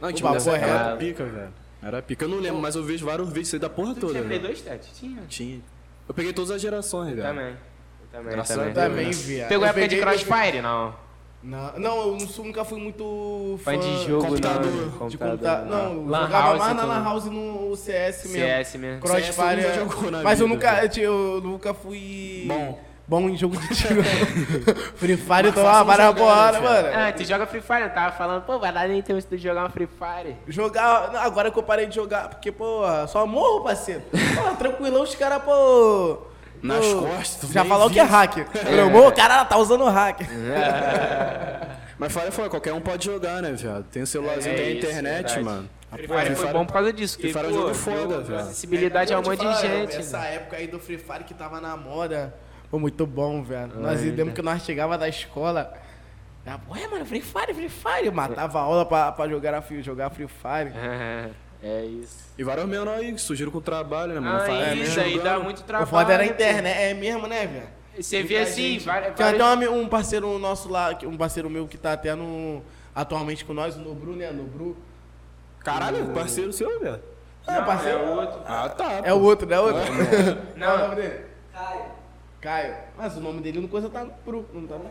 [0.00, 1.52] Não, o time dessa é- era pica, velho.
[1.84, 2.24] Era pica.
[2.24, 4.12] Eu não lembro, mas eu vejo vários vídeos aí da porra Tu toda.
[4.14, 4.48] tinha Play velho.
[4.54, 4.94] 2, Tete?
[4.94, 5.22] Tinha.
[5.28, 5.60] Tinha.
[6.08, 7.28] Eu peguei todas as gerações, Eu velho.
[7.28, 7.48] também.
[7.50, 8.70] Eu também, Graças também.
[8.70, 9.12] a Deus, Também, né?
[9.12, 9.48] viado.
[9.48, 10.62] Pegou Eu a época de peguei- Crossfire?
[10.62, 11.04] Não.
[11.42, 14.64] Não, não, eu não sou- nunca fui muito Fã de jogo, computador.
[14.64, 15.08] não.
[15.08, 15.28] de Computador.
[15.38, 15.66] computador.
[15.66, 18.38] Não, eu Lan jogava House, mais na Lan House no CS mesmo.
[18.38, 19.06] CS mesmo.
[19.06, 19.56] CS Crossfire.
[19.56, 21.02] nunca é- jogou na Mas eu vida, nunca, velho.
[21.02, 22.80] eu, eu nunca fui Bom.
[23.06, 24.02] Bom em jogo de tiro.
[24.96, 26.88] Free Fire várias jogar, porradas, né, mano.
[26.94, 29.36] Ah, tu joga Free Fire, eu tava falando, pô, vai dar nem tempo de tu
[29.38, 30.36] jogar um Free Fire.
[30.48, 31.12] Jogar.
[31.12, 34.02] não, Agora que eu parei de jogar, porque, pô, só morro, parceiro.
[34.10, 36.18] Pô, tranquilão, os caras, pô.
[36.62, 38.12] Nas pô, costas, tu Já falou que é viu.
[38.12, 38.36] hack.
[38.70, 40.20] Eu morro, o cara tá usando hack.
[41.98, 43.84] Mas fala, fala, qualquer um pode jogar, né, viado?
[43.84, 45.44] Tem o celularzinho, É tem a isso, internet, verdade.
[45.44, 45.68] mano.
[45.92, 47.18] Free Fire Free foi bom por causa disso.
[47.18, 48.40] Free Fire é um jogo foda, velho.
[48.40, 49.96] Acessibilidade a um monte te de gente.
[49.96, 50.34] Essa né?
[50.36, 52.34] época aí do Free Fire que tava na moda.
[52.74, 53.70] Foi muito bom, velho.
[53.76, 54.16] Nós Ainda.
[54.16, 55.72] lembro que nós chegava da escola.
[56.70, 58.06] Ué, mano, Free Fire, Free Fire.
[58.06, 60.72] Eu matava a aula pra, pra jogar, a Free- jogar Free Fire.
[61.62, 62.24] É isso.
[62.36, 64.40] E vários menores aí que surgiram com o trabalho, né, mano?
[64.42, 65.88] Ah, isso aí dá muito O trabalho.
[65.88, 66.76] foda era a internet.
[66.76, 67.68] É mesmo, né, velho?
[67.96, 68.86] Você vê assim, gente.
[68.86, 69.14] várias.
[69.14, 72.60] Tem até várias- um, parceiro nosso lá, um parceiro meu que tá até no.
[72.92, 74.32] Atualmente com nós, o Nobru, né?
[74.32, 74.76] Nobru.
[75.60, 77.00] Caralho, parceiro seu, velho.
[77.46, 77.98] É, Não, parceiro.
[78.00, 78.40] é outro.
[78.44, 79.00] Ah, tá.
[79.04, 79.80] É o outro, não é outro?
[80.56, 80.66] Não.
[80.66, 81.20] É o nome dele?
[81.52, 81.93] Caio.
[82.44, 82.74] Caio.
[82.94, 84.90] Mas o nome dele no coisa tá no Bru, não tá no...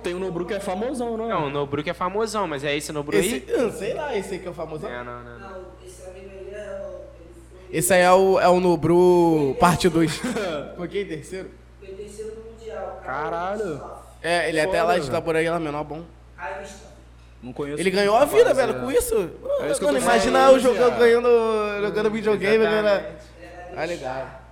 [0.00, 1.28] Tem o Nobru que é famosão, não é?
[1.28, 3.62] Não, o Nobruck é famosão, mas é esse Nobru Esse, aí?
[3.62, 4.86] não sei lá, esse aí que é o famoso.
[4.86, 5.50] É, não, não, não.
[5.50, 7.74] Não, esse amigo aí é o.
[7.76, 10.20] Esse aí é o, é o Nobru parte 2.
[10.78, 11.04] Foi quem?
[11.04, 11.50] Terceiro?
[11.80, 13.02] Foi terceiro no Mundial.
[13.04, 13.82] Caralho.
[14.22, 16.04] É, ele é até lá de lá menor bom.
[16.60, 16.84] Gustavo.
[17.42, 17.80] Não conheço.
[17.80, 18.80] Ele ganhou a vida, velho, é.
[18.80, 19.30] com isso.
[19.62, 21.28] É isso que eu tô imagina eu jogando, ganhando,
[21.80, 22.64] jogando videogame.
[22.64, 23.24] Exatamente.
[23.76, 24.43] Ah, legal.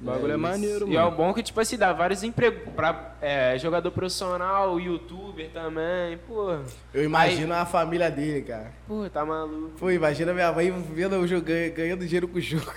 [0.00, 1.16] O bagulho é maneiro, E é o mano.
[1.16, 6.58] bom que, tipo assim, dá vários empregos pra é, jogador profissional, youtuber também, pô.
[6.92, 8.70] Eu imagino a família dele, cara.
[8.86, 9.70] Pô, tá maluco.
[9.78, 12.70] Pô, imagina minha mãe vendo eu jogando, ganhando dinheiro com o jogo.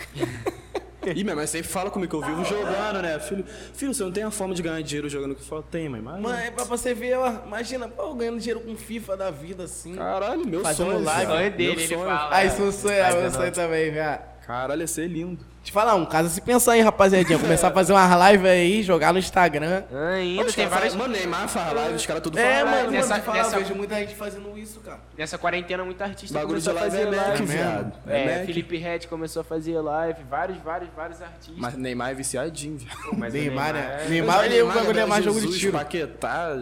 [1.16, 3.18] Ih, minha mãe sempre fala comigo que eu vivo jogando, né?
[3.20, 5.64] Filho, filho, você não tem a forma de ganhar dinheiro jogando que fala?
[5.64, 6.20] Tem, mãe, mas.
[6.22, 9.96] Mãe, pra você ver, ó, imagina, pô, ganhando dinheiro com FIFA da vida, assim.
[9.96, 11.04] Caralho, meu Fazendo sonho.
[11.06, 11.26] live.
[11.26, 11.38] viado.
[11.40, 12.06] Sonho dele, Meu ele sonho.
[12.06, 12.30] fala.
[12.36, 14.20] Ah, isso não sonho, Ai, meu sonho também, velho.
[14.46, 15.46] Caralho, ia ser lindo.
[15.68, 19.12] Te falar um caso, se pensar aí, rapaziadinha, começar a fazer umas lives aí, jogar
[19.12, 19.84] no Instagram.
[20.16, 20.96] Ainda Os tem várias.
[20.96, 22.92] Mano, Neymar faz live, os caras tudo É, mano, live.
[22.94, 25.00] nessa- mano, falar, nessa- eu vejo muita gente fazendo isso, cara.
[25.18, 27.46] Nessa quarentena, muito artista Bagulho começou a live fazer é Mac, live.
[27.46, 27.94] viado.
[28.08, 28.46] É, É Mac.
[28.46, 31.56] Felipe Red começou a fazer live, vários, vários, vários artistas.
[31.58, 32.98] Mas Neymar é viciadinho, viado.
[33.02, 34.06] Pô, mas o Neymar, é- né?
[34.08, 35.74] Neymar, ele, o bagulho é mais jogo de tiro.
[35.74, 36.62] Paquetá.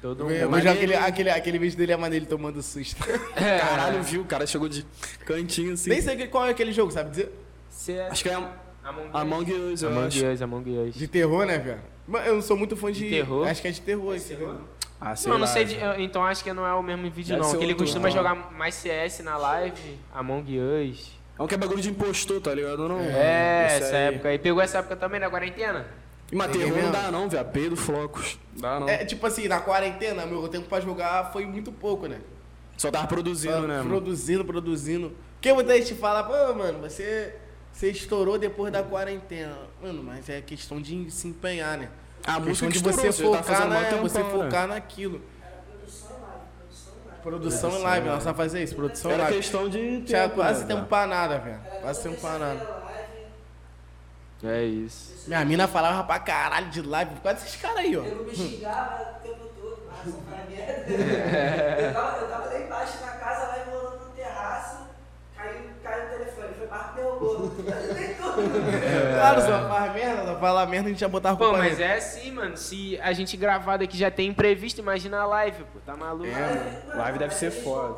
[0.00, 0.32] Todo Eu mundo.
[0.38, 1.00] vejo maneiro, aquele, hein?
[1.04, 3.04] aquele, aquele vídeo dele é maneiro ele tomando susto.
[3.34, 4.20] Caralho, viu?
[4.22, 4.86] O cara chegou de
[5.26, 5.90] cantinho assim.
[5.90, 7.32] Nem sei qual é aquele jogo, sabe dizer?
[7.88, 8.08] É...
[8.08, 10.06] Acho que é Among, Among Us, Among.
[10.32, 10.94] Us, Among Us.
[10.94, 11.80] De terror, né, velho?
[12.06, 13.00] Mas eu não sou muito fã de.
[13.04, 13.46] De terror?
[13.46, 14.60] Acho que é de terror esse jogo.
[15.00, 17.28] Ah, sei Não, não lá, sei, de- então acho que não é o mesmo vídeo
[17.36, 17.50] Deve não.
[17.50, 18.14] ser Que ele costuma não.
[18.16, 21.12] jogar mais CS na live, Among Us.
[21.38, 22.88] É um que é bagulho de impostor, tá ligado?
[22.88, 24.02] Não, É, Esse essa aí.
[24.14, 24.38] época aí.
[24.40, 25.86] Pegou essa época também na quarentena?
[26.32, 27.44] E terror não dá não, velho.
[27.44, 28.38] Peido, flocos.
[28.56, 28.88] Dá não.
[28.88, 32.18] É, tipo assim, na quarentena, meu tempo pra jogar foi muito pouco, né?
[32.76, 33.88] Só tava produzindo, né, mano?
[33.88, 35.12] produzindo, produzindo.
[35.34, 37.34] Porque muita gente fala, pô, mano, você,
[37.78, 39.56] você estourou depois da quarentena.
[39.80, 41.88] Mano, mas é questão de se empenhar, né?
[42.26, 43.84] A questão música de que você estourou, você tá focar, mó né?
[43.88, 44.30] tempão, Você né?
[44.30, 45.22] focar naquilo.
[45.40, 47.22] Era produção em live, produção em live.
[47.22, 49.38] Produção em live, nós só fazer isso, produção em Era live.
[49.38, 50.88] questão de Tinha tempo, quase né, tempo velho?
[50.88, 51.60] pra nada, velho.
[51.80, 52.78] Quase tempo pra nada.
[54.42, 55.28] É isso.
[55.28, 58.02] Minha mina falava pra caralho de live, quase esses caras aí, ó.
[58.04, 60.90] Eu me xingava o tempo todo, mas só pra merda.
[61.88, 64.78] Eu tava, eu tava lá embaixo na casa, lá rolando no terraço,
[65.36, 67.00] caiu, caiu o telefone, foi Marco
[67.72, 69.14] tudo.
[69.14, 71.96] Claro, só faz merda, só fala merda, a gente já botava Pô, culpa mas é
[71.96, 72.56] assim, mano.
[72.56, 75.78] Se a gente gravar daqui já tem imprevisto, imagina a live, pô.
[75.84, 76.26] Tá maluco?
[76.26, 76.30] É,
[76.86, 77.94] Mano, Live deve mas ser foda.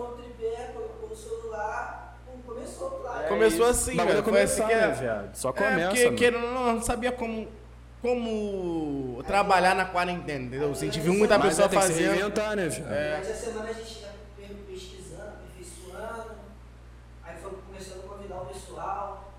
[3.29, 3.91] começou isso.
[3.91, 4.29] assim, bagulho velho.
[4.29, 4.91] é Foi assim começar, que né, é.
[4.93, 5.35] viado?
[5.37, 6.47] Só É, começa, porque mano.
[6.47, 7.49] ou não, não sabia como,
[8.03, 10.71] como trabalhar na quarentena, entendeu?
[10.71, 12.13] A gente viu muita Mas pessoa é, tem que se fazendo.
[12.13, 12.91] reinventar, né, viado?
[13.31, 16.31] A semana a gente ia pesquisando, aperfeiçoando,
[17.25, 19.33] aí foi começando a convidar o pessoal,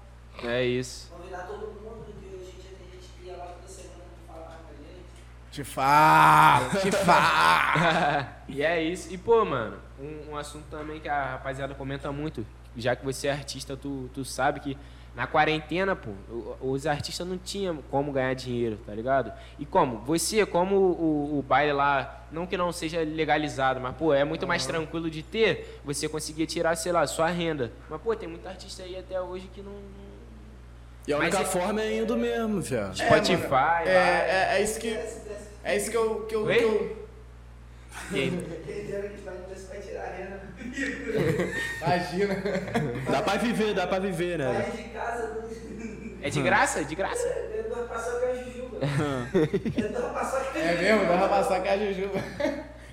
[0.44, 1.12] É isso.
[1.16, 4.58] convidar todo mundo, que a gente tem gente que ia lá toda semana pra falar
[4.58, 5.06] com a gente.
[5.52, 8.28] Te falo, te falo.
[8.48, 9.14] e é isso.
[9.14, 12.46] E, pô, mano, um, um assunto também que a rapaziada comenta muito,
[12.76, 14.78] já que você é artista, tu, tu sabe que
[15.14, 16.12] na quarentena, pô,
[16.62, 19.34] os artistas não tinham como ganhar dinheiro, tá ligado?
[19.60, 19.98] E como?
[20.06, 24.48] Você, como o, o baile lá, não que não seja legalizado, mas, pô, é muito
[24.48, 27.74] mais tranquilo de ter, você conseguia tirar, sei lá, sua renda.
[27.90, 29.74] Mas, pô, tem muita artista aí até hoje que não...
[29.74, 30.11] não-
[31.08, 32.96] E a única é- forma é indo mesmo, viado.
[32.98, 34.54] Spotify, É, lá.
[34.54, 34.98] é, é isso que.
[35.64, 36.26] É isso que eu.
[36.28, 36.56] Que eu, Oi?
[36.58, 36.98] que eu
[38.14, 38.24] E a
[41.88, 42.36] imagina.
[43.12, 44.52] Dá pra viver, dá pra viver, né?
[44.52, 44.72] velho?
[44.72, 45.42] Sair de casa,
[46.22, 46.84] É de graça?
[46.86, 47.28] De graça.
[47.56, 48.78] dentro da paçoca é a Jujuba.
[49.76, 52.20] Dentro da paçoca É mesmo, dá pra passar com a Jujuba.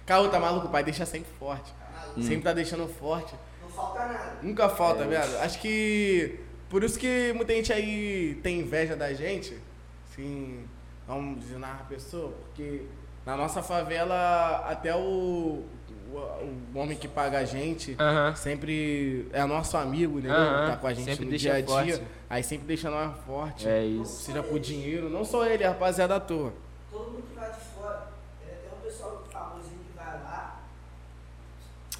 [0.06, 0.68] Caô, tá maluco?
[0.68, 1.72] O pai deixa sempre forte.
[2.16, 2.22] Hum.
[2.22, 3.34] Sempre tá deixando forte.
[3.62, 4.32] Não falta nada.
[4.42, 5.36] Nunca falta, viado.
[5.40, 6.40] Acho que.
[6.68, 9.56] Por isso que muita gente aí tem inveja da gente.
[10.10, 10.64] Assim.
[11.06, 12.32] Vamos dizer na pessoa.
[12.44, 12.82] Porque
[13.24, 15.64] na nossa favela, até o.
[16.10, 16.16] O,
[16.74, 17.94] o homem que paga a gente.
[17.98, 18.34] Aham.
[18.34, 20.36] Sempre é nosso amigo, entendeu?
[20.36, 21.96] Aham, Tá com a gente sempre no deixa dia a dia.
[21.96, 22.08] forte.
[22.30, 23.68] Aí sempre deixa nós forte.
[23.68, 24.22] É isso.
[24.22, 26.52] Seja por dinheiro, não só ele, a rapaziada à toa.
[26.90, 28.08] Todo mundo que vai de fora.
[28.42, 30.60] Tem até um pessoal famosinho que vai lá.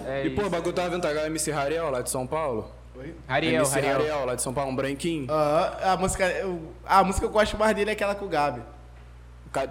[0.07, 2.71] É E, pô, o bagulho tava vendo tá, MC Rariel lá de São Paulo?
[2.99, 3.15] Oi?
[3.29, 4.25] Ariel, MC Ariel.
[4.27, 5.27] lá de São Paulo, um branquinho.
[5.31, 8.29] Ah, a, música, eu- a música que eu gosto mais dele é aquela com o
[8.29, 8.61] Gabi.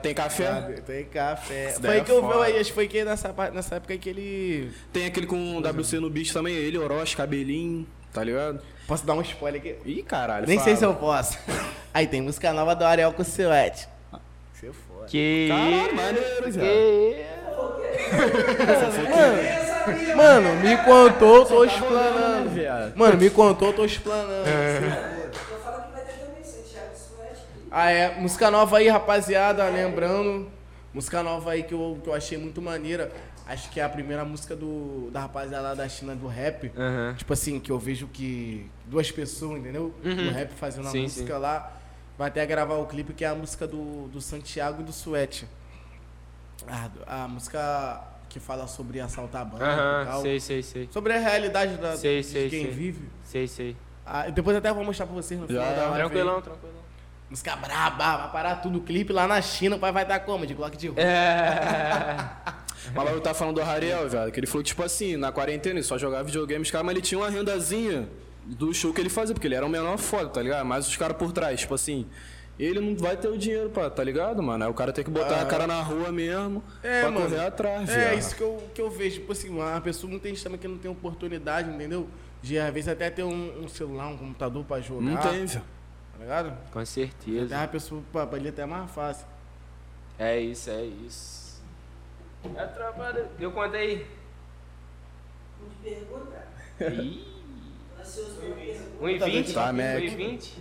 [0.01, 0.45] Tem café?
[0.45, 1.69] Gabi, tem café.
[1.69, 4.09] Isso Foi é que eu vi, aí, acho que foi que nessa, nessa época que
[4.09, 4.71] ele.
[4.91, 8.59] Tem aquele com WC no bicho também, ele, Orochi, cabelinho, tá ligado?
[8.87, 9.75] Posso dar um spoiler aqui?
[9.85, 10.47] Ih, caralho.
[10.47, 10.93] Nem sei se fala.
[10.93, 11.37] eu posso.
[11.93, 13.87] Aí tem música nova do Ariel com o Silete.
[14.53, 15.05] Você foda.
[15.07, 16.65] Que Caralho, maneiro, viado.
[16.65, 17.25] que...
[19.09, 22.49] Mano, me contou, tô Tá explanando.
[22.49, 22.95] viado.
[22.95, 24.47] Mano, me contou, tô explanando.
[24.47, 27.41] Eu falo que vai ter também, Santiago Suete.
[27.71, 28.19] Ah, é.
[28.19, 29.67] Música nova aí, rapaziada.
[29.69, 30.49] Lembrando.
[30.93, 33.11] Música nova aí que eu, que eu achei muito maneira.
[33.45, 36.69] Acho que é a primeira música do, da rapaziada lá da China do rap.
[36.77, 37.13] Aham.
[37.17, 39.93] Tipo assim, que eu vejo que duas pessoas, entendeu?
[40.03, 41.39] Do rap fazendo a Sim, música sim.
[41.39, 41.71] lá.
[42.17, 45.47] Vai até gravar o clipe que é a música do, do Santiago e do Suete.
[46.67, 48.01] A, a música
[48.39, 50.21] que fala sobre assaltar banco e Aham, tal.
[50.21, 50.89] sei, sei, sei.
[50.91, 52.71] Sobre a realidade da, Sei, de sei, quem sei.
[52.71, 53.09] vive.
[53.23, 53.75] Sei, sei.
[54.05, 55.93] Ah, depois até vou mostrar pra vocês no final Já, da live.
[55.93, 55.99] aí.
[56.09, 56.77] Tranquilão, tranquilão.
[57.29, 58.77] Música braba, vai parar tudo.
[58.79, 60.45] O clipe lá na China, o pai vai dar como?
[60.45, 61.01] De Glock de rua.
[61.01, 62.15] É.
[62.95, 65.75] Mas eu tava falando do Rariel, velho, que ele falou que, tipo assim, na quarentena
[65.75, 68.07] ele só jogava videogame, os caras, mas ele tinha uma rendazinha
[68.45, 70.65] do show que ele fazia, porque ele era o menor foda, tá ligado?
[70.65, 72.07] Mas os caras por trás, tipo assim,
[72.65, 74.63] ele não vai ter o dinheiro pra, tá ligado, mano?
[74.63, 77.25] Aí o cara tem que botar a cara na rua mesmo É, pra mano.
[77.29, 78.19] correr atrás, É, viado.
[78.19, 79.19] isso que eu, que eu vejo.
[79.19, 82.07] Tipo assim, uma pessoa não tem também que não tem oportunidade, entendeu?
[82.41, 85.01] De às vezes até ter um, um celular, um computador pra jogar.
[85.01, 85.61] Não tem, velho.
[86.13, 86.57] Tá ligado?
[86.71, 87.61] Com Até certeza.
[87.63, 89.27] a pessoa, pra, pra ele é até mais fácil.
[90.17, 91.61] É isso, é isso.
[92.55, 92.65] É a
[93.11, 94.05] do- Deu quanto aí?
[95.61, 96.47] Não te pergunta.
[97.01, 97.27] Ih,
[97.99, 99.25] Ansioso pra pergunta.
[99.27, 99.53] 1,20?
[99.53, 99.97] Tá, Mac.
[100.01, 100.53] 1,20?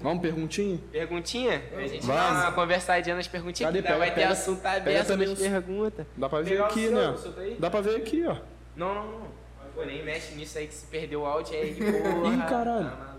[0.00, 0.80] Vamos, perguntinha?
[0.90, 1.62] Perguntinha?
[1.76, 2.42] A gente dá Vamos.
[2.44, 3.82] uma conversadinha nas perguntinhas Cadê?
[3.86, 6.06] dá, vai Pega- ter pega- assunto pega aberto nas perguntas.
[6.16, 7.16] Dá pra ver aqui, seu, né?
[7.18, 7.56] seu tá aí?
[7.60, 8.36] Dá pra ver aqui, ó.
[8.76, 9.28] Não, não, não.
[9.74, 12.28] Pô, nem mexe nisso aí que se perdeu o áudio aí, porra.
[12.34, 12.90] Ih, caralho.
[12.90, 13.14] Tá.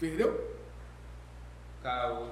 [0.00, 0.56] Perdeu?
[1.82, 2.26] Caô.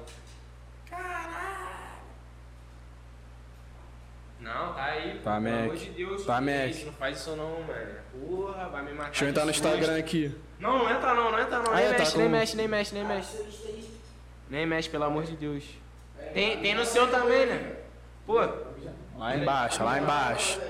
[4.40, 5.18] Não, tá aí.
[5.24, 5.62] Tá, pelo Mac.
[5.64, 6.26] amor de Deus.
[6.26, 6.84] Tá, Mac.
[6.84, 7.94] Não faz isso não, mano.
[8.28, 9.10] Porra, vai me matar.
[9.10, 9.50] Deixa eu entrar no.
[9.50, 10.34] Instagram aqui.
[10.58, 11.72] Não, não entra não, não entra não.
[11.72, 13.36] Ah, nem é, tá mexe, com- nem mexe, nem mexe, nem mexe.
[13.36, 13.83] Nem mexe,
[14.90, 15.64] pelo amor de Deus.
[16.32, 17.76] Tem, tem no seu também, né?
[18.26, 18.38] Pô,
[19.16, 20.60] Lá embaixo, lá embaixo.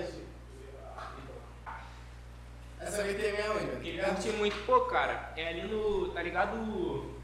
[2.80, 6.08] Essa aí tem minha mãe, Ele curte muito, pô, cara, é ali no.
[6.08, 6.50] Tá ligado?
[6.56, 7.16] Como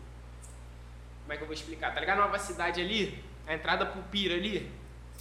[1.30, 1.92] é que eu vou explicar?
[1.94, 2.18] Tá ligado?
[2.18, 4.70] Nova cidade ali, a entrada pro Pira ali,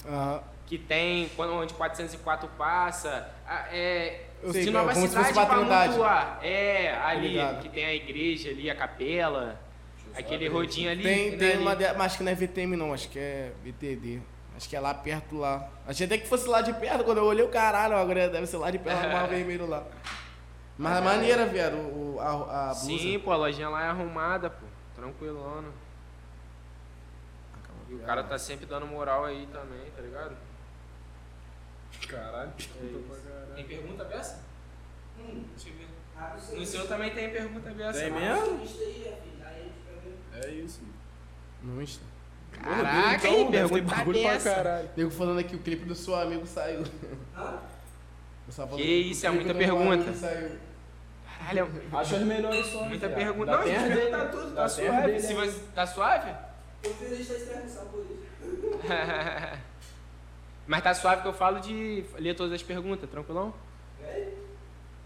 [0.07, 0.41] Aham.
[0.65, 3.29] que tem quando onde 404 passa.
[3.45, 4.25] a- É.
[4.41, 5.57] Eu sei, de é Nova cidade pra.
[5.89, 6.39] Mutuá.
[6.41, 7.61] É, ali, ligado.
[7.61, 9.59] que tem a igreja ali, a capela.
[10.19, 11.03] Aquele rodinho ali.
[11.03, 11.61] Tem, né, tem ali.
[11.61, 11.85] uma de...
[11.93, 14.21] mas acho que não é VTM não, acho que é VTD.
[14.55, 15.69] Acho que é lá perto lá.
[15.87, 18.57] Achei até que fosse lá de perto, quando eu olhei o caralho, agora deve ser
[18.57, 19.85] lá de perto, no mar vermelho lá.
[20.77, 22.85] Mas é maneira, viado, o, a, a blusa.
[22.85, 24.65] Sim, pô, a lojinha lá é arrumada, pô.
[24.95, 25.69] Tranquilona.
[27.89, 30.35] E o cara tá sempre dando moral aí também, tá ligado?
[32.07, 32.51] Caralho.
[33.55, 34.43] Tem pergunta dessa?
[35.17, 35.87] Hum, deixa eu ver.
[36.35, 37.99] O seu No seu também tem pergunta dessa.
[37.99, 38.63] Tem mesmo?
[38.63, 39.45] Insta aí, filho.
[39.45, 40.17] Aí a gente vai ver.
[40.43, 40.81] É isso.
[41.61, 42.03] No Insta.
[42.51, 44.89] Caraca, Então, aí, deve ter pergunta bagulho pra caralho.
[44.97, 46.83] Nego falando aqui, o clipe do seu amigo saiu.
[48.49, 49.93] Só Que o isso, é clipe muita pergunta.
[50.03, 50.51] amigo saiu.
[51.39, 52.83] Caralho, Acho as melhores só.
[52.83, 53.51] muita pergunta.
[53.51, 54.09] Da Não, gente, dele.
[54.11, 55.01] tá tudo, Da tá suave.
[55.07, 55.45] dele, Se né?
[55.45, 56.31] você, tá suave?
[56.83, 58.19] Eu fiz esta externção por isso.
[60.67, 63.53] Mas tá suave que eu falo de ler todas as perguntas, tranquilão?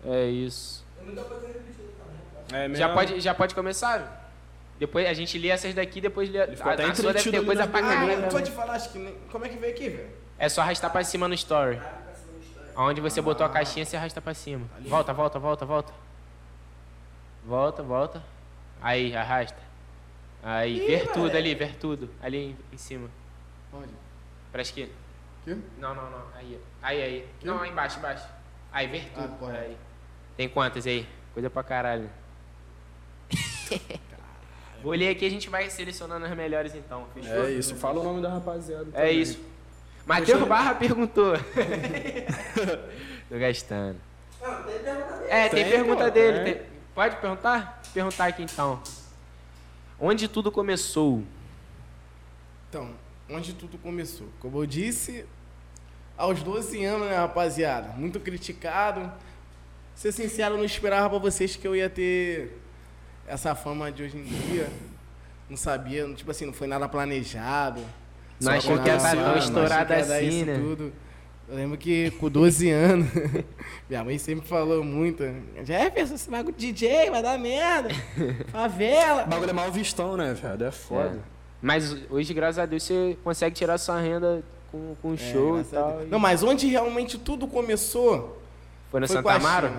[0.06, 0.84] É isso.
[1.00, 2.62] Eu não tô fazendo repetido também.
[2.62, 2.76] É mesmo.
[2.76, 4.23] Já pode, já pode começar?
[4.80, 6.40] Depois a gente lê essas daqui, depois lê.
[6.40, 8.30] Ele ficou a, até a sua deve ter coisa pra Ah, caralho.
[8.30, 8.46] tô né?
[8.48, 9.16] falar, acho que nem...
[9.32, 10.10] Como é que veio aqui, velho?
[10.38, 11.80] É só arrastar pra cima no story.
[12.76, 14.66] Onde você botou a caixinha, você arrasta pra cima.
[14.82, 15.94] Volta, volta, volta, volta.
[17.46, 18.24] Volta, volta.
[18.82, 19.62] Aí, arrasta.
[20.42, 22.10] Aí, ver tudo ali, ver tudo.
[22.22, 23.10] Ali em, em cima.
[23.72, 23.94] Onde?
[24.52, 24.92] Pra esquerda.
[25.42, 25.62] Aqui?
[25.78, 26.24] Não, não, não.
[26.36, 27.30] Aí, aí, aí.
[27.44, 28.28] Não, aí embaixo, embaixo.
[28.72, 29.46] Aí, ver tudo.
[29.46, 29.78] Ah, aí.
[30.36, 31.08] Tem quantas aí?
[31.34, 32.10] Coisa pra caralho.
[34.84, 37.08] Vou ler aqui a gente vai selecionando as melhores então.
[37.14, 37.46] Fechou?
[37.46, 37.74] É isso.
[37.76, 38.88] Fala o nome da rapaziada.
[38.94, 39.22] É também.
[39.22, 39.40] isso.
[40.06, 41.34] Matheus Barra perguntou.
[43.30, 43.98] Tô gastando.
[44.42, 45.30] Não, tem pergunta dele.
[45.32, 46.44] É, tem, Tem, pergunta pô, dele.
[46.44, 46.54] tem.
[46.56, 47.82] tem- Pode perguntar?
[47.94, 48.82] Perguntar aqui então.
[50.00, 51.24] Onde tudo começou?
[52.70, 52.92] Então,
[53.30, 54.28] onde tudo começou?
[54.40, 55.26] Como eu disse,
[56.18, 57.90] aos 12 anos, né, rapaziada?
[57.94, 59.12] Muito criticado.
[59.96, 62.60] Ser sincero, eu não esperava pra vocês que eu ia ter
[63.28, 64.70] essa fama de hoje em dia.
[65.50, 67.82] Não sabia, tipo assim, não foi nada planejado.
[68.42, 70.56] Não Só achou que ia aconteceu, tão dar assim, né?
[70.56, 70.94] tudo.
[71.48, 73.08] Eu lembro que com 12 anos,
[73.90, 75.24] minha mãe sempre falou muito.
[75.64, 77.90] Jefferson, esse bagulho de DJ vai dar merda.
[78.52, 79.24] Favela.
[79.26, 80.66] O bagulho é mal vistão, né, velho?
[80.66, 81.20] É foda.
[81.62, 85.64] Mas hoje, graças a Deus, você consegue tirar sua renda com, com É, show e
[85.66, 86.02] tal.
[86.04, 88.42] E- Não, mas onde realmente tudo começou
[88.90, 89.72] Foi no foi Santa Amaro?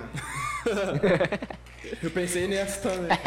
[2.03, 3.11] Eu pensei nessa também.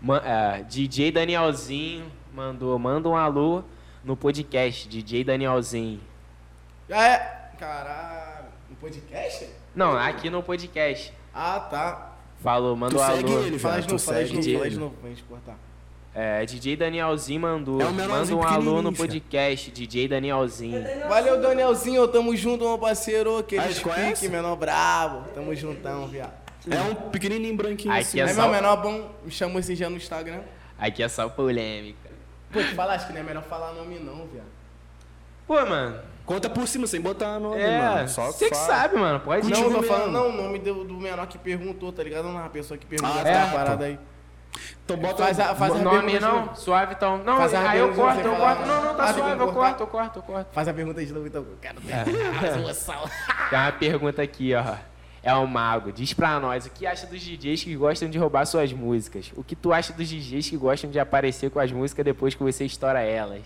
[0.00, 3.62] Ma- é, DJ Danielzinho mandou, manda um alô
[4.04, 6.00] no podcast, DJ Danielzinho.
[6.88, 7.16] É?
[7.58, 8.46] Caralho.
[8.70, 9.48] Um podcast?
[9.74, 11.12] Não, aqui no podcast.
[11.34, 12.06] Ah, tá.
[12.42, 13.42] Falou, manda Tu um segue alô.
[13.44, 13.86] ele, Fala velho.
[13.86, 14.56] de novo, Tu fala de segue novo, ele.
[14.58, 15.58] fala de novo pra gente cortar.
[16.12, 17.80] É, DJ Danielzinho mandou.
[17.80, 20.84] É o Manda um alô no podcast, DJ Danielzinho.
[21.08, 22.06] Valeu, Danielzinho.
[22.08, 23.42] Tamo junto, meu parceiro.
[23.44, 24.22] Tu conhece?
[24.22, 25.28] pique, menor brabo.
[25.34, 26.32] Tamo juntão, viado.
[26.70, 28.20] É um pequenininho branquinho Aqui assim.
[28.20, 30.40] é só- meu menor bom, me chamou esse dia no Instagram.
[30.78, 32.10] Aqui é só polêmica.
[32.52, 34.46] Pô, te falaste que não é melhor falar nome não, viado.
[35.46, 36.00] Pô, mano.
[36.26, 38.08] Conta por cima, sem botar nome, É, mano.
[38.08, 38.66] Só você que fala.
[38.66, 39.20] sabe, mano.
[39.20, 42.24] Pode Não, eu tô falando, não, o nome do, do menor que perguntou, tá ligado?
[42.28, 43.52] Não, a pessoa que perguntou Ah, essa tá.
[43.56, 43.98] parada aí.
[44.94, 46.54] Então bota Faz a, faz a nome pergunta de não?
[46.54, 47.18] Suave então.
[47.18, 48.66] Não, Faz a aí eu corto, eu corto.
[48.66, 50.52] Não, não, tá Ah, suave, eu corto, eu corto, eu corto.
[50.52, 51.42] Faz a pergunta de novo, então.
[51.42, 51.92] Eu quero ver.
[51.92, 52.04] É.
[53.50, 54.74] Tem uma pergunta aqui, ó.
[55.22, 55.92] É o Mago.
[55.92, 59.30] Diz pra nós, o que acha dos DJs que gostam de roubar suas músicas?
[59.36, 62.42] O que tu acha dos DJs que gostam de aparecer com as músicas depois que
[62.42, 63.42] você estoura elas?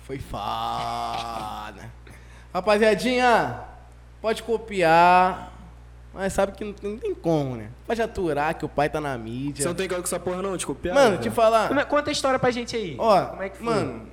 [0.00, 1.90] Foi foda.
[2.52, 3.60] Rapaziadinha,
[4.22, 5.52] pode copiar.
[6.12, 7.68] Mas sabe que não tem, não tem como, né?
[7.86, 9.62] Pode aturar que o pai tá na mídia.
[9.62, 10.94] Você não tem cara com essa porra não, de copiar.
[10.94, 11.68] Mano, te falar.
[11.68, 12.96] Como é- Conta a história pra gente aí.
[12.98, 13.66] Ó, Como é que foi?
[13.66, 14.06] mano,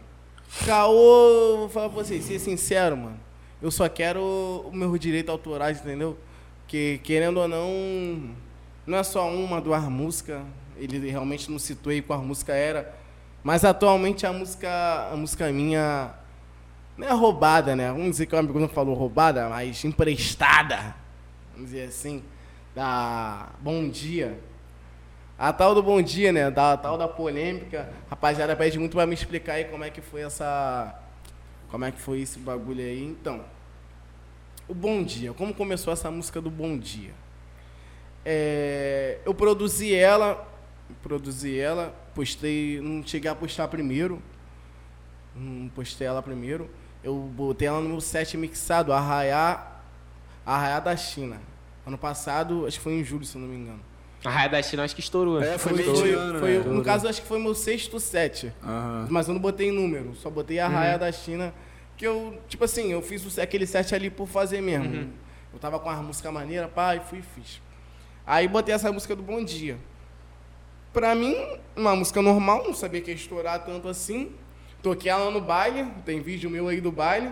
[0.65, 3.19] caô, vou falar pra vocês, ser sincero, mano.
[3.61, 6.17] Eu só quero o meu direito autorais, entendeu?
[6.67, 8.29] Que, querendo ou não,
[8.85, 10.41] não é só uma, duas músicas.
[10.77, 12.93] Ele realmente não citou aí qual música era.
[13.43, 16.11] Mas atualmente a música, a música minha
[16.97, 17.89] não é roubada, né?
[17.91, 20.95] Vamos dizer que o amigo não falou roubada, mas emprestada.
[21.55, 22.23] Vamos dizer assim.
[22.75, 24.37] Da Bom Dia.
[25.37, 26.49] A tal do bom dia, né?
[26.49, 27.91] Da tal da polêmica.
[28.09, 30.97] Rapaziada, pede muito pra me explicar aí como é que foi essa.
[31.69, 33.03] Como é que foi esse bagulho aí.
[33.03, 33.43] Então,
[34.67, 35.33] o Bom Dia.
[35.33, 37.11] Como começou essa música do Bom Dia?
[38.23, 40.47] É, eu produzi ela,
[41.03, 44.21] produzi ela, postei, não cheguei a postar primeiro,
[45.35, 46.69] não postei ela primeiro.
[47.03, 49.74] Eu botei ela no meu set mixado, Arraiá,
[50.45, 51.41] Arraiá da China.
[51.85, 53.79] Ano passado, acho que foi em julho, se eu não me engano.
[54.23, 55.39] A Raia da China acho que estourou.
[55.41, 56.63] É, foi Foi, de ano, foi- né?
[56.65, 58.51] no caso, acho que foi meu sexto set.
[58.63, 59.07] Aham.
[59.11, 61.53] Mas eu não botei número, só botei a raia da China.
[61.95, 65.11] Que eu, tipo assim, eu fiz aquele set ali por fazer mesmo.
[65.53, 67.61] Eu tava com as músicas maneiras, pá, e fui e fiz.
[68.25, 69.77] Aí botei essa música do Bom Dia.
[70.91, 71.35] Pra mim,
[71.75, 74.31] uma música normal, não sabia que ia estourar tanto assim.
[74.81, 77.31] Toquei ela no baile, tem vídeo meu aí do baile.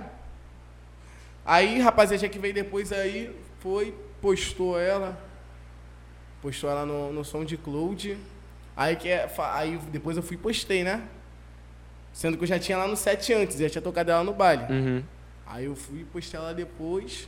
[1.45, 5.18] Aí, rapaziada que veio depois aí, foi, postou ela.
[6.41, 8.18] Postou ela no, no som de Cloud.
[8.76, 11.07] Aí, que é, aí depois eu fui e postei, né?
[12.11, 14.64] Sendo que eu já tinha lá no set antes, já tinha tocado ela no baile.
[14.72, 15.03] Uhum.
[15.45, 17.28] Aí eu fui e postei ela depois.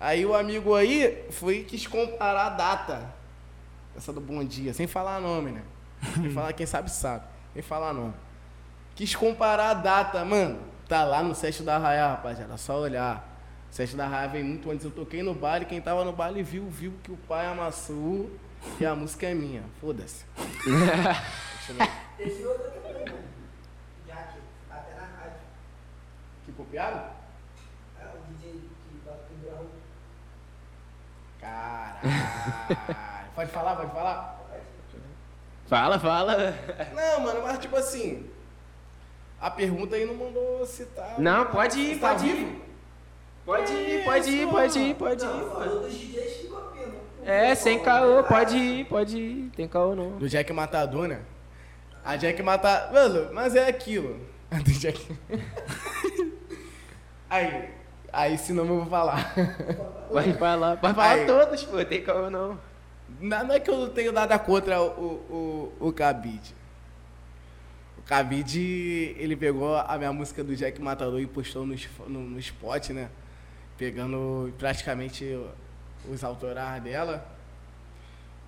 [0.00, 3.14] Aí o amigo aí foi e quis comparar a data.
[3.96, 5.62] Essa do Bom Dia, sem falar nome, né?
[6.14, 7.24] Sem falar, quem sabe sabe.
[7.52, 8.14] Sem falar nome.
[8.94, 10.60] Quis comparar a data, mano.
[10.86, 12.56] Tá lá no set da Raia, rapaziada.
[12.56, 13.37] Só olhar.
[13.70, 14.84] O set da Raia veio muito antes.
[14.84, 15.64] Eu toquei no baile.
[15.64, 18.30] Quem tava no baile viu, viu que o pai amassou.
[18.80, 19.62] E a música é minha.
[19.80, 20.24] Foda-se.
[22.16, 23.24] Teve outra também, mano.
[24.06, 24.38] Já que,
[24.70, 25.38] até na rádio.
[26.44, 27.10] Que copiaram?
[28.00, 29.70] É, o DJ que bate o.
[31.40, 32.00] Caralho.
[33.34, 34.38] pode falar, pode falar?
[35.68, 36.54] Fala, fala.
[36.94, 38.28] Não, mano, mas tipo assim.
[39.40, 41.18] A pergunta aí não mandou citar.
[41.18, 42.67] Não, pode ir, tá pode ir.
[43.48, 45.26] Pode ir, pode ir, pode ir, pode ir.
[45.26, 45.50] Não, mano.
[45.52, 46.92] falou dos DJs que copiam.
[47.24, 49.50] É, sem caô, pode ir, pode ir.
[49.56, 50.18] Tem caô não.
[50.18, 51.22] Do Jack Matador, né?
[52.04, 52.92] A Jack Matador.
[52.92, 54.20] Mano, mas é aquilo.
[54.52, 55.00] A do Jack.
[57.30, 57.70] aí.
[58.12, 59.34] Aí, se não eu vou falar.
[60.12, 61.26] Pode falar, pode falar Aí.
[61.26, 61.82] todos, pô.
[61.86, 62.58] Tem caô não.
[63.18, 66.54] Não é que eu tenho nada contra o, o, o Cabide.
[67.96, 71.74] O Cabide, ele pegou a minha música do Jack Matador e postou no,
[72.06, 73.08] no, no spot, né?
[73.78, 75.24] Pegando praticamente
[76.10, 77.26] os autorais dela.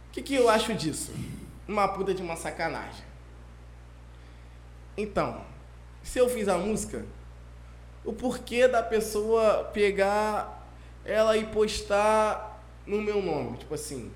[0.09, 1.15] O que, que eu acho disso?
[1.69, 3.05] Uma puta de uma sacanagem.
[4.97, 5.43] Então,
[6.03, 7.07] se eu fiz a música,
[8.05, 10.67] o porquê da pessoa pegar
[11.05, 13.59] ela e postar no meu nome?
[13.59, 14.11] Tipo assim,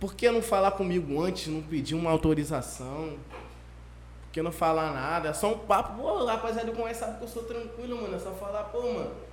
[0.00, 3.18] por que não falar comigo antes, não pedir uma autorização?
[4.22, 5.28] Por que não falar nada?
[5.28, 6.00] É só um papo.
[6.00, 8.16] Pô, rapaziada, conheço, sabe que eu sou tranquilo, mano.
[8.16, 9.25] É só falar, pô, mano.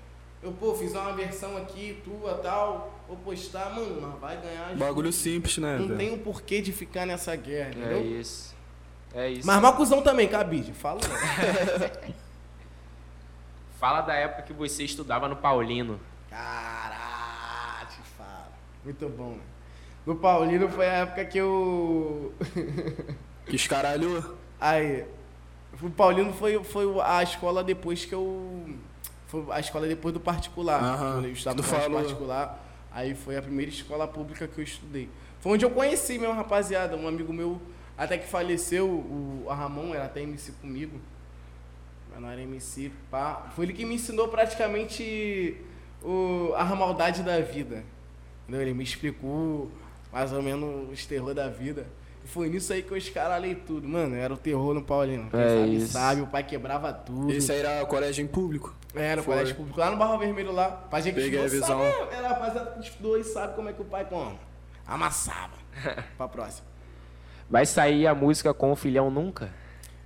[0.44, 2.94] Eu, pô, fiz uma versão aqui, tua, tal.
[3.08, 4.76] Vou postar, mano, mas vai ganhar.
[4.76, 5.98] Bagulho simples, né, Não velho?
[5.98, 8.20] tem o porquê de ficar nessa guerra, É entendeu?
[8.20, 8.54] isso.
[9.14, 9.48] É isso.
[9.48, 10.74] Mas Macuzão também, cabide.
[10.74, 12.14] Fala, não.
[13.80, 16.00] Fala da época que você estudava no Paulino.
[16.30, 18.52] Caralho, te falo.
[18.84, 19.42] Muito bom, né?
[20.06, 22.34] No Paulino foi a época que eu.
[23.46, 24.38] Que escaralhou.
[24.60, 25.04] Aí,
[25.82, 28.70] o Paulino foi, foi a escola depois que eu.
[29.34, 31.00] Foi a escola depois do particular.
[31.00, 32.00] Quando eu estudava tu no falou.
[32.02, 32.64] particular.
[32.92, 35.10] Aí foi a primeira escola pública que eu estudei.
[35.40, 36.96] Foi onde eu conheci meu rapaziada.
[36.96, 37.60] Um amigo meu
[37.98, 41.00] Até que faleceu o a Ramon, era até MC comigo.
[42.12, 43.52] Mas não era MC, pá.
[43.56, 45.58] Foi ele que me ensinou praticamente
[46.04, 47.84] o, a maldade da vida.
[48.44, 48.62] Entendeu?
[48.62, 49.72] Ele me explicou
[50.12, 51.88] mais ou menos os terror da vida.
[52.24, 53.88] E foi nisso aí que eu escaralhei tudo.
[53.88, 55.28] Mano, era o terror no Paulino.
[55.32, 55.88] Quem É sabe, isso.
[55.94, 57.32] sabe, o pai quebrava tudo.
[57.32, 58.74] Esse aí era colégio em público.
[58.96, 59.34] Era o Foi.
[59.34, 60.70] colégio público lá no Barro Vermelho lá.
[60.70, 61.80] Pra gente Peguei a visão.
[61.80, 64.40] Sabe, era rapaziada que estudou e sabe como é que o pai como.
[64.86, 65.54] Amassava.
[66.18, 66.68] pra próxima.
[67.50, 69.52] Vai sair a música com o filhão nunca?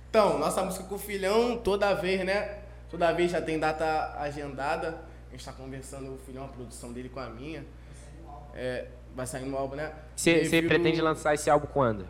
[0.08, 2.60] Então, nossa música com o filhão, toda vez, né?
[2.90, 4.98] Toda vez já tem data agendada.
[5.28, 7.64] A gente tá conversando o filhão, a produção dele com a minha.
[8.54, 9.92] É, vai sair no álbum, né?
[10.16, 12.06] Você pretende lançar esse álbum quando?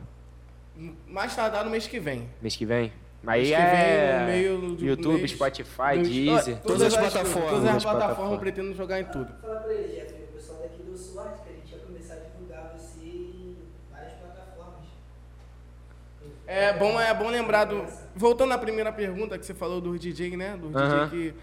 [1.09, 2.29] Mais tardar no mês que vem.
[2.41, 2.93] Mês que vem?
[3.27, 6.57] Aí Mês que vem, é no meio do YouTube, mês- Spotify, Dos- Deezer.
[6.57, 7.51] ó, Todas as plataformas.
[7.51, 9.33] Todas as Todas as plataformas pretendo jogar em tudo.
[9.43, 10.97] Fala pra ele, Jeff, o pessoal daqui do
[11.45, 13.57] que a gente ia começar a divulgar você em
[13.91, 14.87] várias plataformas.
[16.47, 17.85] É bom, é bom lembrar do.
[18.15, 20.57] Voltando à primeira pergunta que você falou do DJ, né?
[20.57, 20.69] Do.
[20.69, 21.35] DJ que.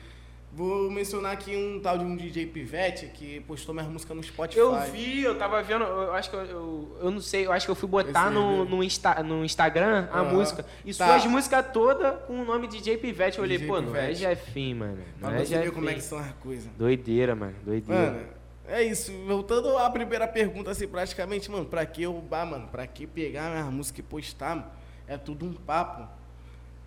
[0.55, 4.57] Vou mencionar aqui um tal de um DJ Pivete que postou minhas músicas no Spotify.
[4.57, 7.65] Eu vi, eu tava vendo, eu acho que eu, eu, eu não sei, eu acho
[7.65, 10.31] que eu fui botar no, no, Insta, no Instagram a Aham.
[10.33, 10.65] música.
[10.85, 11.07] E Tá.
[11.19, 13.37] suas músicas todas com o nome de DJ Pivete.
[13.37, 14.19] Eu olhei, DJ pô, não é Pivete.
[14.21, 14.99] Jefim, mano.
[15.19, 16.71] Não Pra é você ver como é que são as coisas.
[16.77, 18.11] Doideira, mano, doideira.
[18.13, 18.25] Mano,
[18.69, 19.11] é isso.
[19.27, 23.67] Voltando à primeira pergunta, assim, praticamente, mano, pra que ah, mano, pra que pegar minhas
[23.73, 24.67] músicas e postar, mano,
[25.05, 26.07] é tudo um papo.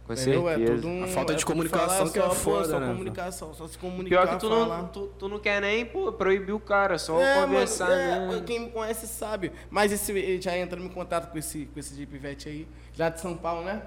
[0.09, 0.48] Com entendeu?
[0.48, 0.74] É certeza.
[0.74, 3.55] tudo um, A falta de é comunicação que é só, pô, foda, só né, comunicação,
[3.55, 4.78] só se comunicar, Pior que tu falar.
[4.82, 8.36] não, tu, tu não quer nem pô, proibir o cara, só É, conversar, mano, é,
[8.36, 8.43] né?
[8.47, 9.52] quem me conhece sabe.
[9.70, 12.66] Mas esse, ele já entrando em contato com esse, com esse Jeep Vete aí.
[12.94, 13.82] Já de São Paulo, né?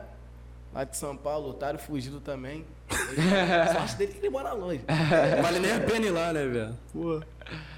[0.74, 2.66] Lá de São Paulo, otário fugido também.
[3.74, 4.82] Sorte dele que ele mora longe.
[5.42, 6.78] Vale nem a pena ir lá, né, velho?
[6.94, 7.22] Pô.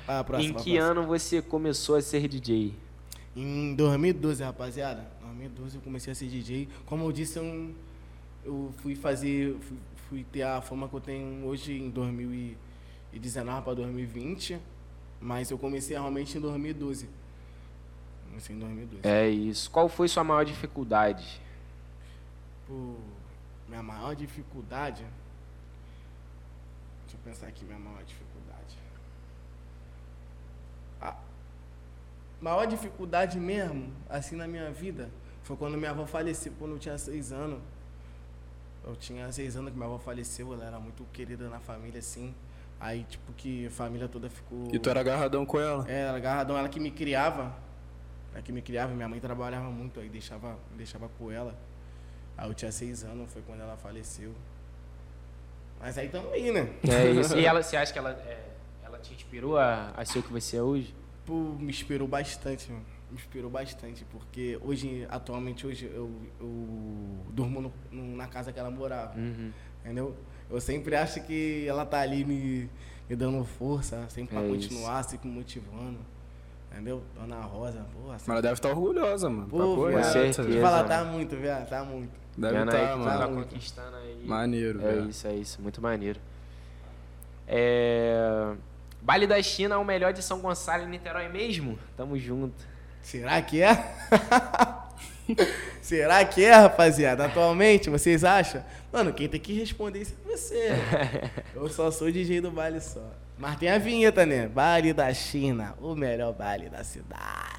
[0.08, 0.84] Ah, Em próxima, que próxima.
[0.84, 2.76] ano você começou a ser DJ?
[3.36, 5.08] Em 2012, rapaziada.
[5.24, 6.68] Em 2012 eu comecei a ser DJ.
[6.86, 7.72] Como eu disse, eu, não-
[8.46, 9.58] eu fui fazer.
[9.60, 9.78] Fui,
[10.10, 14.60] fui ter a fama que eu tenho hoje em 2019 para 2020.
[15.20, 17.10] Mas eu comecei realmente em 2012.
[18.28, 19.08] Comecei em 2012.
[19.08, 19.72] É isso.
[19.72, 21.42] Qual foi sua maior dificuldade?
[22.68, 22.96] Pô,
[23.68, 25.06] minha maior dificuldade.
[27.04, 28.78] Deixa eu pensar aqui, minha maior dificuldade.
[31.00, 31.16] A
[32.42, 35.10] maior dificuldade mesmo, assim na minha vida,
[35.44, 37.60] foi quando minha avó faleceu, quando eu tinha seis anos.
[38.86, 42.34] Eu tinha seis anos que minha avó faleceu, ela era muito querida na família, assim.
[42.80, 44.68] Aí, tipo, que a família toda ficou.
[44.74, 45.90] E tu era agarradão com ela.
[45.90, 47.56] É, ela agarradão, ela que me criava.
[48.34, 51.56] Ela que me criava, minha mãe trabalhava muito, aí deixava, me deixava com ela.
[52.38, 54.34] Aí eu tinha seis anos, foi quando ela faleceu.
[55.80, 56.74] Mas aí também, né?
[56.88, 57.38] É isso.
[57.38, 58.50] E ela, você acha que ela, é,
[58.84, 60.94] ela te inspirou a, a ser o que você é hoje?
[61.26, 62.86] Pô, me inspirou bastante, mano.
[63.14, 66.10] Me inspirou bastante, porque hoje, atualmente, hoje eu,
[66.40, 66.48] eu
[67.30, 69.52] durmo no- no- na casa que ela morava, Uhum.
[69.86, 70.16] entendeu?
[70.50, 72.68] Eu sempre acho que ela tá ali me,
[73.08, 74.68] me dando força, sempre pra É isso.
[74.68, 76.00] continuar, sempre me motivando,
[76.72, 77.04] entendeu?
[77.16, 79.48] Dona Rosa, porra, Mas ela deve estar orgulhosa, mano.
[79.48, 80.44] Pô, Papo viado, reto, certeza.
[80.44, 80.62] velho.
[80.62, 80.90] Fala, mano.
[80.90, 82.12] tá muito, viado, tá muito.
[82.36, 83.44] Deve estar, que tu tá mano.
[83.44, 84.24] conquistando aí.
[84.26, 85.10] Maneiro, É velho.
[85.10, 85.62] isso, é isso.
[85.62, 86.20] Muito maneiro.
[87.48, 88.56] É...
[89.04, 91.78] Baile da China é o melhor de São Gonçalo e Niterói mesmo?
[91.96, 92.73] Tamo junto.
[93.04, 93.94] Será que é?
[95.82, 97.26] Será que é, rapaziada?
[97.26, 98.64] Atualmente, vocês acham?
[98.92, 100.70] Mano, quem tem que responder isso é você.
[101.54, 103.02] Eu só sou DJ do baile só.
[103.38, 104.48] Mas tem a vinheta, né?
[104.48, 107.54] Baile da China, o melhor baile da cidade.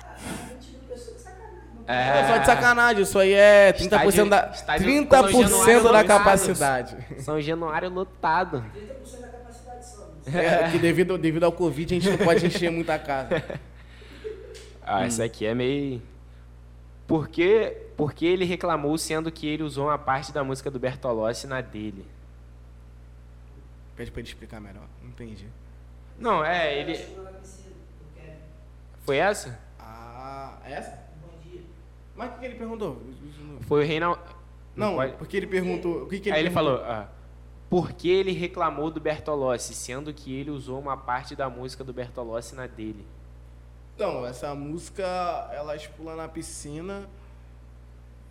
[1.86, 5.90] É, só de sacanagem, isso aí é 30% Estádio- da, estádio 30% São Januário da
[5.90, 6.06] lotado.
[6.06, 6.96] capacidade.
[7.18, 8.64] São Januário lotado.
[8.74, 10.38] 30% da capacidade só.
[10.38, 13.42] É, que devido, devido ao Covid a gente não pode encher muita casa.
[14.84, 16.02] Ah, essa aqui é meio.
[17.06, 20.78] Por que, por que ele reclamou sendo que ele usou uma parte da música do
[20.78, 22.04] Bertolossi na dele?
[23.96, 24.86] Pede pra ele explicar melhor.
[25.02, 25.46] Não entendi.
[26.18, 26.98] Não, é, ele.
[29.02, 29.58] Foi essa?
[29.78, 30.98] Ah, essa?
[31.22, 31.62] Bom dia.
[32.16, 33.02] Mas o que ele perguntou?
[33.62, 34.20] Foi o Reinaldo.
[34.74, 36.02] Não, pode- porque ele perguntou.
[36.04, 36.78] O que, que ele Aí ele perguntou?
[36.78, 37.08] falou, ah,
[37.70, 41.92] por que ele reclamou do Bertolossi, sendo que ele usou uma parte da música do
[41.92, 43.04] Bertolossi na dele?
[43.94, 45.04] Então, essa música,
[45.52, 47.08] elas pulam na piscina.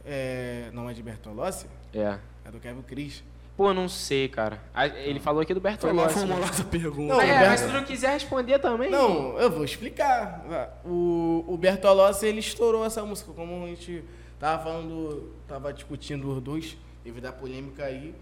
[0.05, 1.67] É, não é de Bertolossi?
[1.93, 2.17] É.
[2.45, 3.23] É do Kevin Cris.
[3.55, 4.59] Pô, não sei, cara.
[5.05, 5.77] Ele falou aqui do Foi mal
[6.07, 6.15] Bertolossi.
[6.15, 6.27] né?
[6.27, 7.13] formulada a pergunta.
[7.13, 8.89] Não, é, Berto- mas se tu não quiser responder também.
[8.89, 10.43] Não, eu vou explicar.
[10.83, 13.31] O, o Bertolossi, ele estourou essa música.
[13.31, 14.03] Como a gente
[14.39, 16.75] tava falando, tava discutindo os dois,
[17.05, 18.13] devido à polêmica aí.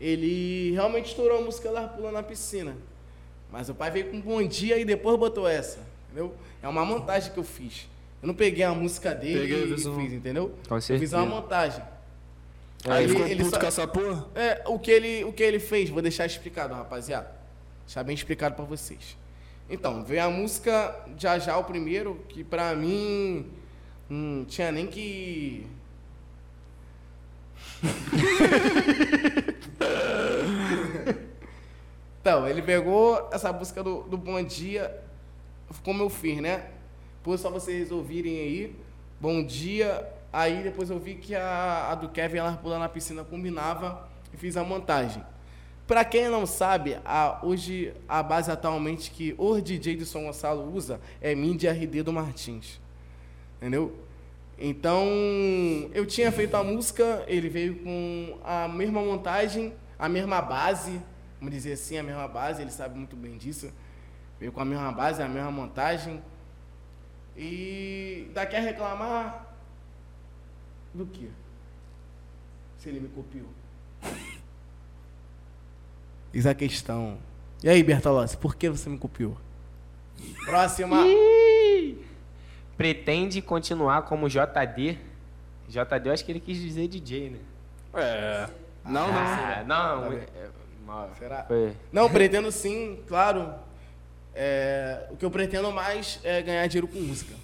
[0.00, 2.74] Ele realmente estourou a música, ela pulando na piscina.
[3.52, 5.80] Mas o pai veio com um bom dia e depois botou essa.
[6.06, 6.34] Entendeu?
[6.62, 7.86] É uma montagem que eu fiz.
[8.20, 10.54] Eu não peguei a música dele Peguei e fiz, entendeu?
[10.68, 11.82] Com Eu fiz uma montagem.
[12.86, 14.26] Aí ele ficou ele puto só- com essa porra?
[14.34, 17.30] É, o que ele, o que ele fez, vou deixar explicado, rapaziada.
[17.86, 19.16] Deixar bem explicado pra vocês.
[19.70, 23.46] Então, veio a música Já Já o primeiro, que pra mim
[24.08, 25.66] não tinha nem que.
[32.20, 34.94] então, ele pegou essa música do, do Bom Dia,
[35.84, 36.66] como eu fiz, né?
[37.18, 38.76] Depois só vocês ouvirem aí.
[39.20, 40.06] Bom dia.
[40.32, 44.36] Aí depois eu vi que a, a do Kevin ela pulando na piscina combinava e
[44.36, 45.22] fiz a montagem.
[45.86, 50.70] Pra quem não sabe, a- hoje a base atualmente que o DJ do São Gonçalo
[50.74, 52.78] usa é Mindy RD do Martins.
[53.56, 53.96] Entendeu?
[54.58, 55.02] Então,
[55.94, 61.00] eu tinha feito a música, ele veio com a mesma montagem, a mesma base,
[61.40, 63.70] vamos dizer assim, a mesma base, ele sabe muito bem disso.
[64.38, 66.22] Veio com a mesma base, a mesma montagem.
[67.36, 69.46] E daqui a reclamar
[70.94, 71.28] do quê?
[72.78, 73.48] Se ele me copiou.
[76.32, 77.18] Eis a questão.
[77.62, 79.36] E aí, Bertolossi, por que você me copiou?
[80.44, 80.98] Próxima.
[82.76, 84.98] Pretende continuar como JD?
[85.68, 87.38] JD, eu acho que ele quis dizer DJ, né?
[87.94, 88.48] É.
[88.84, 89.18] Não, não.
[89.18, 90.10] Ah, não.
[90.10, 90.48] Tá é,
[90.86, 91.10] mal.
[91.18, 91.42] Será?
[91.44, 91.76] Foi.
[91.92, 93.52] Não, pretendo sim, claro.
[94.40, 97.34] É, o que eu pretendo mais é ganhar dinheiro com música.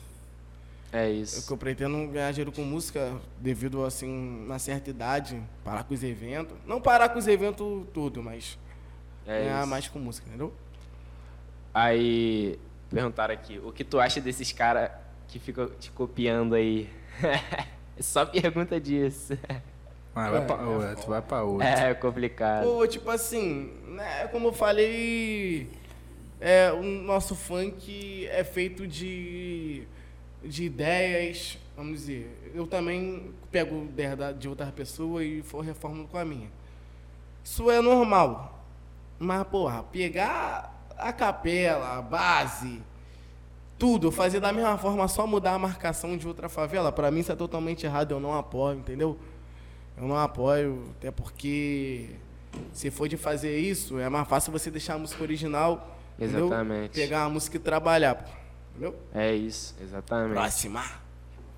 [0.93, 1.45] É O isso.
[1.45, 4.09] que eu pretendo ganhar dinheiro com música devido, assim,
[4.45, 6.57] uma certa idade, parar com os eventos.
[6.65, 8.57] Não parar com os eventos tudo, mas
[9.27, 9.69] É ganhar isso.
[9.69, 10.53] mais com música, entendeu?
[11.73, 12.59] Aí
[12.91, 14.91] perguntaram aqui, o que tu acha desses caras
[15.27, 16.89] que ficam te copiando aí?
[17.21, 17.41] É
[18.03, 19.37] Só pergunta disso.
[20.15, 21.67] Ah, vai pra, ué, tu vai pra outra.
[21.69, 22.65] É complicado.
[22.65, 25.69] Pô, tipo assim, né, como eu falei,
[26.45, 29.85] é, o nosso funk é feito de,
[30.43, 32.53] de ideias, vamos dizer.
[32.55, 36.51] Eu também pego ideia de outra pessoa e for reformo com a minha.
[37.43, 38.63] Isso é normal.
[39.19, 42.83] Mas, porra, pegar a capela, a base,
[43.79, 47.33] tudo, fazer da mesma forma, só mudar a marcação de outra favela, pra mim isso
[47.33, 49.19] é totalmente errado, eu não apoio, entendeu?
[49.97, 52.11] Eu não apoio, até porque
[52.71, 56.47] se for de fazer isso, é mais fácil você deixar a música original, entendeu?
[56.47, 56.91] Exatamente.
[56.91, 58.31] Pegar a música e trabalhar, pô,
[58.73, 58.95] entendeu?
[59.15, 60.33] É isso, exatamente.
[60.35, 60.83] Próxima.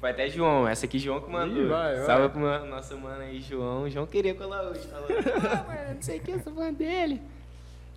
[0.01, 1.65] Foi até João, essa aqui João que mandou.
[1.65, 2.05] Ih, vai, vai.
[2.07, 3.85] Salve pro meu- nosso mano aí, João.
[3.85, 4.87] O João queria colar hoje.
[4.87, 7.21] Falou, ah, mano, não sei o que, eu sou fã dele.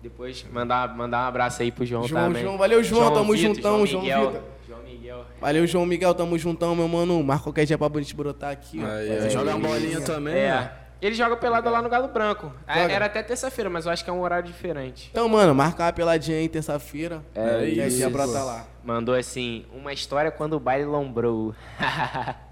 [0.02, 2.42] Depois mandar, mandar um abraço aí pro João, João, também.
[2.42, 4.42] João, valeu, João, tamo Vitor, juntão, João Miguel, Vitor.
[4.66, 5.24] João Miguel.
[5.38, 7.22] Valeu, João Miguel, tamo juntão, meu mano.
[7.22, 8.82] Marca qualquer dia pra gente brotar aqui.
[8.82, 10.34] Aí, aí, joga uma uma bolinha também.
[10.34, 10.72] É.
[10.76, 10.79] ó.
[11.00, 12.52] Ele joga pelada lá no Galo Branco.
[12.66, 12.92] É, Joga.
[12.92, 15.08] Era até terça-feira, mas eu acho que é um horário diferente.
[15.10, 17.22] Então, mano, marca uma peladinha aí terça-feira.
[17.34, 17.96] É a isso.
[17.96, 18.66] gente brota lá.
[18.84, 21.54] Mandou assim, uma história quando o baile lombrou.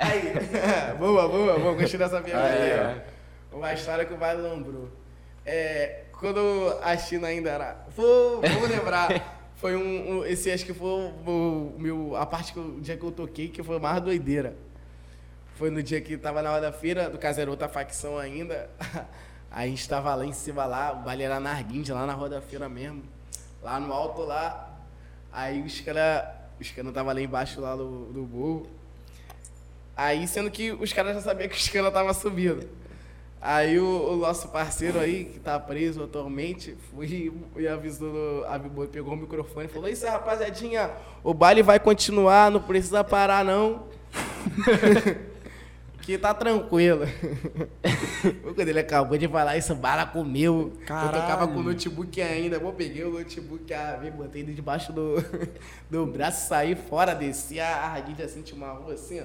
[0.00, 0.32] Aí,
[0.98, 3.04] boa, boa, boa, gostei dessa pergunta aí, é.
[3.52, 3.56] ó.
[3.58, 4.88] Uma história que o Vale lembrou.
[5.44, 6.40] É, quando
[6.82, 7.86] a China ainda era.
[7.94, 9.08] Vou, vou lembrar.
[9.56, 12.16] Foi um, um- Esse acho que foi o, o meu.
[12.16, 14.56] A parte que eu- o dia que eu toquei, que foi mais doideira.
[15.60, 18.70] Foi no dia que tava na hora da feira, do caso era outra facção ainda.
[19.52, 22.30] A gente tava lá em cima lá, o baile era na Arguinde, lá na rua
[22.30, 23.02] da feira mesmo.
[23.62, 24.74] Lá no alto lá.
[25.30, 26.28] Aí os caras.
[26.58, 28.70] Os caras estavam lá embaixo lá do, do morro.
[29.94, 32.66] Aí, sendo que os caras já sabiam que os caras estavam subindo.
[33.38, 39.12] Aí o, o nosso parceiro aí, que tá preso atualmente, foi e avisou, avisou, pegou
[39.12, 40.90] o microfone e falou, isso rapaziadinha,
[41.22, 43.84] o baile vai continuar, não precisa parar não.
[46.02, 47.02] que tá tranquilo.
[48.54, 50.72] Quando ele acabou de falar isso, bala comeu.
[50.80, 51.52] Eu tocava Caralho.
[51.52, 52.56] com o notebook ainda.
[52.56, 55.22] Eu peguei o notebook, ah, vi, botei ele debaixo do,
[55.90, 59.24] do braço, saí fora, desci a radinha assim, tinha uma rua assim, ó.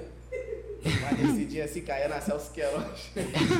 [1.02, 3.10] Mas nesse dia assim, caía na Celso Queiroz.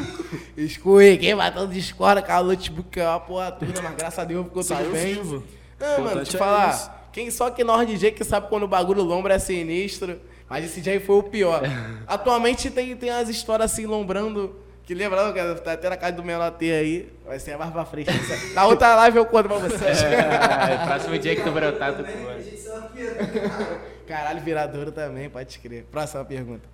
[0.57, 4.63] Escorreguei, matando de escola, caiu o notebook, a porra toda, mas graças a Deus ficou
[4.63, 5.15] tudo Saiu bem.
[5.15, 5.43] vivo.
[5.79, 6.91] Não, mano, Importante te é falar, isso.
[7.13, 10.19] quem, só que nós DJ que sabe quando o bagulho lombra é sinistro,
[10.49, 11.63] mas esse dia aí foi o pior.
[12.07, 16.25] Atualmente tem, tem as histórias assim lombrando, que lembrando que tá até na casa do
[16.25, 18.11] menor T aí, vai ser mais pra frente.
[18.55, 20.03] Na outra live eu conto pra vocês.
[20.03, 22.57] É, próximo dia que tu brotar, tu conta.
[22.99, 23.97] É.
[24.07, 25.85] Caralho, viradouro também, pode crer.
[25.91, 26.69] Próxima pergunta.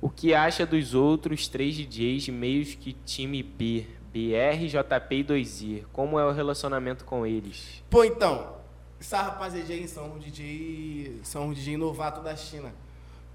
[0.00, 3.86] O que acha dos outros três DJs meios que time B?
[4.16, 5.84] BR, JP e 2i.
[5.92, 7.82] Como é o relacionamento com eles?
[7.90, 8.56] Pô, então,
[8.98, 12.72] essa rapaziada aí são um DJ, são um DJ novato da China,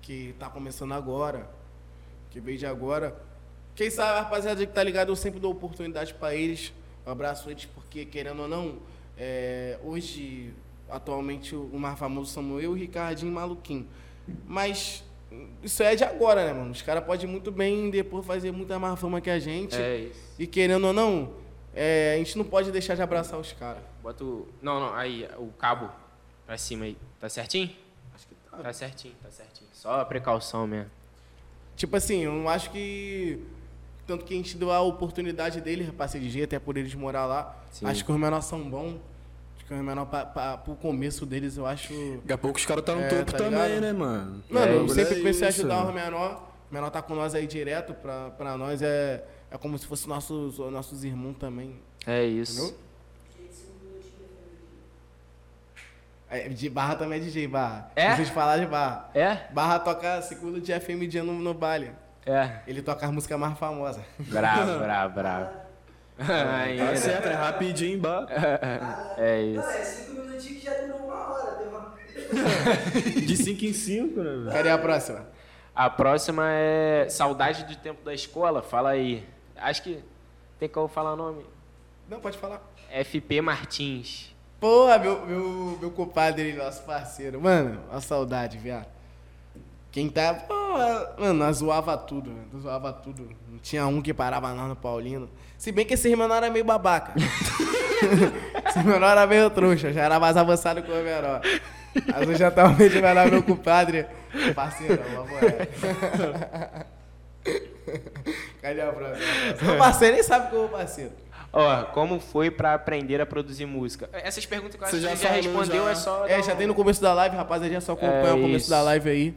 [0.01, 1.49] que tá começando agora,
[2.29, 3.15] que veio de agora.
[3.75, 6.73] Quem sabe, rapaziada que tá ligado, eu sempre dou oportunidade pra eles.
[7.05, 8.79] Um abraço eles, porque querendo ou não,
[9.17, 10.53] é, hoje
[10.89, 13.87] atualmente o mais famoso somos eu, o Ricardinho e Maluquinho.
[14.45, 15.03] Mas
[15.63, 16.71] isso é de agora, né, mano?
[16.71, 19.75] Os caras podem muito bem depois fazer muita mais fama que a gente.
[19.75, 20.19] É isso.
[20.37, 21.33] E querendo ou não,
[21.73, 23.81] é, a gente não pode deixar de abraçar os caras.
[24.03, 24.47] Bota o.
[24.61, 25.89] Não, não, aí, o cabo
[26.45, 26.97] pra cima aí.
[27.19, 27.69] Tá certinho?
[28.63, 28.73] Tá.
[28.73, 29.69] Certinho, tá certinho.
[29.73, 30.89] Só a precaução mesmo.
[31.75, 33.39] Tipo assim, eu não acho que.
[34.07, 37.55] Tanto que a gente deu a oportunidade dele pra CDG, até por eles morar lá.
[37.71, 37.85] Sim.
[37.85, 38.95] Acho que os menores são bons.
[39.55, 41.93] Acho que os menores, pra, pra, pro começo deles, eu acho.
[42.21, 43.81] Daqui a pouco os caras tá no É, topo tá também, ligado?
[43.81, 44.43] né, mano?
[44.49, 45.45] Mano, É, eu sempre é em isso.
[45.45, 46.51] ajudar os menor.
[46.69, 47.93] O menor tá com nós aí direto.
[47.93, 51.75] Pra, pra nós é, é como se fosse nossos, nossos irmãos também.
[52.05, 52.59] É isso.
[52.59, 52.75] Entendeu?
[53.39, 53.41] É,
[56.49, 57.91] de barra também é DJ, barra.
[57.95, 58.07] É?
[58.07, 59.09] Preciso falar de barra.
[59.13, 59.37] É?
[59.51, 61.91] Barra toca segundo de FM dia no, no baile.
[62.25, 62.59] É.
[62.67, 64.03] Ele toca as músicas mais famosas.
[64.19, 65.49] Bravo, bravo, bravo.
[66.19, 66.95] Aí, Tá né?
[66.95, 68.27] certo, é rapidinho, bah.
[69.17, 69.61] É isso.
[69.61, 71.57] Não, é cinco minutinhos que já durou uma hora.
[71.57, 71.91] Deu uma...
[73.25, 74.51] De 5 em 5, né, velho?
[74.51, 75.25] Cadê a próxima?
[75.75, 78.61] A próxima é Saudade do Tempo da Escola.
[78.61, 79.27] Fala aí.
[79.57, 80.03] Acho que
[80.59, 81.45] tem como falar o nome.
[82.07, 82.61] Não, pode falar.
[83.03, 84.30] FP Martins.
[84.61, 87.41] Porra, meu, meu, meu compadre, nosso parceiro.
[87.41, 88.85] Mano, a saudade, viado.
[89.91, 90.35] Quem tá.
[90.35, 92.43] Porra, mano, nós zoava tudo, né?
[92.53, 93.27] Nós zoava tudo.
[93.49, 95.27] Não tinha um que parava nós no Paulino.
[95.57, 97.13] Se bem que esse menor era meio babaca.
[98.69, 101.41] esse menor era meio trouxa, já era mais avançado que o menor.
[102.07, 104.05] Mas eu já tava meio de menor, meu compadre.
[104.53, 106.85] Parceirão, vamos lá.
[108.61, 109.25] Cadê a próxima?
[109.59, 111.11] Meu parceiro nem sabe que eu sou parceiro.
[111.53, 114.09] Ó, como foi pra aprender a produzir música?
[114.13, 115.91] Essas perguntas que eu acho Você que já você já falou, respondeu, já.
[115.91, 116.25] é só.
[116.25, 118.41] É, dar já um- tem no começo da live, rapaziada, já só acompanha É o
[118.41, 119.33] começo da live aí.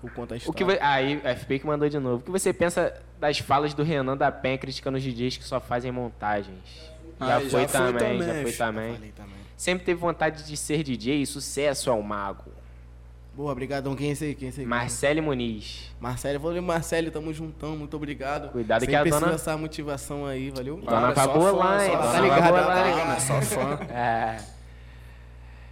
[0.00, 0.56] Que eu conto a O história.
[0.56, 2.16] que vo- Aí, FP que mandou de novo.
[2.16, 5.60] O que você pensa das falas do Renan da Pen criticando os DJs que só
[5.60, 6.56] fazem montagens?
[7.20, 9.12] Já, Ah, foi, já foi também, também, já foi também.
[9.12, 9.38] Também.
[9.56, 12.44] Sempre teve vontade de ser DJ, sucesso ao mago.
[13.38, 13.94] Boa, obrigadão.
[13.94, 14.34] Quem é esse aí?
[14.34, 14.66] Quem é esse aí?
[14.66, 15.92] Marcele Muniz.
[16.00, 18.50] Marcelo, valeu, Marcelo, tamo juntão, muito obrigado.
[18.50, 20.76] Cuidado Sempre que a dona- essa motivação aí, valeu?
[20.78, 21.92] Dona Pabola, fã, hein?
[21.92, 23.20] tá ligado, tá ligado.
[23.20, 23.78] Só fã.
[23.94, 24.40] É.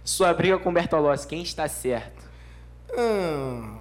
[0.01, 2.23] Sua briga com Bertolossi, quem está certo?
[2.97, 3.79] Ah,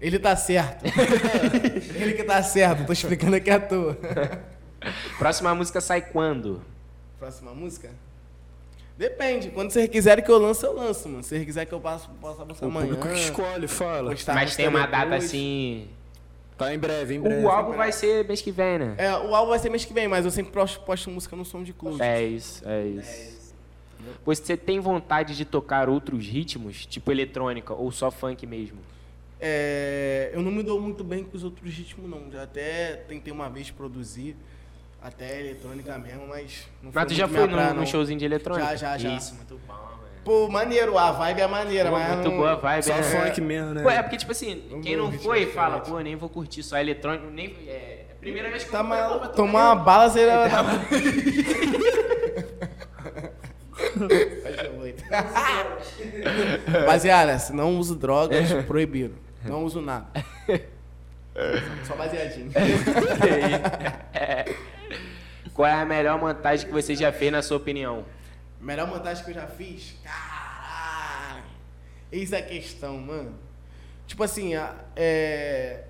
[0.00, 0.82] ele tá certo.
[1.94, 3.96] ele que tá certo, tô explicando aqui à toa.
[5.18, 6.60] Próxima música sai quando?
[7.20, 7.90] Próxima música?
[8.96, 9.50] Depende.
[9.50, 11.22] Quando vocês quiserem que eu lance, eu lanço, mano.
[11.22, 12.94] Se vocês quiserem que eu passe, possa lançar O amanhã.
[12.94, 14.10] público que escolhe, fala.
[14.10, 15.24] postar Mas tem uma data depois.
[15.24, 15.88] assim.
[16.56, 17.42] Tá em breve, em breve.
[17.44, 18.94] O álbum vai ser mês que vem, né?
[18.96, 21.44] É, o álbum vai ser mês que vem, mas eu sempre posto, posto música no
[21.44, 22.00] som de clube.
[22.00, 23.52] É isso, é isso.
[24.24, 28.78] Você tem vontade de tocar outros ritmos, tipo eletrônica ou só funk mesmo?
[29.40, 32.30] É, eu não me dou muito bem com os outros ritmos, não.
[32.30, 34.36] Já até tentei uma vez produzir,
[35.04, 37.84] até eletrônica mesmo, mas não Mas tu já foi praia, não.
[37.84, 38.66] showzinho de eletrônica?
[38.68, 39.16] Já, já, já.
[39.16, 40.14] Isso, muito bom, velho.
[40.24, 42.36] Pô, maneiro, a vibe é maneira, Pô, mas muito não...
[42.38, 43.02] boa a vibe, Só né?
[43.02, 43.82] funk mesmo, né?
[43.82, 46.62] Pô, é porque, tipo assim, Não quem vou não foi, fala, pô, nem vou curtir
[46.62, 47.54] só eletrônico, nem...
[47.66, 49.18] É, é a primeira vez que Tá eu vou mal...
[49.18, 50.26] pra tocar Tomar uma bala, você...
[56.72, 59.14] Rapaziada, se não uso drogas, proibido.
[59.44, 60.06] Não uso nada.
[61.84, 62.50] Só baseadinho.
[65.54, 68.04] Qual é a melhor montagem que você já fez, na sua opinião?
[68.60, 69.94] Melhor montagem que eu já fiz?
[70.02, 71.44] Caralho.
[72.10, 73.34] Eis a questão, mano.
[74.04, 75.84] Tipo assim, a, é,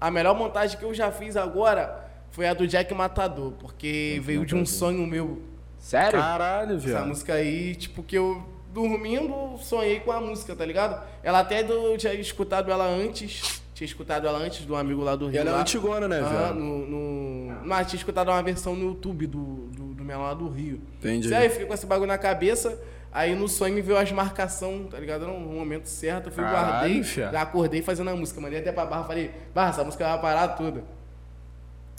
[0.00, 4.46] a melhor montagem que eu já fiz agora foi a do Jack Matador, porque veio
[4.46, 5.42] de um sonho meu.
[5.78, 6.18] Sério?
[6.18, 7.06] Caralho, Essa viado.
[7.06, 8.42] música aí, tipo, que eu
[8.72, 11.06] dormindo sonhei com a música, tá ligado?
[11.22, 13.62] Ela até do, eu tinha escutado ela antes.
[13.76, 15.40] Tinha escutado ela antes do amigo lá do E Rio.
[15.42, 16.54] ela é antigona, né, Ah, viado?
[16.54, 17.60] no, no...
[17.66, 20.80] Mas tinha escutado uma versão no YouTube do, do, do menor lá do Rio.
[20.98, 21.26] Entendi.
[21.26, 22.80] Isso aí, eu fiquei com esse bagulho na cabeça.
[23.12, 25.26] Aí no sonho me veio as marcações, tá ligado?
[25.26, 27.30] No momento certo, eu fui, Caralho, guardei, fia.
[27.30, 28.40] já acordei fazendo a música.
[28.40, 30.82] Mandei até pra barra, falei, barra, essa música vai parar tudo.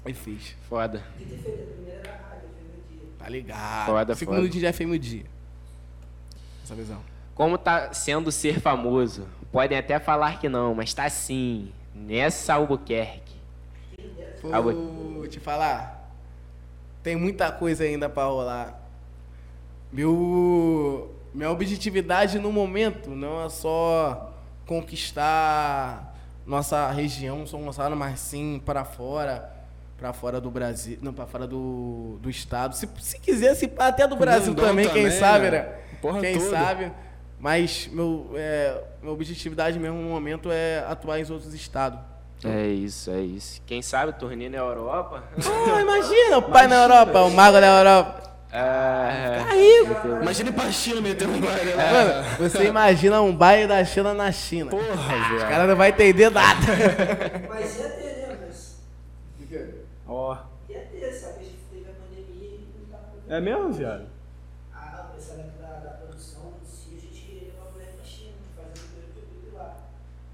[0.04, 0.56] Aí fiz.
[0.68, 1.04] Foda.
[3.20, 3.86] Tá ligado.
[3.86, 4.41] Foda, Cinco foda.
[4.41, 5.26] minutinhos já foi meu dia.
[6.64, 6.99] Essa visão.
[7.38, 9.27] Como tá sendo ser famoso?
[9.51, 11.72] Podem até falar que não, mas tá sim.
[11.93, 13.35] Nessa Albuquerque.
[14.41, 16.11] Vou te falar.
[17.03, 18.81] Tem muita coisa ainda pra rolar.
[19.91, 24.34] Meu, minha objetividade no momento não é só
[24.65, 26.15] conquistar
[26.45, 29.51] nossa região, São Gonçalo, mas sim para fora,
[29.95, 32.76] para fora do Brasil, não, para fora do, do estado.
[32.76, 35.51] Se, se quiser, se até do Brasil mundão também, quem também, sabe, né?
[35.51, 35.76] né?
[36.01, 36.49] Porra quem toda.
[36.49, 36.91] sabe.
[37.39, 41.99] Mas meu, é, minha objetividade mesmo no momento é atuar em outros estados.
[42.43, 43.61] É isso, é isso.
[43.65, 45.23] Quem sabe turnê na Europa?
[45.38, 48.27] Ah, imagina, o pai na Europa, o mago da Europa.
[48.51, 49.39] É...
[49.51, 50.07] rico.
[50.22, 51.91] Imagina ir pra China metendo um baile lá.
[51.91, 54.72] Mano, você imagina um baile da China na China.
[54.72, 55.39] Porra, Os velho.
[55.41, 56.59] caras não vão entender nada.
[57.49, 58.38] Mas ia ter, né?
[58.47, 58.77] Mas
[60.07, 60.38] Ó.
[60.69, 61.39] ia ter, sabe?
[61.39, 63.03] A gente teve a pandemia e não tava
[63.35, 64.05] É mesmo, viado?
[64.73, 68.05] Ah, o pessoal da, da produção em si, a gente queria levar a mulher pra
[68.05, 69.11] China, fazer o primeiro
[69.43, 69.76] tudo lá.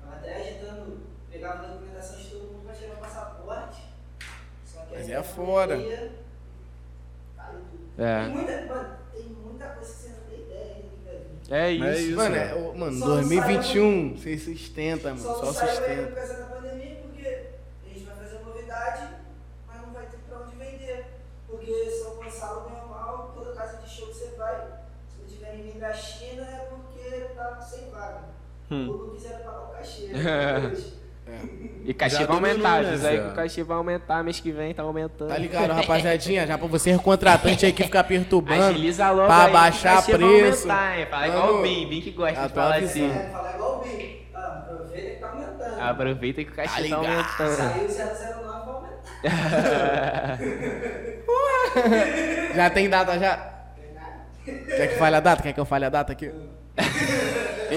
[0.03, 0.99] Tava até agitando,
[1.31, 3.83] pegava a documentação de todo mundo pra tirar o passaporte.
[4.65, 5.75] Só que Mas é fora.
[7.95, 8.23] É.
[8.23, 11.55] Tem muita, mano, tem muita coisa que você não tem ideia ainda.
[11.55, 11.85] É isso.
[11.85, 12.17] É isso.
[12.17, 15.21] Mano, é, ô, mano Só não 2021, você sustenta, mano.
[15.21, 16.07] Só Só saiu sustenta.
[16.07, 17.47] por causa da pandemia, porque
[17.85, 19.09] a gente vai fazer novidade,
[19.67, 21.05] mas não vai ter pra onde vender.
[21.47, 24.55] Porque São Gonçalo, bem ou mal, toda casa de show que você vai,
[25.07, 28.33] se não tiver ninguém da China, é porque tá sem vaga.
[28.73, 28.89] Hum.
[28.89, 30.07] Ou não quiseram pagar o cachê.
[30.07, 30.71] né?
[31.85, 33.23] E cachê Já vai aumentar, né, diz aí Zé?
[33.23, 35.27] que o cachê vai aumentar, mês que vem tá aumentando.
[35.27, 36.47] Tá ligado, rapaziadinha?
[36.47, 38.63] Já pra você contratante aí que fica perturbando.
[38.63, 40.71] Agiliza logo pra aí, que o baixar cachê vai preço.
[40.71, 41.07] aumentar, hein?
[41.09, 43.09] Fala Mano, igual o Bim, Bim que gosta já de falar assim.
[43.11, 44.17] É, falar igual o Bim.
[44.33, 45.81] Ah, aproveita que tá aumentando.
[45.81, 47.05] Aproveita que o cachê tá, ligado.
[47.05, 47.55] aumentando.
[47.57, 50.39] Saiu 009 vai aumentar.
[52.55, 53.53] Já tem data já?
[54.45, 55.41] Quer que fale a data?
[55.43, 56.31] Quer que eu fale a data aqui?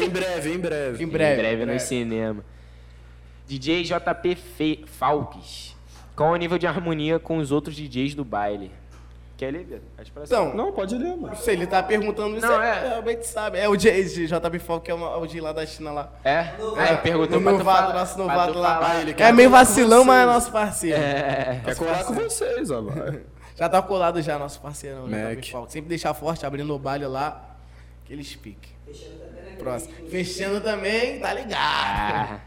[0.04, 1.04] Em breve, em breve.
[1.04, 1.34] Em breve.
[1.34, 2.44] em breve no cinema.
[3.46, 4.84] DJ JP Fe...
[4.86, 5.74] Falques.
[6.16, 8.70] Qual o nível de harmonia com os outros DJs do baile?
[9.36, 9.80] Quer ler, Vitor?
[9.98, 11.36] Acho pra Então, Não, pode ler, mano.
[11.36, 12.88] se ele tá perguntando isso, Não, é, é.
[12.88, 13.58] realmente sabe.
[13.58, 16.10] É o J- esse JB Fall, que é uma- o de lá da China lá.
[16.24, 16.54] É?
[16.78, 18.74] É, perguntou o pra tu novato, falar- nosso novato lá.
[18.76, 18.90] falar.
[18.96, 20.98] Ah, ele é quer meio vacilão, mas é nosso parceiro.
[20.98, 21.60] É.
[21.62, 22.82] Quer colar com vocês, ó.
[23.54, 25.36] Já tá colado já, nosso parceirão, Mac.
[25.38, 25.66] JB Fall.
[25.68, 27.56] Sempre deixar forte, abrindo o baile lá.
[28.04, 28.68] Aqueles pique.
[29.58, 29.92] Próximo.
[30.08, 31.58] Fechando também, tá ligado.
[31.58, 32.40] Ah.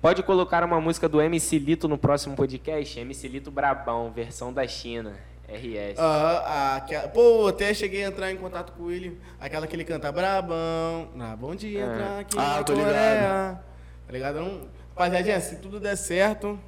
[0.00, 2.98] Pode colocar uma música do MC Lito no próximo podcast?
[2.98, 5.14] MC Lito Brabão, versão da China.
[5.48, 5.98] RS.
[5.98, 9.20] Aham, aquela- pô, até cheguei a entrar em contato com ele.
[9.38, 11.08] Aquela que ele canta Brabão.
[11.20, 11.84] Ah, bom dia, É.
[11.84, 12.86] entrar aqui Ah, na tô ligado.
[12.88, 13.60] Coreia.
[14.06, 14.34] Tá ligado?
[14.40, 14.60] Não...
[14.96, 16.58] Rapaziadinha, se tudo der certo,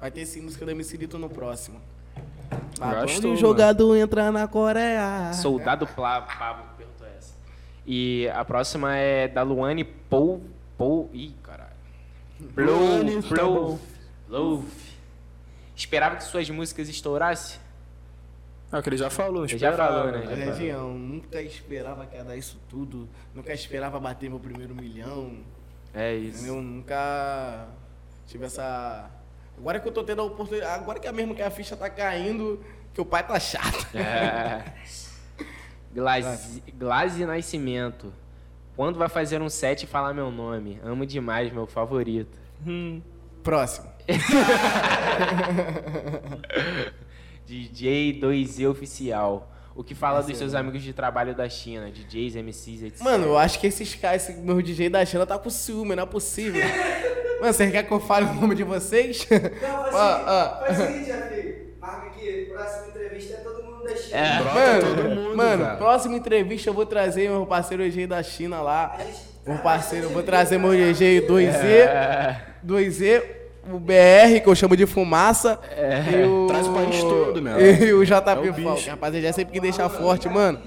[0.00, 1.80] vai ter sim música do MC Lito no próximo.
[2.78, 5.32] Gastou, e o jogador entra na Coreia.
[5.34, 6.64] Soldado Pablo.
[7.92, 10.40] E a próxima é da Luane Pou.
[10.78, 11.10] Pou.
[11.12, 11.72] Ih, caralho.
[12.56, 13.26] Luane, Blow.
[13.28, 13.80] Blow.
[14.28, 14.64] Blow.
[15.74, 17.58] Esperava que suas músicas estourassem?
[18.70, 20.18] Ah, que ele já falou, Ele já falou, né?
[20.20, 23.08] Rapaziadinha, eu nunca esperava que ia dar isso tudo.
[23.34, 25.38] Nunca esperava bater meu primeiro milhão.
[25.92, 26.46] É isso.
[26.46, 27.66] Eu nunca
[28.28, 29.10] tive essa.
[29.58, 30.80] Agora que eu tô tendo a oportunidade.
[30.80, 32.64] Agora que é mesmo que a ficha tá caindo,
[32.94, 33.84] que o pai tá chato.
[33.96, 34.62] É.
[35.92, 38.12] Glaze, Glaze Nascimento.
[38.76, 40.80] Quando vai fazer um set e falar meu nome?
[40.84, 42.38] Amo demais, meu favorito.
[43.42, 43.88] Próximo.
[47.46, 49.50] DJ 2E Oficial.
[49.74, 51.90] O que fala dos seus amigos de trabalho da China?
[51.90, 53.00] DJs, MCs, etc.
[53.02, 56.02] Mano, eu acho que esses caras, esse meu DJ da China tá com ciúme, não
[56.02, 56.60] é possível.
[57.40, 59.26] Mano, vocês querem que eu fale o nome de vocês?
[59.30, 60.58] Não, faz o Ah, seguinte, ah.
[60.66, 61.70] faz o seguinte, já filho.
[61.80, 64.16] Marca aqui, próxima entrevista é todo mundo da China.
[64.18, 64.38] É.
[64.42, 68.60] Brota Mano, todo mundo, mano próxima entrevista eu vou trazer meu parceiro DJ da China
[68.60, 68.98] lá.
[69.46, 72.40] Meu parceiro, eu vou trazer meu DJ 2Z, É.
[72.66, 73.22] 2Z,
[73.72, 75.58] o BR, que eu chamo de fumaça.
[76.12, 76.46] E o...
[76.46, 77.56] Traz o país todo, meu.
[77.60, 78.68] E o É JP o bicho.
[78.68, 78.88] Falk.
[78.88, 80.60] Rapaziada, é sempre que deixar forte, mano.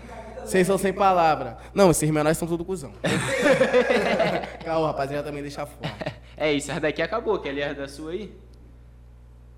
[0.44, 1.58] Vocês são sem palavra.
[1.74, 2.92] Não, esses menores são tudo cuzão.
[4.66, 6.14] Calma, rapaziada, também deixa forte.
[6.36, 7.40] É isso, essa daqui acabou.
[7.40, 8.36] Quer ler a da sua aí?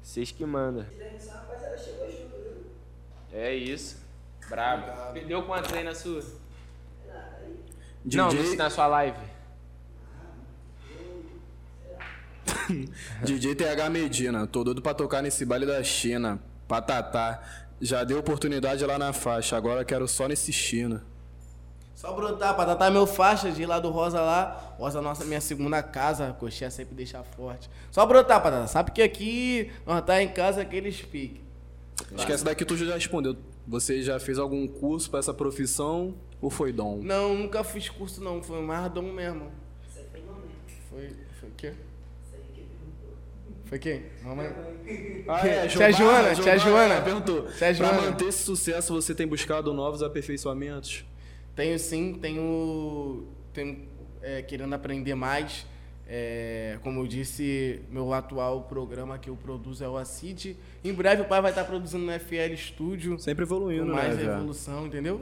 [0.03, 0.85] Vocês que mandam.
[1.15, 2.65] Essa rapaziada chegou junto, viu?
[3.35, 3.97] É isso.
[4.49, 5.19] Brabo.
[5.27, 6.23] Deu quanto aí na sua?
[8.05, 9.17] DJ, Não, na sua live.
[13.23, 16.39] DJ TH Medina, tô doido pra tocar nesse baile da China.
[16.65, 17.43] Patatá.
[17.81, 21.03] Já deu oportunidade lá na faixa, agora quero só nesse China.
[21.93, 24.75] Só brotar, pra tratar meu faixa de lá do Rosa lá.
[24.77, 26.33] Rosa, nossa, minha segunda casa.
[26.39, 27.69] Coxinha sempre deixa forte.
[27.91, 28.67] Só brotar, patata.
[28.67, 31.44] Sabe que aqui nós tá em casa aqueles piques.
[32.17, 33.35] Esquece daqui, tu já respondeu.
[33.67, 36.99] Você já fez algum curso pra essa profissão ou foi dom?
[37.01, 38.41] Não, nunca fiz curso não.
[38.43, 39.51] Foi mais dom mesmo.
[39.87, 40.45] Isso aí foi momento.
[40.89, 41.09] Foi.
[41.39, 41.67] Foi o quê?
[41.67, 43.17] Isso aí que perguntou.
[43.65, 44.03] Foi quem?
[44.23, 44.53] Mamãe?
[45.27, 47.01] Ah, Tia Joana, tia Joana.
[47.01, 47.43] perguntou.
[47.47, 48.01] Tia Pra Joana.
[48.01, 51.05] manter esse sucesso, você tem buscado novos aperfeiçoamentos?
[51.55, 53.27] Tenho sim, tenho.
[53.53, 53.87] Tenho
[54.21, 55.65] é, querendo aprender mais.
[56.07, 60.55] É, como eu disse, meu atual programa que eu produzo é o ACID.
[60.83, 63.19] Em breve o pai vai estar produzindo no FL Studio.
[63.19, 64.37] Sempre Com evoluindo, mais né, velho?
[64.37, 65.21] evolução, entendeu?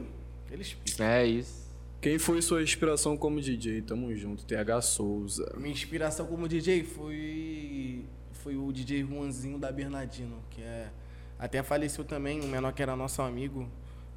[0.50, 1.64] Eles É isso.
[2.00, 3.80] Quem foi sua inspiração como DJ?
[3.80, 5.54] Tamo junto, TH Souza.
[5.56, 10.90] Minha inspiração como DJ foi foi o DJ Juanzinho da Bernardino, que é
[11.38, 13.66] até faleceu também, um menor que era nosso amigo,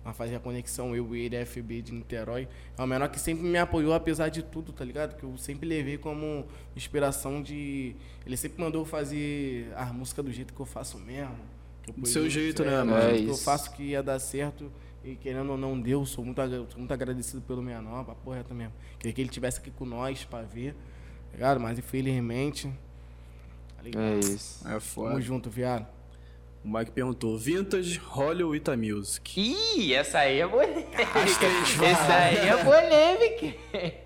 [0.07, 2.47] Nós fazia conexão, eu e ele, FB de Niterói.
[2.77, 5.17] É o menor que sempre me apoiou, apesar de tudo, tá ligado?
[5.17, 6.45] Que eu sempre levei como
[6.77, 7.93] inspiração de.
[8.25, 11.35] Ele sempre mandou fazer a música do jeito que eu faço mesmo.
[11.83, 13.01] que eu Do seu jeito, né, do mano?
[13.01, 14.71] jeito É que eu faço que ia dar certo.
[15.03, 16.05] E querendo ou não, deu.
[16.05, 18.69] Sou muito, sou muito agradecido pelo menor, pra porra também.
[18.99, 21.59] Queria que ele tivesse aqui com nós pra ver, tá ligado?
[21.59, 22.71] Mas infelizmente.
[23.75, 24.03] Tá ligado?
[24.03, 24.65] É isso.
[24.65, 25.19] É Tamo foda.
[25.19, 25.85] junto, viado.
[26.63, 29.39] O Mike perguntou: Vintage, Holly ou Ita Music?
[29.77, 31.03] Ih, essa aí é polêmica.
[31.23, 31.91] As três, vai.
[31.91, 33.57] Essa aí é polêmica.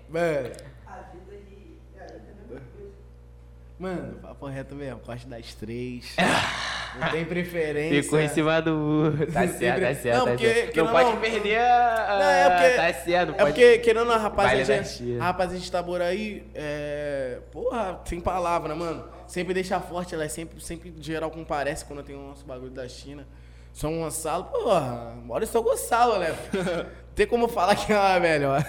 [0.08, 0.50] Mano,
[0.86, 2.22] A vida de garota
[2.54, 5.00] é mano, papo reto mesmo.
[5.04, 6.14] Gosto das três.
[7.00, 8.02] não tem preferência.
[8.04, 9.26] Ficou em cima do burro.
[9.32, 10.18] Tá certo, tá certo.
[10.18, 10.76] Não, tá porque- certo.
[10.76, 12.18] não não- pode perder a.
[12.20, 13.50] Não, é porque- Tá certo, não É pode.
[13.52, 15.20] porque, querendo a rapaziada, da tia.
[15.20, 19.04] a rapaziada de Itaboraí, é, porra, sem palavra, mano.
[19.32, 22.86] Sempre deixa forte, ela é sempre, sempre geral comparece quando tem o nosso bagulho da
[22.86, 23.26] China.
[23.72, 26.36] São Gonçalo, porra, bora em São Gonçalo, né?
[27.16, 28.62] tem como falar que é melhor.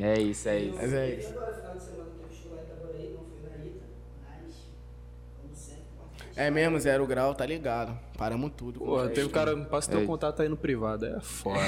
[0.00, 0.76] É isso, é isso.
[0.80, 1.30] Mas é isso.
[1.30, 3.84] Agora, final de semana, teve show lá em Itaboraí, não fui na Ita,
[4.22, 4.54] mas,
[5.42, 5.82] como sempre,
[6.36, 7.98] uma É mesmo, zero grau, tá ligado.
[8.16, 8.78] Paramos tudo.
[8.78, 9.14] com Porra, festa.
[9.16, 10.06] tem o cara, passa teu É.
[10.06, 11.58] contato aí no privado, é foda.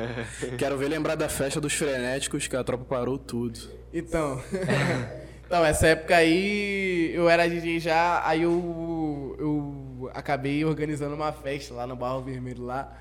[0.56, 3.60] Quero ver lembrar da festa dos frenéticos, que a tropa parou tudo.
[3.92, 4.40] Então.
[5.50, 11.74] então, essa época aí eu era DJ já, aí eu, eu acabei organizando uma festa
[11.74, 12.96] lá no Barro Vermelho lá.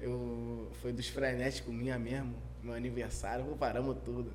[0.00, 4.32] Eu, foi dos frenéticos minha mesmo, meu aniversário, pô, paramos tudo.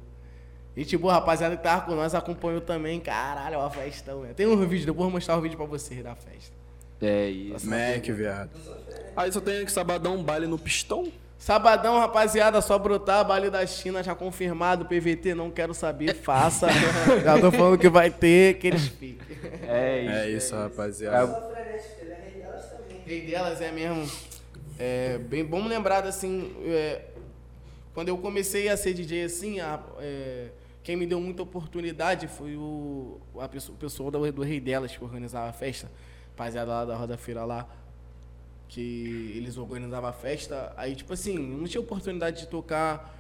[0.77, 4.22] Gente boa, rapaziada que tava com nós acompanhou também, caralho, é uma festão.
[4.22, 4.34] né?
[4.36, 6.56] Tem um vídeo, depois eu vou mostrar o vídeo pra vocês da festa.
[7.02, 7.68] É isso.
[7.68, 8.52] Mac, viado.
[9.18, 11.11] Aí só tem que sabadão um baile no pistão.
[11.40, 16.68] Sabadão, rapaziada, só brotar, baile da China já confirmado, PVT, não quero saber, faça.
[17.24, 19.18] já tô falando que vai ter, que eles fiquem.
[19.64, 20.11] É isso.
[20.11, 21.18] É isso, rapaziada.
[21.18, 21.82] é
[22.30, 23.02] rei delas também.
[23.06, 24.11] rei delas é mesmo.
[24.78, 27.03] É, bem bom lembrar assim, é,
[27.94, 30.48] quando eu comecei a ser DJ assim, a- é,
[30.84, 34.95] quem me deu muita oportunidade foi o, a pessoa, o pessoal do, do Rei Delas
[34.95, 35.90] que organizava a festa,
[36.32, 37.66] rapaziada lá da Roda Feira lá,
[38.70, 40.72] que eles organizavam a festa.
[40.78, 43.14] Aí, tipo assim, não tinha oportunidade de tocar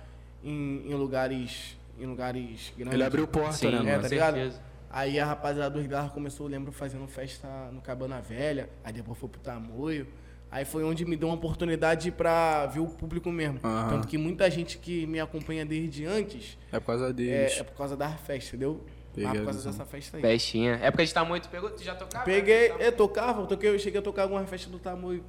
[0.43, 2.93] em, em lugares em lugares grandes.
[2.93, 4.35] Ele abriu porta, Sim, né, É, tá ligado?
[4.35, 4.61] certeza.
[4.89, 9.17] Aí a rapaziada do Rigar começou, eu lembro, fazendo festa no Cabana Velha, aí depois
[9.19, 10.07] foi pro Tamoio.
[10.49, 13.59] Aí foi onde me deu uma oportunidade pra ver o público mesmo.
[13.63, 13.89] Aham.
[13.89, 17.59] Tanto que muita gente que me acompanha desde antes É por causa é, deles.
[17.59, 18.81] é por causa da festa, entendeu?
[19.13, 20.21] Peguei Mas a por causa dessa festa aí.
[20.23, 20.79] Festinha.
[20.81, 21.69] Época de tamanho, tu pegou?
[21.69, 22.23] Tu já tocava?
[22.25, 25.23] Peguei, Tá- eu tocava, eu toquei, eu cheguei a tocar alguma festa do Tamoio.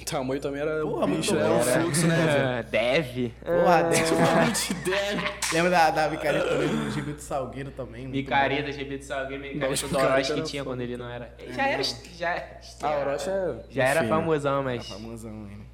[0.00, 1.60] O tamanho também era Porra, o bicho, muito era bom.
[1.60, 2.16] o fluxo, né?
[2.58, 3.34] Ah, Deve.
[3.44, 4.14] Porra, Ah, deve.
[5.52, 8.06] Lembra da, da Micareta também, do Gilberto Salgueiro também?
[8.08, 10.74] Micareta, GB de Salgueiro, micareta do Orochi que tinha foda.
[10.76, 11.34] quando ele não era.
[11.54, 11.82] Já era.
[11.82, 12.44] Já,
[12.82, 13.54] Ah, o Orochi é.
[13.70, 14.88] já era enfim, famosão, mas.
[14.88, 15.70] Famosão ainda.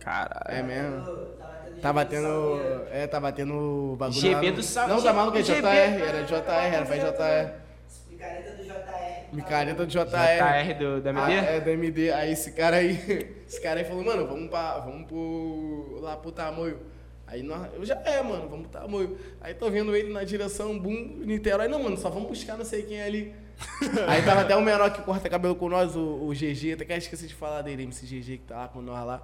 [0.00, 0.42] Caralho.
[0.48, 1.02] É mesmo?
[1.02, 2.60] Tava tendo Tava tendo.
[2.90, 4.20] É, tava tendo bagulho.
[4.20, 5.68] GB do Sal- Não, tá maluco, é GB, JR,
[6.02, 7.61] era JR, era faz JR.
[8.22, 9.34] Micareta do JR.
[9.34, 10.04] Micareta do JR.
[10.04, 11.46] JR do, da Ah, MD?
[11.46, 12.12] é, da MD.
[12.12, 16.30] Aí esse cara aí, esse cara aí falou, mano, vamos, pra, vamos pro, lá pro
[16.32, 16.78] Tamoio.
[17.26, 19.18] Aí nós, eu já é, mano, vamos pro Tamoio.
[19.40, 21.66] Aí tô vendo ele na direção, boom, Niterói.
[21.66, 23.34] Não, mano, só vamos buscar não sei quem é ali.
[24.08, 26.92] aí tava até o menor que corta cabelo com nós, o, o GG, até que
[26.92, 29.22] eu esqueci de falar dele, MC GG que tá lá com nós lá.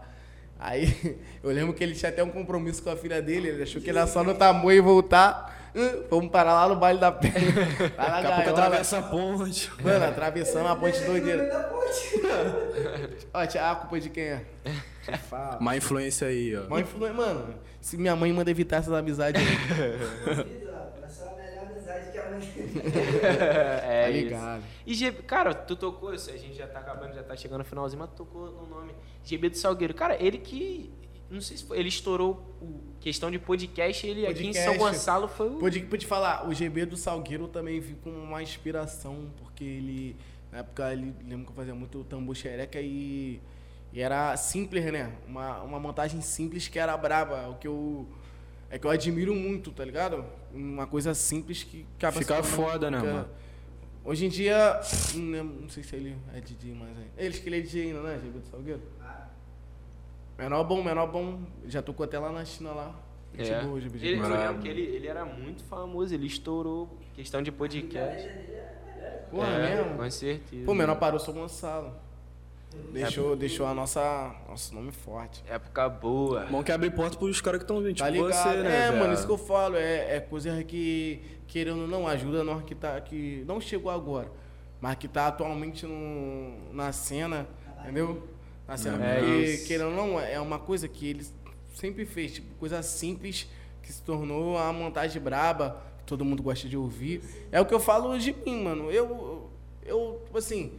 [0.59, 3.81] Aí eu lembro que ele tinha até um compromisso com a filha dele, ele achou
[3.81, 5.58] que ele ia só no Tamoio e voltar.
[6.11, 7.35] Vamos parar lá no baile da pele.
[7.97, 9.71] Lá na Daqui a pouco atravessa a ponte.
[9.83, 11.49] Mano, atravessamos a ponte doideira.
[13.33, 14.45] Ó, tia, a culpa de quem é?
[15.05, 15.59] Te fala.
[15.61, 16.69] Má influência aí, ó.
[16.69, 17.15] Mãe influ...
[17.15, 19.49] Mano, se minha mãe manda evitar essas amizades aí,
[21.05, 22.41] Essa é a melhor amizade que a mãe
[23.23, 24.25] é tá isso.
[24.25, 24.63] ligado?
[24.87, 27.65] E GB, cara, tu tocou, isso, a gente já tá acabando, já tá chegando no
[27.65, 28.93] finalzinho, mas tu tocou no nome.
[29.25, 29.95] GB do Salgueiro.
[29.95, 30.91] Cara, ele que.
[31.31, 31.79] Não sei se foi.
[31.79, 34.97] Ele estourou o questão de podcast, ele aqui em São Podcast.
[34.97, 35.59] Gonçalo foi o.
[35.59, 40.17] Pude, pude falar, o GB do Salgueiro eu também vi como uma inspiração, porque ele,
[40.51, 43.41] na época, ele lembro que eu fazia muito tambor xereca e,
[43.93, 45.13] e era simples, né?
[45.27, 48.09] Uma, uma montagem simples que era braba, o que eu.
[48.71, 50.25] É que eu admiro muito, tá ligado?
[50.53, 53.29] Uma coisa simples que acaba Fica foda, né, mano?
[54.05, 54.81] Hoje em dia,
[55.15, 57.11] não, lembro- não sei se ele é DJ mais ainda.
[57.19, 58.19] Eles que ele é DJ ainda, né?
[58.23, 58.81] GB do Salgueiro?
[60.39, 61.40] Menor bom, menor bom.
[61.66, 62.94] Já tocou até lá na China lá.
[63.35, 63.60] Gente É.
[63.60, 63.78] boa.
[63.78, 68.28] Ele, eu lembro que ele, ele era muito famoso, ele estourou questão de podcast.
[69.31, 69.97] Porra, é, mesmo?
[69.98, 70.65] Com certeza.
[70.65, 71.93] Pô, menor parou São Gonçalo.
[72.93, 75.43] Deixou, deixou a nossa, nosso nome forte.
[75.48, 76.47] Época boa.
[76.47, 78.43] Bom que abre porta pros caras que estão vindo, Tá tipo ligado?
[78.43, 78.77] você, né?
[78.77, 79.01] é, viado?
[79.01, 79.77] mano, isso que eu falo.
[79.77, 84.31] É, é coisa que, querendo ou não, ajuda nós que tá que não chegou agora,
[84.81, 87.47] mas que tá atualmente no, na cena
[87.82, 88.23] Entendeu?
[88.69, 89.03] Na cena.
[89.05, 89.66] É Porque, isso.
[89.66, 91.27] querendo ou não, é uma coisa que ele
[91.74, 93.49] sempre fez, tipo, coisa simples
[93.82, 97.23] que se tornou a montagem braba, que todo mundo gosta de ouvir.
[97.51, 98.90] É o que eu falo de mim, mano.
[98.90, 99.51] Eu,
[99.86, 100.73] eu tipo assim,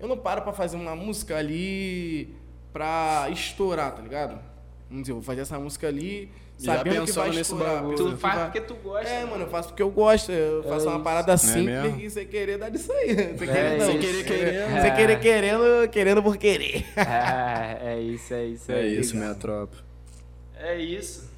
[0.00, 2.34] eu não paro pra fazer uma música ali
[2.72, 4.40] pra estourar, tá ligado?
[4.88, 7.74] Vamos dizer, eu vou fazer essa música ali, Já sabendo que vai nesse estourar.
[7.76, 7.96] bagulho.
[7.96, 9.08] Tu que faz porque tu gosta.
[9.08, 9.30] é, né?
[9.30, 10.32] mano, eu faço porque eu gosto.
[10.32, 12.00] Eu faço uma parada simples mesmo?
[12.00, 13.14] e você querer dar isso aí.
[13.38, 13.90] Você querer, não.
[13.90, 13.98] isso.
[13.98, 14.80] Querer querendo.
[14.82, 16.84] Você querer querendo, querendo por querer.
[16.96, 18.72] É, é isso, é isso.
[18.72, 19.76] É isso, minha tropa.
[20.58, 21.30] É isso.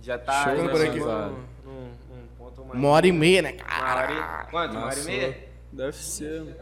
[0.00, 1.00] Já tá Show, já por aqui.
[2.72, 4.46] Uma hora e meia, né, Uma hora cara?
[4.46, 4.50] e...
[4.50, 4.72] Quanto?
[4.76, 5.48] Uma hora e meia?
[5.72, 6.56] Deve ser.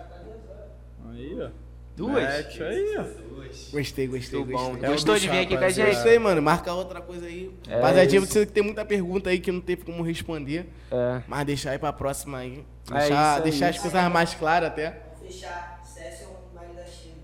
[1.10, 1.65] Aí, ó.
[1.96, 2.22] Duas?
[2.22, 3.02] Mete aí, ó.
[3.02, 3.68] Duas.
[3.72, 4.70] Gostei, gostei, bom.
[4.70, 4.84] gostei.
[4.84, 5.94] É Gostou de vir aqui com a gente?
[5.94, 6.42] Gostei, mano.
[6.42, 7.50] Marca outra coisa aí.
[7.68, 8.32] É Rapaziadinha, isso.
[8.32, 10.66] você que tem muita pergunta aí que não teve como responder.
[10.90, 11.22] É.
[11.26, 12.64] Mas deixar aí pra próxima aí.
[12.90, 13.42] É Deixar, isso aí.
[13.42, 15.02] deixar as coisas mais claras até.
[15.18, 17.16] Vamos fechar Session Vale da China.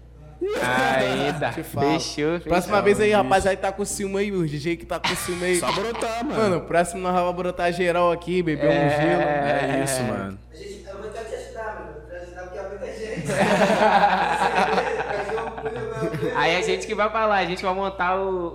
[0.97, 1.53] Ainda.
[1.53, 2.41] Fechou.
[2.41, 2.83] Próxima fechou.
[2.83, 5.57] vez aí, rapaziada, tá com ciúme aí, o DJ que tá com ciúme aí.
[5.61, 6.41] Só brotar, mano.
[6.41, 8.87] Mano, próximo nós vamos brotar geral aqui, beber É.
[8.87, 9.23] um gelo.
[9.23, 10.39] é isso, mano.
[16.35, 18.49] Aí a gente que vai pra lá, a gente vai montar o,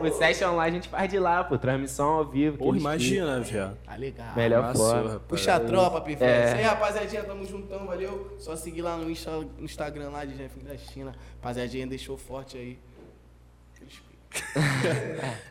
[0.00, 2.56] o, o session lá, a gente faz de lá, pô, transmissão ao vivo.
[2.58, 3.76] Pô, imagina, viado.
[3.84, 4.28] Tá legal.
[4.34, 5.02] Melhor Amassou, forma.
[5.12, 5.22] rapaz.
[5.28, 6.24] Puxa a tropa, Pifé.
[6.24, 6.46] É.
[6.46, 8.34] Isso aí, rapaziadinha, tamo juntão, valeu.
[8.38, 11.12] Só seguir lá no, Insta- no Instagram lá de Jeff da China.
[11.36, 12.78] Rapaziadinha, deixou forte aí.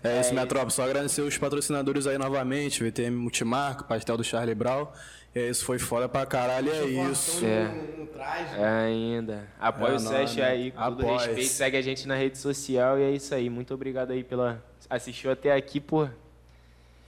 [0.03, 0.69] É isso, minha tropa.
[0.69, 4.87] Só agradecer os patrocinadores aí novamente, VTM Multimarca, Pastel do Charlie Brown.
[5.35, 7.45] É isso, foi foda pra caralho, é isso.
[7.45, 7.65] É.
[7.65, 8.55] no, no traje.
[8.59, 9.47] É ainda.
[9.59, 9.99] Apoia É o
[10.39, 10.45] né?
[10.47, 11.25] aí, com todo Após.
[11.25, 11.49] respeito.
[11.49, 13.49] Segue a gente na rede social e é isso aí.
[13.49, 14.63] Muito obrigado aí pela.
[14.89, 16.07] Assistiu até aqui, pô.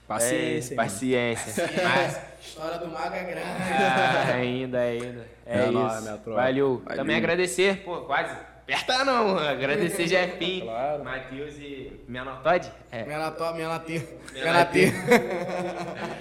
[0.06, 1.70] Paciência, É, paciência.
[1.84, 3.46] Mas, História do Mago é grande.
[3.46, 5.26] ah, ainda, ainda.
[5.46, 5.72] É, É isso.
[5.72, 6.04] nóis.
[6.04, 6.20] Valeu.
[6.34, 6.82] Valeu.
[6.96, 8.36] Também agradecer, pô, quase.
[8.72, 11.04] Aperta não, agradecer Jefinho, Claro.
[11.04, 12.72] Matheus e Menor Todd.
[12.90, 13.04] É.
[14.52, 14.92] Natê.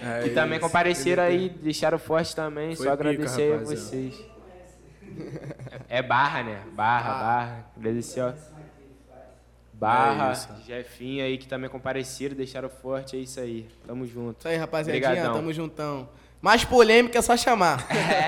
[0.03, 2.75] É que também compareceram aí, deixaram forte também.
[2.75, 4.25] Foi Só pica, agradecer aí a vocês.
[5.87, 6.61] É barra, né?
[6.73, 7.65] Barra, barra.
[7.77, 8.33] Agradecer, ó.
[9.73, 10.65] Barra, É.
[10.65, 13.67] Jefinho aí que também compareceram, deixaram forte, é isso aí.
[13.87, 14.39] Tamo junto.
[14.39, 15.07] Isso aí, rapaziadinha.
[15.09, 15.33] Obrigadão.
[15.35, 16.09] Tamo juntão.
[16.41, 17.85] Mais polêmica é só chamar.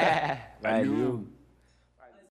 [0.61, 1.26] Valeu.